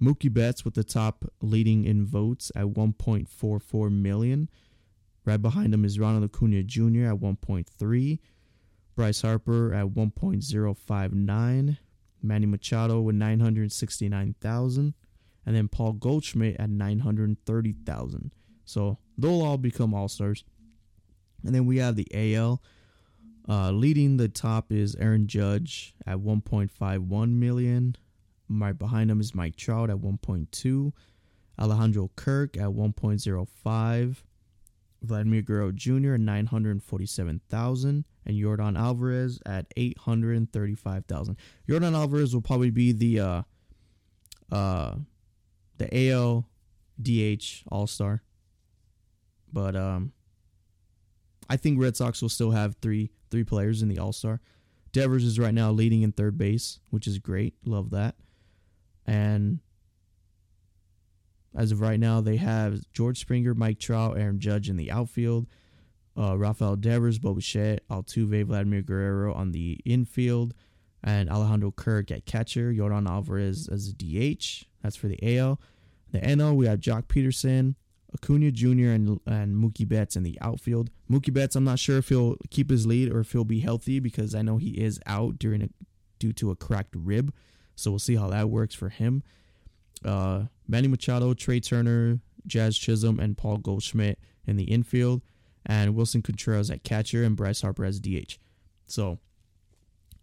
Mookie 0.00 0.32
Betts 0.32 0.64
with 0.64 0.74
the 0.74 0.84
top 0.84 1.24
leading 1.40 1.84
in 1.84 2.04
votes 2.04 2.50
at 2.54 2.66
1.44 2.66 3.90
million. 3.90 4.48
Right 5.24 5.40
behind 5.40 5.74
him 5.74 5.84
is 5.84 5.98
Ronald 5.98 6.24
Acuna 6.24 6.62
Jr. 6.62 7.06
at 7.06 7.20
1.3. 7.20 8.18
Bryce 8.94 9.22
Harper 9.22 9.74
at 9.74 9.86
1.059. 9.86 11.78
Manny 12.22 12.46
Machado 12.46 13.00
with 13.00 13.16
969,000. 13.16 14.94
And 15.44 15.56
then 15.56 15.68
Paul 15.68 15.92
Goldschmidt 15.92 16.56
at 16.58 16.70
930,000. 16.70 18.32
So 18.64 18.98
they'll 19.16 19.42
all 19.42 19.58
become 19.58 19.94
all 19.94 20.08
stars. 20.08 20.44
And 21.46 21.54
then 21.54 21.64
we 21.64 21.78
have 21.78 21.96
the 21.96 22.08
AL. 22.12 22.60
Uh, 23.48 23.70
leading 23.70 24.16
the 24.16 24.28
top 24.28 24.72
is 24.72 24.96
Aaron 24.96 25.28
Judge 25.28 25.94
at 26.04 26.18
1.51 26.18 27.30
million. 27.30 27.96
Right 28.48 28.76
behind 28.76 29.10
him 29.10 29.20
is 29.20 29.34
Mike 29.34 29.54
Trout 29.56 29.88
at 29.88 29.96
1.2. 29.96 30.92
Alejandro 31.58 32.10
Kirk 32.16 32.56
at 32.56 32.70
1.05. 32.70 34.16
Vladimir 35.02 35.42
Guerrero 35.42 35.70
Jr. 35.70 36.14
at 36.14 36.20
947,000. 36.20 38.04
And 38.24 38.36
Yordan 38.36 38.76
Alvarez 38.76 39.38
at 39.46 39.66
835,000. 39.76 41.36
Yordan 41.68 41.94
Alvarez 41.94 42.34
will 42.34 42.42
probably 42.42 42.70
be 42.70 42.90
the 42.90 43.20
uh, 43.20 43.42
uh, 44.50 44.96
the 45.78 46.10
AL 46.10 46.48
DH 47.00 47.62
All 47.70 47.86
Star. 47.86 48.22
But 49.52 49.76
um, 49.76 50.12
I 51.48 51.56
think 51.56 51.80
Red 51.80 51.96
Sox 51.96 52.22
will 52.22 52.28
still 52.28 52.50
have 52.50 52.76
three 52.80 53.10
three 53.30 53.44
players 53.44 53.82
in 53.82 53.88
the 53.88 53.98
All 53.98 54.12
Star. 54.12 54.40
Devers 54.92 55.24
is 55.24 55.38
right 55.38 55.54
now 55.54 55.70
leading 55.70 56.02
in 56.02 56.12
third 56.12 56.38
base, 56.38 56.80
which 56.90 57.06
is 57.06 57.18
great. 57.18 57.54
Love 57.64 57.90
that. 57.90 58.14
And 59.04 59.60
as 61.54 61.72
of 61.72 61.80
right 61.80 62.00
now, 62.00 62.20
they 62.20 62.36
have 62.36 62.80
George 62.92 63.18
Springer, 63.18 63.54
Mike 63.54 63.78
Trout, 63.78 64.18
Aaron 64.18 64.40
Judge 64.40 64.68
in 64.68 64.76
the 64.76 64.90
outfield, 64.90 65.46
uh, 66.16 66.36
Rafael 66.36 66.76
Devers, 66.76 67.18
Bo 67.18 67.34
Bichette, 67.34 67.86
Altuve, 67.88 68.44
Vladimir 68.44 68.82
Guerrero 68.82 69.32
on 69.34 69.52
the 69.52 69.80
infield, 69.84 70.54
and 71.02 71.30
Alejandro 71.30 71.70
Kirk 71.70 72.10
at 72.10 72.26
catcher, 72.26 72.72
Yordan 72.72 73.08
Alvarez 73.08 73.68
as 73.68 73.88
a 73.88 73.92
DH. 73.92 74.66
That's 74.82 74.96
for 74.96 75.08
the 75.08 75.38
AL. 75.38 75.60
The 76.12 76.20
NL, 76.20 76.56
we 76.56 76.66
have 76.66 76.80
Joc 76.80 77.04
Pederson, 77.04 77.74
Acuna 78.16 78.50
Jr. 78.50 78.90
and 78.90 79.20
and 79.26 79.56
Mookie 79.56 79.88
Betts 79.88 80.16
in 80.16 80.22
the 80.22 80.38
outfield. 80.40 80.90
Mookie 81.10 81.32
Betts, 81.32 81.56
I'm 81.56 81.64
not 81.64 81.78
sure 81.78 81.98
if 81.98 82.08
he'll 82.08 82.36
keep 82.50 82.70
his 82.70 82.86
lead 82.86 83.12
or 83.12 83.20
if 83.20 83.32
he'll 83.32 83.44
be 83.44 83.60
healthy 83.60 84.00
because 84.00 84.34
I 84.34 84.42
know 84.42 84.56
he 84.56 84.70
is 84.70 84.98
out 85.06 85.38
during 85.38 85.62
a, 85.62 85.68
due 86.18 86.32
to 86.34 86.50
a 86.50 86.56
cracked 86.56 86.94
rib. 86.96 87.32
So 87.74 87.90
we'll 87.90 87.98
see 87.98 88.16
how 88.16 88.28
that 88.28 88.48
works 88.48 88.74
for 88.74 88.88
him. 88.88 89.22
Uh, 90.04 90.44
Manny 90.66 90.88
Machado, 90.88 91.34
Trea 91.34 91.60
Turner, 91.60 92.20
Jazz 92.46 92.78
Chisholm, 92.78 93.20
and 93.20 93.36
Paul 93.36 93.58
Goldschmidt 93.58 94.18
in 94.46 94.56
the 94.56 94.64
infield, 94.64 95.22
and 95.64 95.94
Willson 95.94 96.22
Contreras 96.22 96.70
at 96.70 96.84
catcher 96.84 97.22
and 97.22 97.36
Bryce 97.36 97.60
Harper 97.60 97.84
as 97.84 98.00
DH. 98.00 98.38
So, 98.86 99.18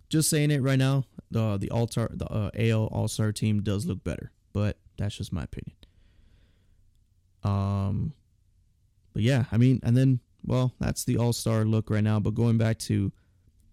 just 0.09 0.29
saying 0.29 0.51
it 0.51 0.61
right 0.61 0.79
now, 0.79 1.05
the 1.29 1.57
the 1.57 1.69
all 1.69 1.85
the 1.85 2.27
uh, 2.29 2.49
AL 2.57 2.87
All 2.87 3.07
Star 3.07 3.31
team 3.31 3.61
does 3.61 3.85
look 3.85 4.03
better, 4.03 4.31
but 4.53 4.77
that's 4.97 5.17
just 5.17 5.33
my 5.33 5.43
opinion. 5.43 5.75
Um, 7.43 8.13
but 9.13 9.21
yeah, 9.21 9.45
I 9.51 9.57
mean, 9.57 9.79
and 9.83 9.95
then 9.95 10.19
well, 10.45 10.73
that's 10.79 11.03
the 11.05 11.17
All 11.17 11.33
Star 11.33 11.65
look 11.65 11.89
right 11.89 12.03
now. 12.03 12.19
But 12.19 12.35
going 12.35 12.57
back 12.57 12.79
to 12.79 13.11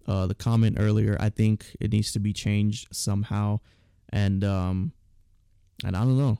uh, 0.06 0.26
the 0.26 0.34
comment 0.34 0.76
earlier, 0.78 1.16
I 1.20 1.30
think 1.30 1.76
it 1.80 1.92
needs 1.92 2.12
to 2.12 2.20
be 2.20 2.32
changed 2.32 2.88
somehow, 2.92 3.60
and 4.10 4.44
um, 4.44 4.92
and 5.84 5.96
I 5.96 6.00
don't 6.00 6.18
know, 6.18 6.38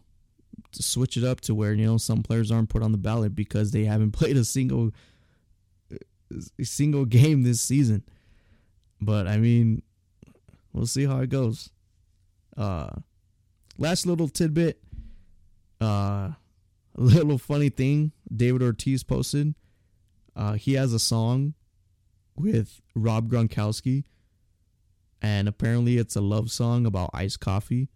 to 0.73 0.83
switch 0.83 1.17
it 1.17 1.25
up 1.25 1.41
to 1.43 1.55
where 1.55 1.73
you 1.73 1.87
know 1.87 1.97
some 1.97 2.23
players 2.23 2.51
aren't 2.51 2.69
put 2.69 2.83
on 2.83 2.93
the 2.93 2.99
ballot 2.99 3.35
because 3.35 3.71
they 3.71 3.85
haven't 3.85 4.13
played 4.13 4.37
a 4.37 4.45
single 4.45 4.93
a 6.59 6.65
single 6.65 7.05
game 7.05 7.43
this 7.43 7.61
season. 7.61 8.05
But 9.01 9.27
I 9.27 9.39
mean, 9.39 9.83
we'll 10.73 10.87
see 10.87 11.07
how 11.07 11.21
it 11.21 11.31
goes. 11.31 11.71
Uh, 12.57 12.91
last 13.79 14.07
little 14.07 14.29
tidbit. 14.29 14.81
Uh, 15.81 16.33
little 17.03 17.39
funny 17.39 17.71
thing 17.71 18.13
David 18.35 18.63
Ortiz 18.63 19.03
posted. 19.03 19.55
Uh, 20.37 20.55
he 20.55 20.75
has 20.75 20.93
a 20.93 20.99
song 20.99 21.55
with 22.37 22.81
Rob 22.95 23.31
Gronkowski, 23.31 24.05
and 25.21 25.49
apparently 25.49 25.99
it's 25.99 26.17
a 26.17 26.21
love 26.21 26.51
song 26.51 26.87
about 26.87 27.11
iced 27.13 27.41
coffee. 27.41 27.89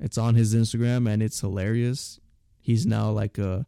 It's 0.00 0.18
on 0.18 0.34
his 0.34 0.54
Instagram 0.54 1.10
and 1.10 1.22
it's 1.22 1.40
hilarious. 1.40 2.20
He's 2.60 2.86
now 2.86 3.10
like 3.10 3.38
a 3.38 3.66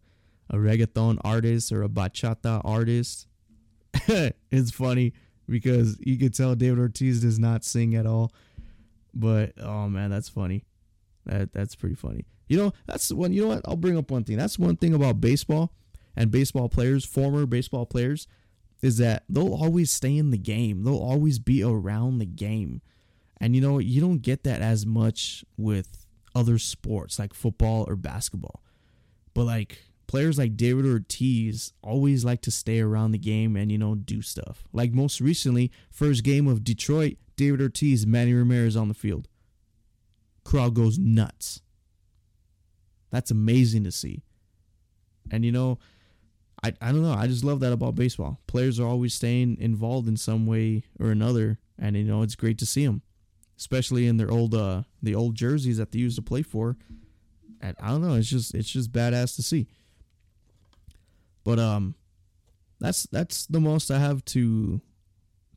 a 0.48 0.56
reggaeton 0.56 1.18
artist 1.22 1.70
or 1.70 1.82
a 1.82 1.88
bachata 1.88 2.60
artist. 2.64 3.28
it's 4.50 4.70
funny 4.70 5.12
because 5.48 5.96
you 6.00 6.18
could 6.18 6.34
tell 6.34 6.54
David 6.54 6.78
Ortiz 6.78 7.20
does 7.20 7.38
not 7.38 7.64
sing 7.64 7.94
at 7.94 8.06
all. 8.06 8.32
But 9.14 9.52
oh 9.60 9.88
man, 9.88 10.10
that's 10.10 10.28
funny. 10.28 10.64
That 11.26 11.52
that's 11.52 11.74
pretty 11.74 11.94
funny. 11.94 12.26
You 12.50 12.56
know, 12.56 12.72
that's 12.84 13.12
one. 13.12 13.32
You 13.32 13.42
know 13.42 13.48
what? 13.48 13.62
I'll 13.64 13.76
bring 13.76 13.96
up 13.96 14.10
one 14.10 14.24
thing. 14.24 14.36
That's 14.36 14.58
one 14.58 14.76
thing 14.76 14.92
about 14.92 15.20
baseball 15.20 15.72
and 16.16 16.32
baseball 16.32 16.68
players, 16.68 17.04
former 17.04 17.46
baseball 17.46 17.86
players, 17.86 18.26
is 18.82 18.98
that 18.98 19.22
they'll 19.28 19.54
always 19.54 19.92
stay 19.92 20.16
in 20.16 20.32
the 20.32 20.36
game. 20.36 20.82
They'll 20.82 20.98
always 20.98 21.38
be 21.38 21.62
around 21.62 22.18
the 22.18 22.26
game. 22.26 22.82
And 23.40 23.54
you 23.54 23.62
know, 23.62 23.78
you 23.78 24.00
don't 24.00 24.18
get 24.18 24.42
that 24.42 24.62
as 24.62 24.84
much 24.84 25.44
with 25.56 26.06
other 26.34 26.58
sports 26.58 27.20
like 27.20 27.34
football 27.34 27.84
or 27.86 27.94
basketball. 27.94 28.64
But 29.32 29.44
like 29.44 29.84
players 30.08 30.36
like 30.36 30.56
David 30.56 30.86
Ortiz 30.86 31.72
always 31.84 32.24
like 32.24 32.40
to 32.42 32.50
stay 32.50 32.80
around 32.80 33.12
the 33.12 33.18
game 33.18 33.54
and 33.54 33.70
you 33.70 33.78
know 33.78 33.94
do 33.94 34.22
stuff. 34.22 34.64
Like 34.72 34.92
most 34.92 35.20
recently, 35.20 35.70
first 35.88 36.24
game 36.24 36.48
of 36.48 36.64
Detroit, 36.64 37.16
David 37.36 37.62
Ortiz, 37.62 38.08
Manny 38.08 38.34
Ramirez 38.34 38.76
on 38.76 38.88
the 38.88 38.94
field. 38.94 39.28
Crowd 40.42 40.74
goes 40.74 40.98
nuts. 40.98 41.62
That's 43.10 43.30
amazing 43.30 43.84
to 43.84 43.92
see. 43.92 44.22
And 45.30 45.44
you 45.44 45.52
know, 45.52 45.78
I, 46.62 46.72
I 46.80 46.92
don't 46.92 47.02
know. 47.02 47.14
I 47.14 47.26
just 47.26 47.44
love 47.44 47.60
that 47.60 47.72
about 47.72 47.94
baseball. 47.94 48.40
Players 48.46 48.78
are 48.78 48.86
always 48.86 49.14
staying 49.14 49.56
involved 49.60 50.08
in 50.08 50.16
some 50.16 50.46
way 50.46 50.84
or 50.98 51.10
another, 51.10 51.58
and 51.78 51.96
you 51.96 52.04
know 52.04 52.22
it's 52.22 52.34
great 52.34 52.58
to 52.58 52.66
see 52.66 52.84
them, 52.84 53.02
especially 53.58 54.06
in 54.06 54.16
their 54.16 54.30
old 54.30 54.54
uh 54.54 54.82
the 55.02 55.14
old 55.14 55.34
jerseys 55.34 55.78
that 55.78 55.92
they 55.92 55.98
used 55.98 56.16
to 56.16 56.22
play 56.22 56.42
for. 56.42 56.76
And 57.60 57.76
I 57.80 57.88
don't 57.88 58.02
know. 58.02 58.14
It's 58.14 58.28
just 58.28 58.54
it's 58.54 58.70
just 58.70 58.92
badass 58.92 59.36
to 59.36 59.42
see. 59.42 59.68
But 61.44 61.58
um, 61.58 61.94
that's 62.78 63.04
that's 63.04 63.46
the 63.46 63.60
most 63.60 63.90
I 63.90 63.98
have 63.98 64.24
to 64.26 64.80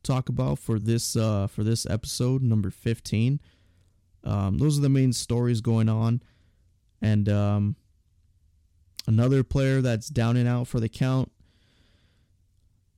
talk 0.02 0.28
about 0.28 0.58
for 0.58 0.78
this 0.78 1.16
uh 1.16 1.46
for 1.46 1.64
this 1.64 1.86
episode 1.86 2.42
number 2.42 2.70
fifteen. 2.70 3.40
Um, 4.22 4.56
those 4.56 4.78
are 4.78 4.82
the 4.82 4.88
main 4.88 5.12
stories 5.12 5.60
going 5.60 5.90
on, 5.90 6.22
and 7.04 7.28
um 7.28 7.76
Another 9.06 9.44
player 9.44 9.82
that's 9.82 10.08
down 10.08 10.36
and 10.36 10.48
out 10.48 10.66
for 10.66 10.80
the 10.80 10.88
count 10.88 11.30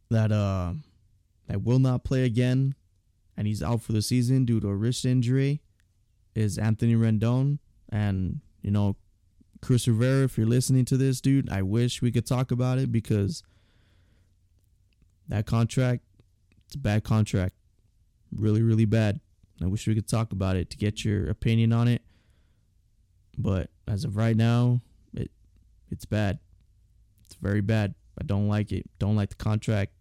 that 0.08 0.30
uh 0.30 0.72
that 1.48 1.62
will 1.64 1.80
not 1.80 2.04
play 2.04 2.24
again 2.24 2.74
and 3.36 3.46
he's 3.46 3.62
out 3.62 3.82
for 3.82 3.92
the 3.92 4.02
season 4.02 4.44
due 4.44 4.60
to 4.60 4.68
a 4.68 4.74
wrist 4.74 5.04
injury 5.04 5.60
is 6.34 6.58
Anthony 6.58 6.94
Rendon. 6.94 7.58
And 7.88 8.40
you 8.62 8.70
know 8.70 8.96
Chris 9.62 9.88
Rivera 9.88 10.24
if 10.24 10.38
you're 10.38 10.46
listening 10.46 10.84
to 10.86 10.96
this 10.96 11.20
dude 11.20 11.50
I 11.50 11.62
wish 11.62 12.00
we 12.00 12.12
could 12.12 12.26
talk 12.26 12.52
about 12.52 12.78
it 12.78 12.92
because 12.92 13.42
that 15.28 15.44
contract 15.44 16.04
it's 16.66 16.76
a 16.76 16.78
bad 16.78 17.02
contract. 17.02 17.56
Really 18.32 18.62
really 18.62 18.84
bad. 18.84 19.18
I 19.60 19.66
wish 19.66 19.88
we 19.88 19.94
could 19.96 20.08
talk 20.08 20.30
about 20.30 20.54
it 20.54 20.70
to 20.70 20.76
get 20.76 21.04
your 21.04 21.28
opinion 21.28 21.72
on 21.72 21.88
it 21.88 22.02
but 23.38 23.70
as 23.86 24.04
of 24.04 24.16
right 24.16 24.36
now 24.36 24.80
it 25.14 25.30
it's 25.90 26.04
bad. 26.04 26.38
It's 27.24 27.34
very 27.34 27.60
bad. 27.60 27.94
I 28.20 28.24
don't 28.24 28.48
like 28.48 28.72
it. 28.72 28.88
Don't 28.98 29.16
like 29.16 29.30
the 29.30 29.36
contract. 29.36 29.92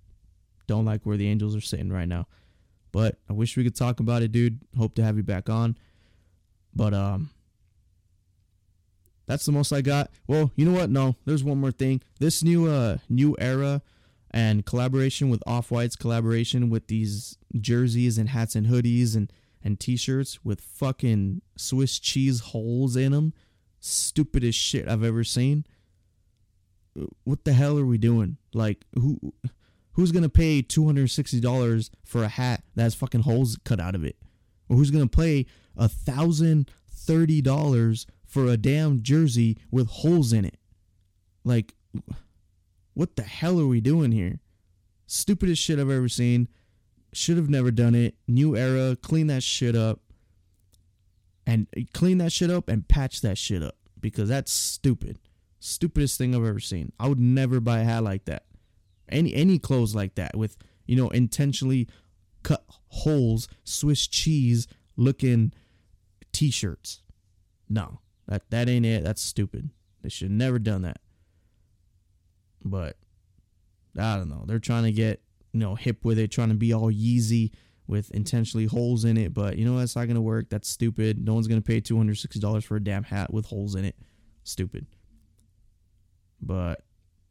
Don't 0.67 0.85
like 0.85 1.05
where 1.05 1.17
the 1.17 1.27
Angels 1.27 1.55
are 1.55 1.61
sitting 1.61 1.91
right 1.91 2.07
now. 2.07 2.27
But 2.91 3.17
I 3.29 3.33
wish 3.33 3.57
we 3.57 3.63
could 3.63 3.75
talk 3.75 3.99
about 3.99 4.21
it, 4.23 4.31
dude. 4.31 4.59
Hope 4.77 4.95
to 4.95 5.03
have 5.03 5.17
you 5.17 5.23
back 5.23 5.49
on. 5.49 5.77
But 6.73 6.93
um 6.93 7.29
that's 9.27 9.45
the 9.45 9.51
most 9.51 9.73
I 9.73 9.81
got. 9.81 10.11
Well, 10.27 10.51
you 10.55 10.65
know 10.65 10.77
what? 10.77 10.89
No, 10.89 11.15
there's 11.25 11.43
one 11.43 11.57
more 11.57 11.71
thing. 11.71 12.01
This 12.19 12.43
new 12.43 12.67
uh 12.67 12.97
new 13.09 13.35
era 13.39 13.81
and 14.31 14.65
collaboration 14.65 15.29
with 15.29 15.41
Off 15.47 15.71
White's 15.71 15.95
collaboration 15.95 16.69
with 16.69 16.87
these 16.87 17.37
jerseys 17.59 18.17
and 18.17 18.29
hats 18.29 18.55
and 18.55 18.67
hoodies 18.67 19.15
and 19.15 19.31
and 19.65 19.79
t-shirts 19.79 20.45
with 20.45 20.61
fucking 20.61 21.41
Swiss 21.57 21.99
cheese 21.99 22.39
holes 22.39 22.95
in 22.95 23.11
them. 23.11 23.33
Stupidest 23.81 24.57
shit 24.57 24.87
I've 24.87 25.03
ever 25.03 25.25
seen 25.25 25.65
what 27.23 27.43
the 27.43 27.53
hell 27.53 27.77
are 27.77 27.85
we 27.85 27.97
doing? 27.97 28.37
Like 28.53 28.85
who 28.95 29.33
who's 29.93 30.11
gonna 30.11 30.29
pay 30.29 30.61
two 30.61 30.85
hundred 30.85 31.09
sixty 31.09 31.39
dollars 31.39 31.91
for 32.03 32.23
a 32.23 32.27
hat 32.29 32.63
that 32.75 32.83
has 32.83 32.95
fucking 32.95 33.21
holes 33.21 33.57
cut 33.63 33.79
out 33.79 33.95
of 33.95 34.03
it? 34.03 34.17
Or 34.69 34.77
who's 34.77 34.91
gonna 34.91 35.07
pay 35.07 35.45
a 35.77 35.87
thousand 35.87 36.71
thirty 36.89 37.41
dollars 37.41 38.07
for 38.25 38.47
a 38.47 38.57
damn 38.57 39.01
jersey 39.01 39.57
with 39.71 39.87
holes 39.87 40.33
in 40.33 40.45
it? 40.45 40.57
Like 41.43 41.73
what 42.93 43.15
the 43.15 43.23
hell 43.23 43.59
are 43.59 43.67
we 43.67 43.81
doing 43.81 44.11
here? 44.11 44.39
Stupidest 45.07 45.61
shit 45.61 45.79
I've 45.79 45.89
ever 45.89 46.09
seen. 46.09 46.47
Should 47.15 47.37
have 47.37 47.49
never 47.49 47.71
done 47.71 47.95
it. 47.95 48.15
New 48.27 48.57
era, 48.57 48.97
clean 48.97 49.27
that 49.27 49.41
shit 49.41 49.73
up. 49.73 50.01
And 51.47 51.67
clean 51.93 52.17
that 52.17 52.33
shit 52.33 52.49
up 52.49 52.67
and 52.67 52.87
patch 52.87 53.21
that 53.21 53.37
shit 53.37 53.63
up 53.63 53.77
because 54.01 54.27
that's 54.27 54.51
stupid. 54.51 55.19
Stupidest 55.59 56.17
thing 56.17 56.35
I've 56.35 56.43
ever 56.43 56.59
seen. 56.59 56.91
I 56.99 57.07
would 57.07 57.19
never 57.19 57.61
buy 57.61 57.79
a 57.79 57.83
hat 57.85 58.03
like 58.03 58.25
that. 58.25 58.43
Any 59.07 59.33
any 59.33 59.59
clothes 59.59 59.95
like 59.95 60.15
that 60.15 60.35
with, 60.35 60.57
you 60.87 60.97
know, 60.97 61.07
intentionally 61.09 61.87
cut 62.43 62.65
holes, 62.89 63.47
Swiss 63.63 64.07
cheese 64.07 64.67
looking 64.97 65.53
t-shirts. 66.33 67.01
No. 67.69 68.01
That 68.27 68.49
that 68.49 68.67
ain't 68.67 68.85
it. 68.85 69.03
That's 69.03 69.21
stupid. 69.21 69.69
They 70.01 70.09
should 70.09 70.25
have 70.25 70.37
never 70.37 70.59
done 70.59 70.81
that. 70.81 70.99
But 72.63 72.97
I 73.97 74.17
don't 74.17 74.29
know. 74.29 74.43
They're 74.45 74.59
trying 74.59 74.83
to 74.83 74.91
get, 74.91 75.21
you 75.55 75.61
know, 75.61 75.75
hip 75.75 76.03
with 76.03 76.19
it, 76.19 76.31
trying 76.31 76.49
to 76.49 76.55
be 76.55 76.73
all 76.73 76.91
Yeezy 76.91 77.51
with 77.87 78.11
intentionally 78.11 78.65
holes 78.65 79.05
in 79.05 79.15
it, 79.15 79.33
but 79.33 79.57
you 79.57 79.63
know 79.63 79.77
that's 79.79 79.95
not 79.95 80.05
gonna 80.05 80.19
work. 80.19 80.49
That's 80.49 80.67
stupid. 80.67 81.23
No 81.23 81.33
one's 81.33 81.47
gonna 81.47 81.61
pay 81.61 81.79
two 81.79 81.95
hundred 81.95 82.15
sixty 82.15 82.41
dollars 82.41 82.65
for 82.65 82.75
a 82.75 82.83
damn 82.83 83.03
hat 83.03 83.31
with 83.31 83.45
holes 83.45 83.73
in 83.73 83.85
it. 83.85 83.95
Stupid. 84.43 84.85
But 86.41 86.83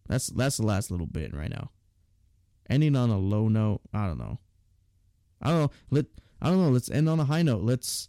that's 0.09 0.29
that's 0.29 0.57
the 0.57 0.65
last 0.65 0.91
little 0.91 1.07
bit 1.07 1.37
right 1.37 1.51
now. 1.51 1.71
Ending 2.71 2.97
on 2.97 3.11
a 3.11 3.19
low 3.19 3.49
note, 3.49 3.83
I 3.93 4.07
don't 4.07 4.17
know. 4.17 4.39
I 5.43 5.51
don't 5.51 5.61
know. 5.61 5.71
Let 5.91 6.07
I 6.41 6.49
don't 6.49 6.63
know. 6.63 6.71
Let's 6.71 6.91
end 6.91 7.11
on 7.11 7.21
a 7.21 7.27
high 7.27 7.43
note. 7.43 7.63
Let's 7.63 8.09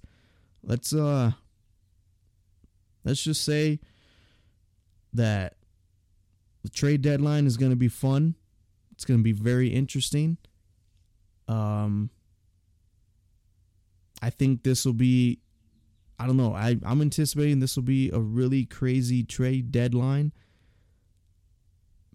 let's 0.63 0.93
uh 0.93 1.32
let's 3.03 3.22
just 3.22 3.43
say 3.43 3.82
that 5.11 5.57
the 6.63 6.70
trade 6.70 7.01
deadline 7.01 7.47
is 7.47 7.57
going 7.57 7.72
to 7.72 7.76
be 7.76 7.89
fun. 7.89 8.36
It's 8.96 9.06
going 9.06 9.20
to 9.20 9.24
be 9.24 9.32
very 9.32 9.70
interesting. 9.70 10.38
Um 11.48 12.10
I 14.22 14.30
think 14.30 14.64
this 14.64 14.86
will 14.86 14.93
be 14.93 15.39
I 16.18 16.26
don't 16.26 16.38
know. 16.38 16.56
I 16.56 16.78
I'm 16.84 17.02
anticipating 17.02 17.60
this 17.60 17.76
will 17.76 17.84
be 17.84 18.10
a 18.10 18.20
really 18.20 18.66
crazy 18.66 19.24
trade 19.24 19.72
deadline 19.72 20.32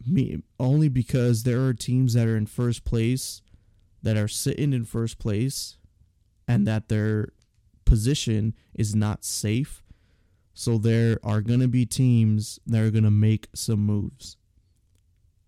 me 0.07 0.43
only 0.59 0.89
because 0.89 1.43
there 1.43 1.65
are 1.67 1.75
teams 1.75 2.15
that 2.15 2.27
are 2.27 2.37
in 2.37 2.47
first 2.47 2.85
place 2.85 3.43
that 4.03 4.17
are 4.17 4.29
sitting 4.29 4.73
in 4.73 4.85
first 4.85 5.19
place 5.19 5.77
and 6.49 6.67
that 6.67 6.89
their 6.89 7.29
position 7.85 8.55
is 8.75 8.95
not 8.95 9.25
safe. 9.25 9.83
So 10.55 10.79
there 10.79 11.19
are 11.23 11.41
going 11.41 11.61
to 11.61 11.69
be 11.69 11.87
teams 11.87 12.59
that 12.67 12.83
are 12.83 12.91
going 12.91 13.05
to 13.05 13.11
make 13.11 13.49
some 13.55 13.81
moves. 13.81 14.37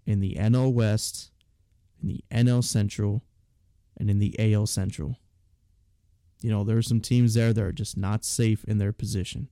In 0.06 0.20
the 0.20 0.34
NL 0.34 0.72
West, 0.72 1.30
in 2.00 2.08
the 2.08 2.24
NL 2.30 2.64
Central, 2.64 3.22
and 3.96 4.10
in 4.10 4.18
the 4.18 4.34
AL 4.38 4.66
Central. 4.66 5.18
You 6.40 6.50
know, 6.50 6.64
there 6.64 6.76
are 6.76 6.82
some 6.82 7.00
teams 7.00 7.34
there 7.34 7.52
that 7.52 7.62
are 7.62 7.72
just 7.72 7.96
not 7.96 8.24
safe 8.24 8.64
in 8.64 8.78
their 8.78 8.92
position. 8.92 9.48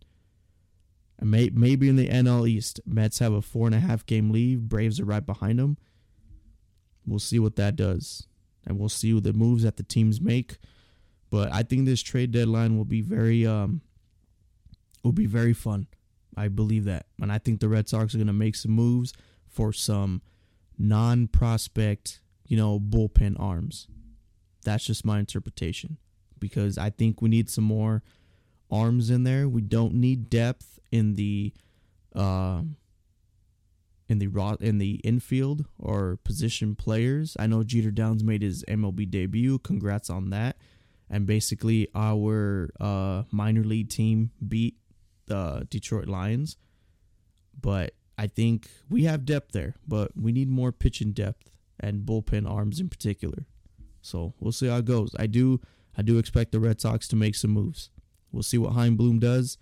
And 1.19 1.31
may, 1.31 1.51
maybe 1.53 1.89
in 1.89 1.97
the 1.97 2.09
NL 2.09 2.49
East, 2.49 2.81
Mets 2.85 3.21
have 3.21 3.33
a 3.33 3.43
four 3.43 3.67
and 3.67 3.75
a 3.75 3.81
half 3.81 4.05
game 4.07 4.31
lead. 4.31 4.69
Braves 4.69 4.99
are 4.99 5.05
right 5.05 5.25
behind 5.25 5.59
them. 5.59 5.77
We'll 7.07 7.19
see 7.19 7.39
what 7.39 7.57
that 7.57 7.77
does. 7.77 8.27
And 8.67 8.79
we'll 8.79 8.89
see 8.89 9.19
the 9.21 9.33
moves 9.33 9.63
that 9.63 9.77
the 9.77 9.83
teams 9.83 10.21
make. 10.21 10.59
But 11.31 11.53
I 11.53 11.63
think 11.63 11.87
this 11.87 12.03
trade 12.03 12.33
deadline 12.33 12.77
will 12.77 12.85
be 12.85 13.01
very 13.01 13.47
um 13.47 13.83
will 15.05 15.13
be 15.13 15.27
very 15.27 15.53
fun. 15.53 15.87
I 16.37 16.49
believe 16.49 16.85
that. 16.85 17.07
And 17.21 17.31
I 17.31 17.39
think 17.39 17.61
the 17.61 17.69
Red 17.69 17.89
Sox 17.89 18.15
are 18.15 18.19
gonna 18.19 18.33
make 18.33 18.57
some 18.57 18.73
moves 18.73 19.13
for 19.49 19.73
some 19.73 20.23
non 20.81 21.29
prospect, 21.29 22.21
you 22.47 22.57
know, 22.57 22.81
bullpen 22.81 23.39
arms. 23.39 23.87
That's 24.65 24.85
just 24.85 25.05
my 25.05 25.19
interpretation. 25.19 25.99
Because 26.39 26.79
I 26.79 26.91
think 26.91 27.21
we 27.21 27.29
need 27.29 27.51
some 27.51 27.65
more 27.65 28.03
arms 28.71 29.11
in 29.11 29.25
there. 29.25 29.49
We 29.49 29.61
don't 29.61 29.95
need 29.95 30.31
depth 30.31 30.79
in 30.91 31.15
the 31.15 31.53
uh, 32.15 32.63
in 34.09 34.19
the 34.19 34.27
raw 34.27 34.57
in 34.59 34.79
the 34.79 34.95
infield 35.05 35.67
or 35.79 36.19
position 36.25 36.75
players. 36.75 37.37
I 37.39 37.47
know 37.47 37.63
Jeter 37.63 37.91
Downs 37.91 38.25
made 38.25 38.43
his 38.43 38.65
MLB 38.67 39.09
debut. 39.11 39.59
Congrats 39.59 40.09
on 40.09 40.31
that. 40.31 40.57
And 41.11 41.27
basically, 41.27 41.89
our 41.95 42.71
uh, 42.81 43.25
minor 43.31 43.65
league 43.65 43.91
team 43.91 44.31
beat 44.47 44.77
the 45.27 45.67
Detroit 45.69 46.09
Lions. 46.09 46.57
But 47.61 47.95
I 48.21 48.27
think 48.27 48.69
we 48.91 49.05
have 49.05 49.25
depth 49.25 49.53
there, 49.53 49.77
but 49.89 50.11
we 50.15 50.31
need 50.31 50.51
more 50.51 50.73
pitching 50.73 51.13
depth 51.13 51.49
and 51.83 52.05
bullpen 52.05 52.47
arms 52.47 52.79
in 52.79 52.91
particular. 52.91 53.47
So 54.03 54.35
we'll 54.39 54.53
see 54.53 54.67
how 54.67 54.77
it 54.77 54.85
goes. 54.85 55.15
I 55.19 55.27
do 55.27 55.59
I 55.97 56.03
do 56.03 56.19
expect 56.19 56.53
the 56.53 56.61
Red 56.61 56.83
Sox 56.83 57.09
to 57.09 57.17
make 57.17 57.35
some 57.35 57.51
moves. 57.51 57.89
We'll 58.31 58.43
see 58.43 58.59
what 58.59 58.75
Chaim 58.75 58.97
Bloom 58.97 59.21
does. 59.21 59.57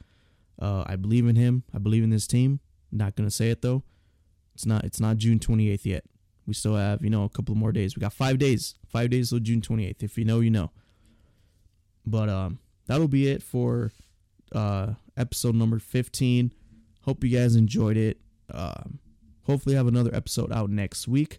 Uh, 0.61 0.83
I 0.89 0.97
believe 0.97 1.29
in 1.29 1.37
him. 1.37 1.63
I 1.73 1.79
believe 1.79 2.03
in 2.03 2.11
this 2.11 2.27
team. 2.27 2.59
Not 2.91 3.15
gonna 3.15 3.31
say 3.31 3.51
it 3.51 3.63
though. 3.63 3.85
It's 4.57 4.67
not. 4.67 4.83
It's 4.83 4.99
not 4.99 5.19
June 5.19 5.39
28th 5.39 5.85
yet. 5.85 6.05
We 6.45 6.53
still 6.53 6.75
have 6.75 7.05
you 7.05 7.11
know 7.11 7.23
a 7.23 7.29
couple 7.29 7.55
more 7.55 7.71
days. 7.71 7.95
We 7.95 8.01
got 8.01 8.13
five 8.13 8.39
days. 8.39 8.75
Five 8.89 9.11
days 9.11 9.31
till 9.31 9.39
June 9.39 9.61
28th. 9.61 10.03
If 10.03 10.19
you 10.19 10.25
know, 10.25 10.41
you 10.41 10.51
know. 10.51 10.73
But 12.05 12.29
um, 12.29 12.59
that'll 12.89 13.07
be 13.07 13.29
it 13.29 13.41
for 13.41 13.93
uh, 14.51 14.95
episode 15.17 15.55
number 15.55 15.79
15. 15.79 16.53
Hope 17.03 17.23
you 17.23 17.39
guys 17.39 17.55
enjoyed 17.55 17.97
it. 17.97 18.19
Um, 18.53 18.99
hopefully, 19.45 19.75
have 19.75 19.87
another 19.87 20.15
episode 20.15 20.53
out 20.53 20.71
next 20.71 21.09
week. 21.09 21.39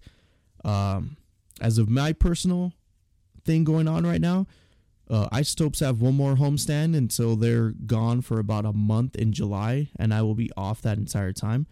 Um, 0.64 1.18
as 1.62 1.78
of 1.78 1.89
my 1.89 2.14
personal 2.14 2.74
thing 3.45 3.64
going 3.64 3.88
on 3.88 4.05
right 4.05 4.22
now, 4.22 4.47
uh, 5.10 5.28
Isotopes 5.32 5.80
have 5.80 6.01
one 6.01 6.16
more 6.16 6.36
homestand 6.36 6.95
until 6.95 7.36
they're 7.36 7.72
gone 7.72 8.22
for 8.22 8.39
about 8.39 8.66
a 8.66 8.74
month 8.74 9.16
in 9.16 9.34
July, 9.34 9.89
and 9.97 10.14
I 10.14 10.22
will 10.22 10.36
be 10.36 10.51
off 10.55 10.82
that 10.84 10.97
entire 10.97 11.34
time. 11.34 11.66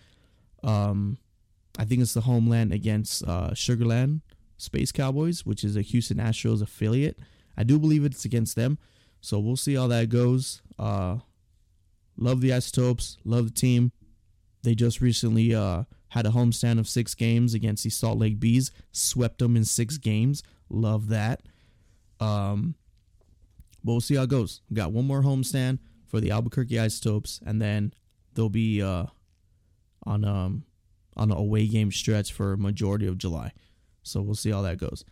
Um, 0.63 1.19
I 1.77 1.85
think 1.85 2.01
it's 2.01 2.15
the 2.15 2.21
homeland 2.21 2.73
against 2.73 3.23
uh, 3.23 3.53
Sugar 3.53 3.85
Land 3.85 4.21
Space 4.57 4.91
Cowboys, 4.91 5.45
which 5.45 5.63
is 5.63 5.75
a 5.75 5.81
Houston 5.81 6.17
Astros 6.17 6.63
affiliate. 6.63 7.19
I 7.55 7.63
do 7.63 7.77
believe 7.77 8.03
it's 8.03 8.25
against 8.25 8.55
them, 8.55 8.79
so 9.21 9.37
we'll 9.39 9.55
see 9.55 9.75
how 9.75 9.87
that 9.87 10.09
goes. 10.09 10.63
Uh, 10.79 11.17
love 12.17 12.41
the 12.41 12.53
Isotopes, 12.53 13.17
love 13.23 13.45
the 13.45 13.53
team. 13.53 13.91
They 14.67 14.75
just 14.75 14.99
recently 14.99 15.55
uh, 15.55 15.83
had 16.09 16.25
a 16.25 16.31
homestand 16.31 16.77
of 16.77 16.89
six 16.89 17.15
games 17.15 17.53
against 17.53 17.85
the 17.85 17.89
Salt 17.89 18.19
Lake 18.19 18.37
Bees, 18.37 18.69
swept 18.91 19.39
them 19.39 19.55
in 19.55 19.63
six 19.63 19.97
games. 19.97 20.43
Love 20.69 21.07
that. 21.07 21.43
Um, 22.19 22.75
but 23.81 23.93
we'll 23.93 24.01
see 24.01 24.15
how 24.15 24.23
it 24.23 24.29
goes. 24.29 24.59
We 24.69 24.75
got 24.75 24.91
one 24.91 25.07
more 25.07 25.21
homestand 25.21 25.79
for 26.05 26.19
the 26.19 26.31
Albuquerque 26.31 26.77
Isotopes, 26.77 27.39
and 27.45 27.61
then 27.61 27.93
they'll 28.33 28.49
be 28.49 28.81
uh, 28.81 29.05
on 30.05 30.25
um 30.25 30.65
on 31.15 31.31
an 31.31 31.37
away 31.37 31.65
game 31.67 31.89
stretch 31.89 32.33
for 32.33 32.51
a 32.51 32.57
majority 32.57 33.07
of 33.07 33.17
July. 33.17 33.53
So 34.03 34.21
we'll 34.21 34.35
see 34.35 34.51
how 34.51 34.63
that 34.63 34.79
goes. 34.79 35.05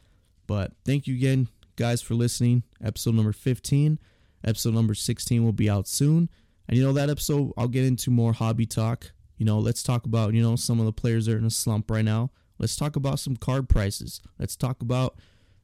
But 0.47 0.73
thank 0.83 1.07
you 1.07 1.15
again, 1.15 1.47
guys, 1.77 2.01
for 2.01 2.13
listening. 2.13 2.63
Episode 2.83 3.15
number 3.15 3.31
15. 3.31 3.99
Episode 4.43 4.73
number 4.73 4.95
16 4.95 5.45
will 5.45 5.53
be 5.53 5.69
out 5.69 5.87
soon. 5.87 6.29
And 6.67 6.77
you 6.77 6.83
know, 6.83 6.91
that 6.91 7.09
episode, 7.09 7.53
I'll 7.55 7.69
get 7.69 7.85
into 7.85 8.11
more 8.11 8.33
hobby 8.33 8.65
talk. 8.65 9.13
You 9.37 9.45
know, 9.45 9.59
let's 9.59 9.83
talk 9.83 10.05
about, 10.05 10.33
you 10.33 10.41
know, 10.41 10.55
some 10.55 10.79
of 10.79 10.85
the 10.85 10.93
players 10.93 11.27
are 11.27 11.37
in 11.37 11.45
a 11.45 11.49
slump 11.49 11.91
right 11.91 12.05
now. 12.05 12.31
Let's 12.57 12.75
talk 12.75 12.95
about 12.95 13.19
some 13.19 13.35
card 13.35 13.67
prices. 13.67 14.21
Let's 14.39 14.55
talk 14.55 14.81
about, 14.81 15.17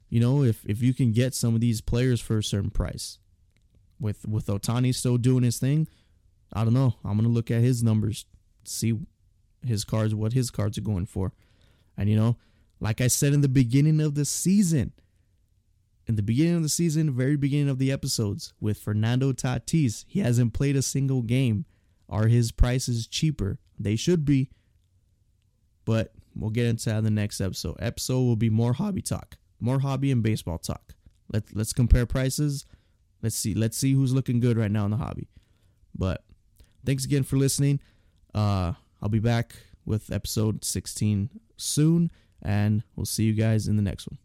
you 0.09 0.19
know, 0.19 0.43
if, 0.43 0.65
if 0.65 0.81
you 0.81 0.93
can 0.93 1.13
get 1.13 1.33
some 1.33 1.55
of 1.55 1.61
these 1.61 1.79
players 1.79 2.19
for 2.19 2.37
a 2.37 2.43
certain 2.43 2.69
price. 2.69 3.17
With 3.99 4.27
with 4.27 4.47
Ohtani 4.47 4.95
still 4.95 5.17
doing 5.17 5.43
his 5.43 5.59
thing, 5.59 5.87
I 6.51 6.63
don't 6.63 6.73
know. 6.73 6.95
I'm 7.05 7.17
gonna 7.17 7.29
look 7.29 7.51
at 7.51 7.61
his 7.61 7.83
numbers, 7.83 8.25
see 8.63 8.97
his 9.63 9.85
cards, 9.85 10.15
what 10.15 10.33
his 10.33 10.49
cards 10.49 10.77
are 10.79 10.81
going 10.81 11.05
for. 11.05 11.33
And 11.95 12.09
you 12.09 12.15
know, 12.15 12.37
like 12.79 12.99
I 12.99 13.07
said 13.07 13.31
in 13.31 13.41
the 13.41 13.47
beginning 13.47 14.01
of 14.01 14.15
the 14.15 14.25
season, 14.25 14.93
in 16.07 16.15
the 16.15 16.23
beginning 16.23 16.55
of 16.55 16.63
the 16.63 16.69
season, 16.69 17.11
very 17.11 17.35
beginning 17.35 17.69
of 17.69 17.77
the 17.77 17.91
episodes, 17.91 18.53
with 18.59 18.79
Fernando 18.79 19.33
Tatis, 19.33 20.03
he 20.07 20.19
hasn't 20.19 20.53
played 20.53 20.75
a 20.75 20.81
single 20.81 21.21
game. 21.21 21.65
Are 22.11 22.27
his 22.27 22.51
prices 22.51 23.07
cheaper? 23.07 23.57
They 23.79 23.95
should 23.95 24.25
be. 24.25 24.49
But 25.85 26.13
we'll 26.35 26.49
get 26.51 26.67
into 26.67 26.89
that 26.89 26.97
in 26.97 27.03
the 27.03 27.09
next 27.09 27.41
episode. 27.41 27.77
Episode 27.79 28.21
will 28.21 28.35
be 28.35 28.49
more 28.49 28.73
hobby 28.73 29.01
talk, 29.01 29.37
more 29.59 29.79
hobby 29.79 30.11
and 30.11 30.21
baseball 30.21 30.59
talk. 30.59 30.93
Let 31.31 31.55
let's 31.55 31.73
compare 31.73 32.05
prices. 32.05 32.65
Let's 33.23 33.35
see 33.35 33.53
let's 33.53 33.77
see 33.77 33.93
who's 33.93 34.13
looking 34.13 34.39
good 34.39 34.57
right 34.57 34.71
now 34.71 34.85
in 34.85 34.91
the 34.91 34.97
hobby. 34.97 35.29
But 35.95 36.23
thanks 36.85 37.05
again 37.05 37.23
for 37.23 37.37
listening. 37.37 37.79
Uh, 38.35 38.73
I'll 39.01 39.09
be 39.09 39.19
back 39.19 39.55
with 39.85 40.11
episode 40.11 40.63
16 40.63 41.29
soon, 41.57 42.11
and 42.41 42.83
we'll 42.95 43.05
see 43.05 43.23
you 43.23 43.33
guys 43.33 43.67
in 43.67 43.75
the 43.77 43.81
next 43.81 44.07
one. 44.07 44.17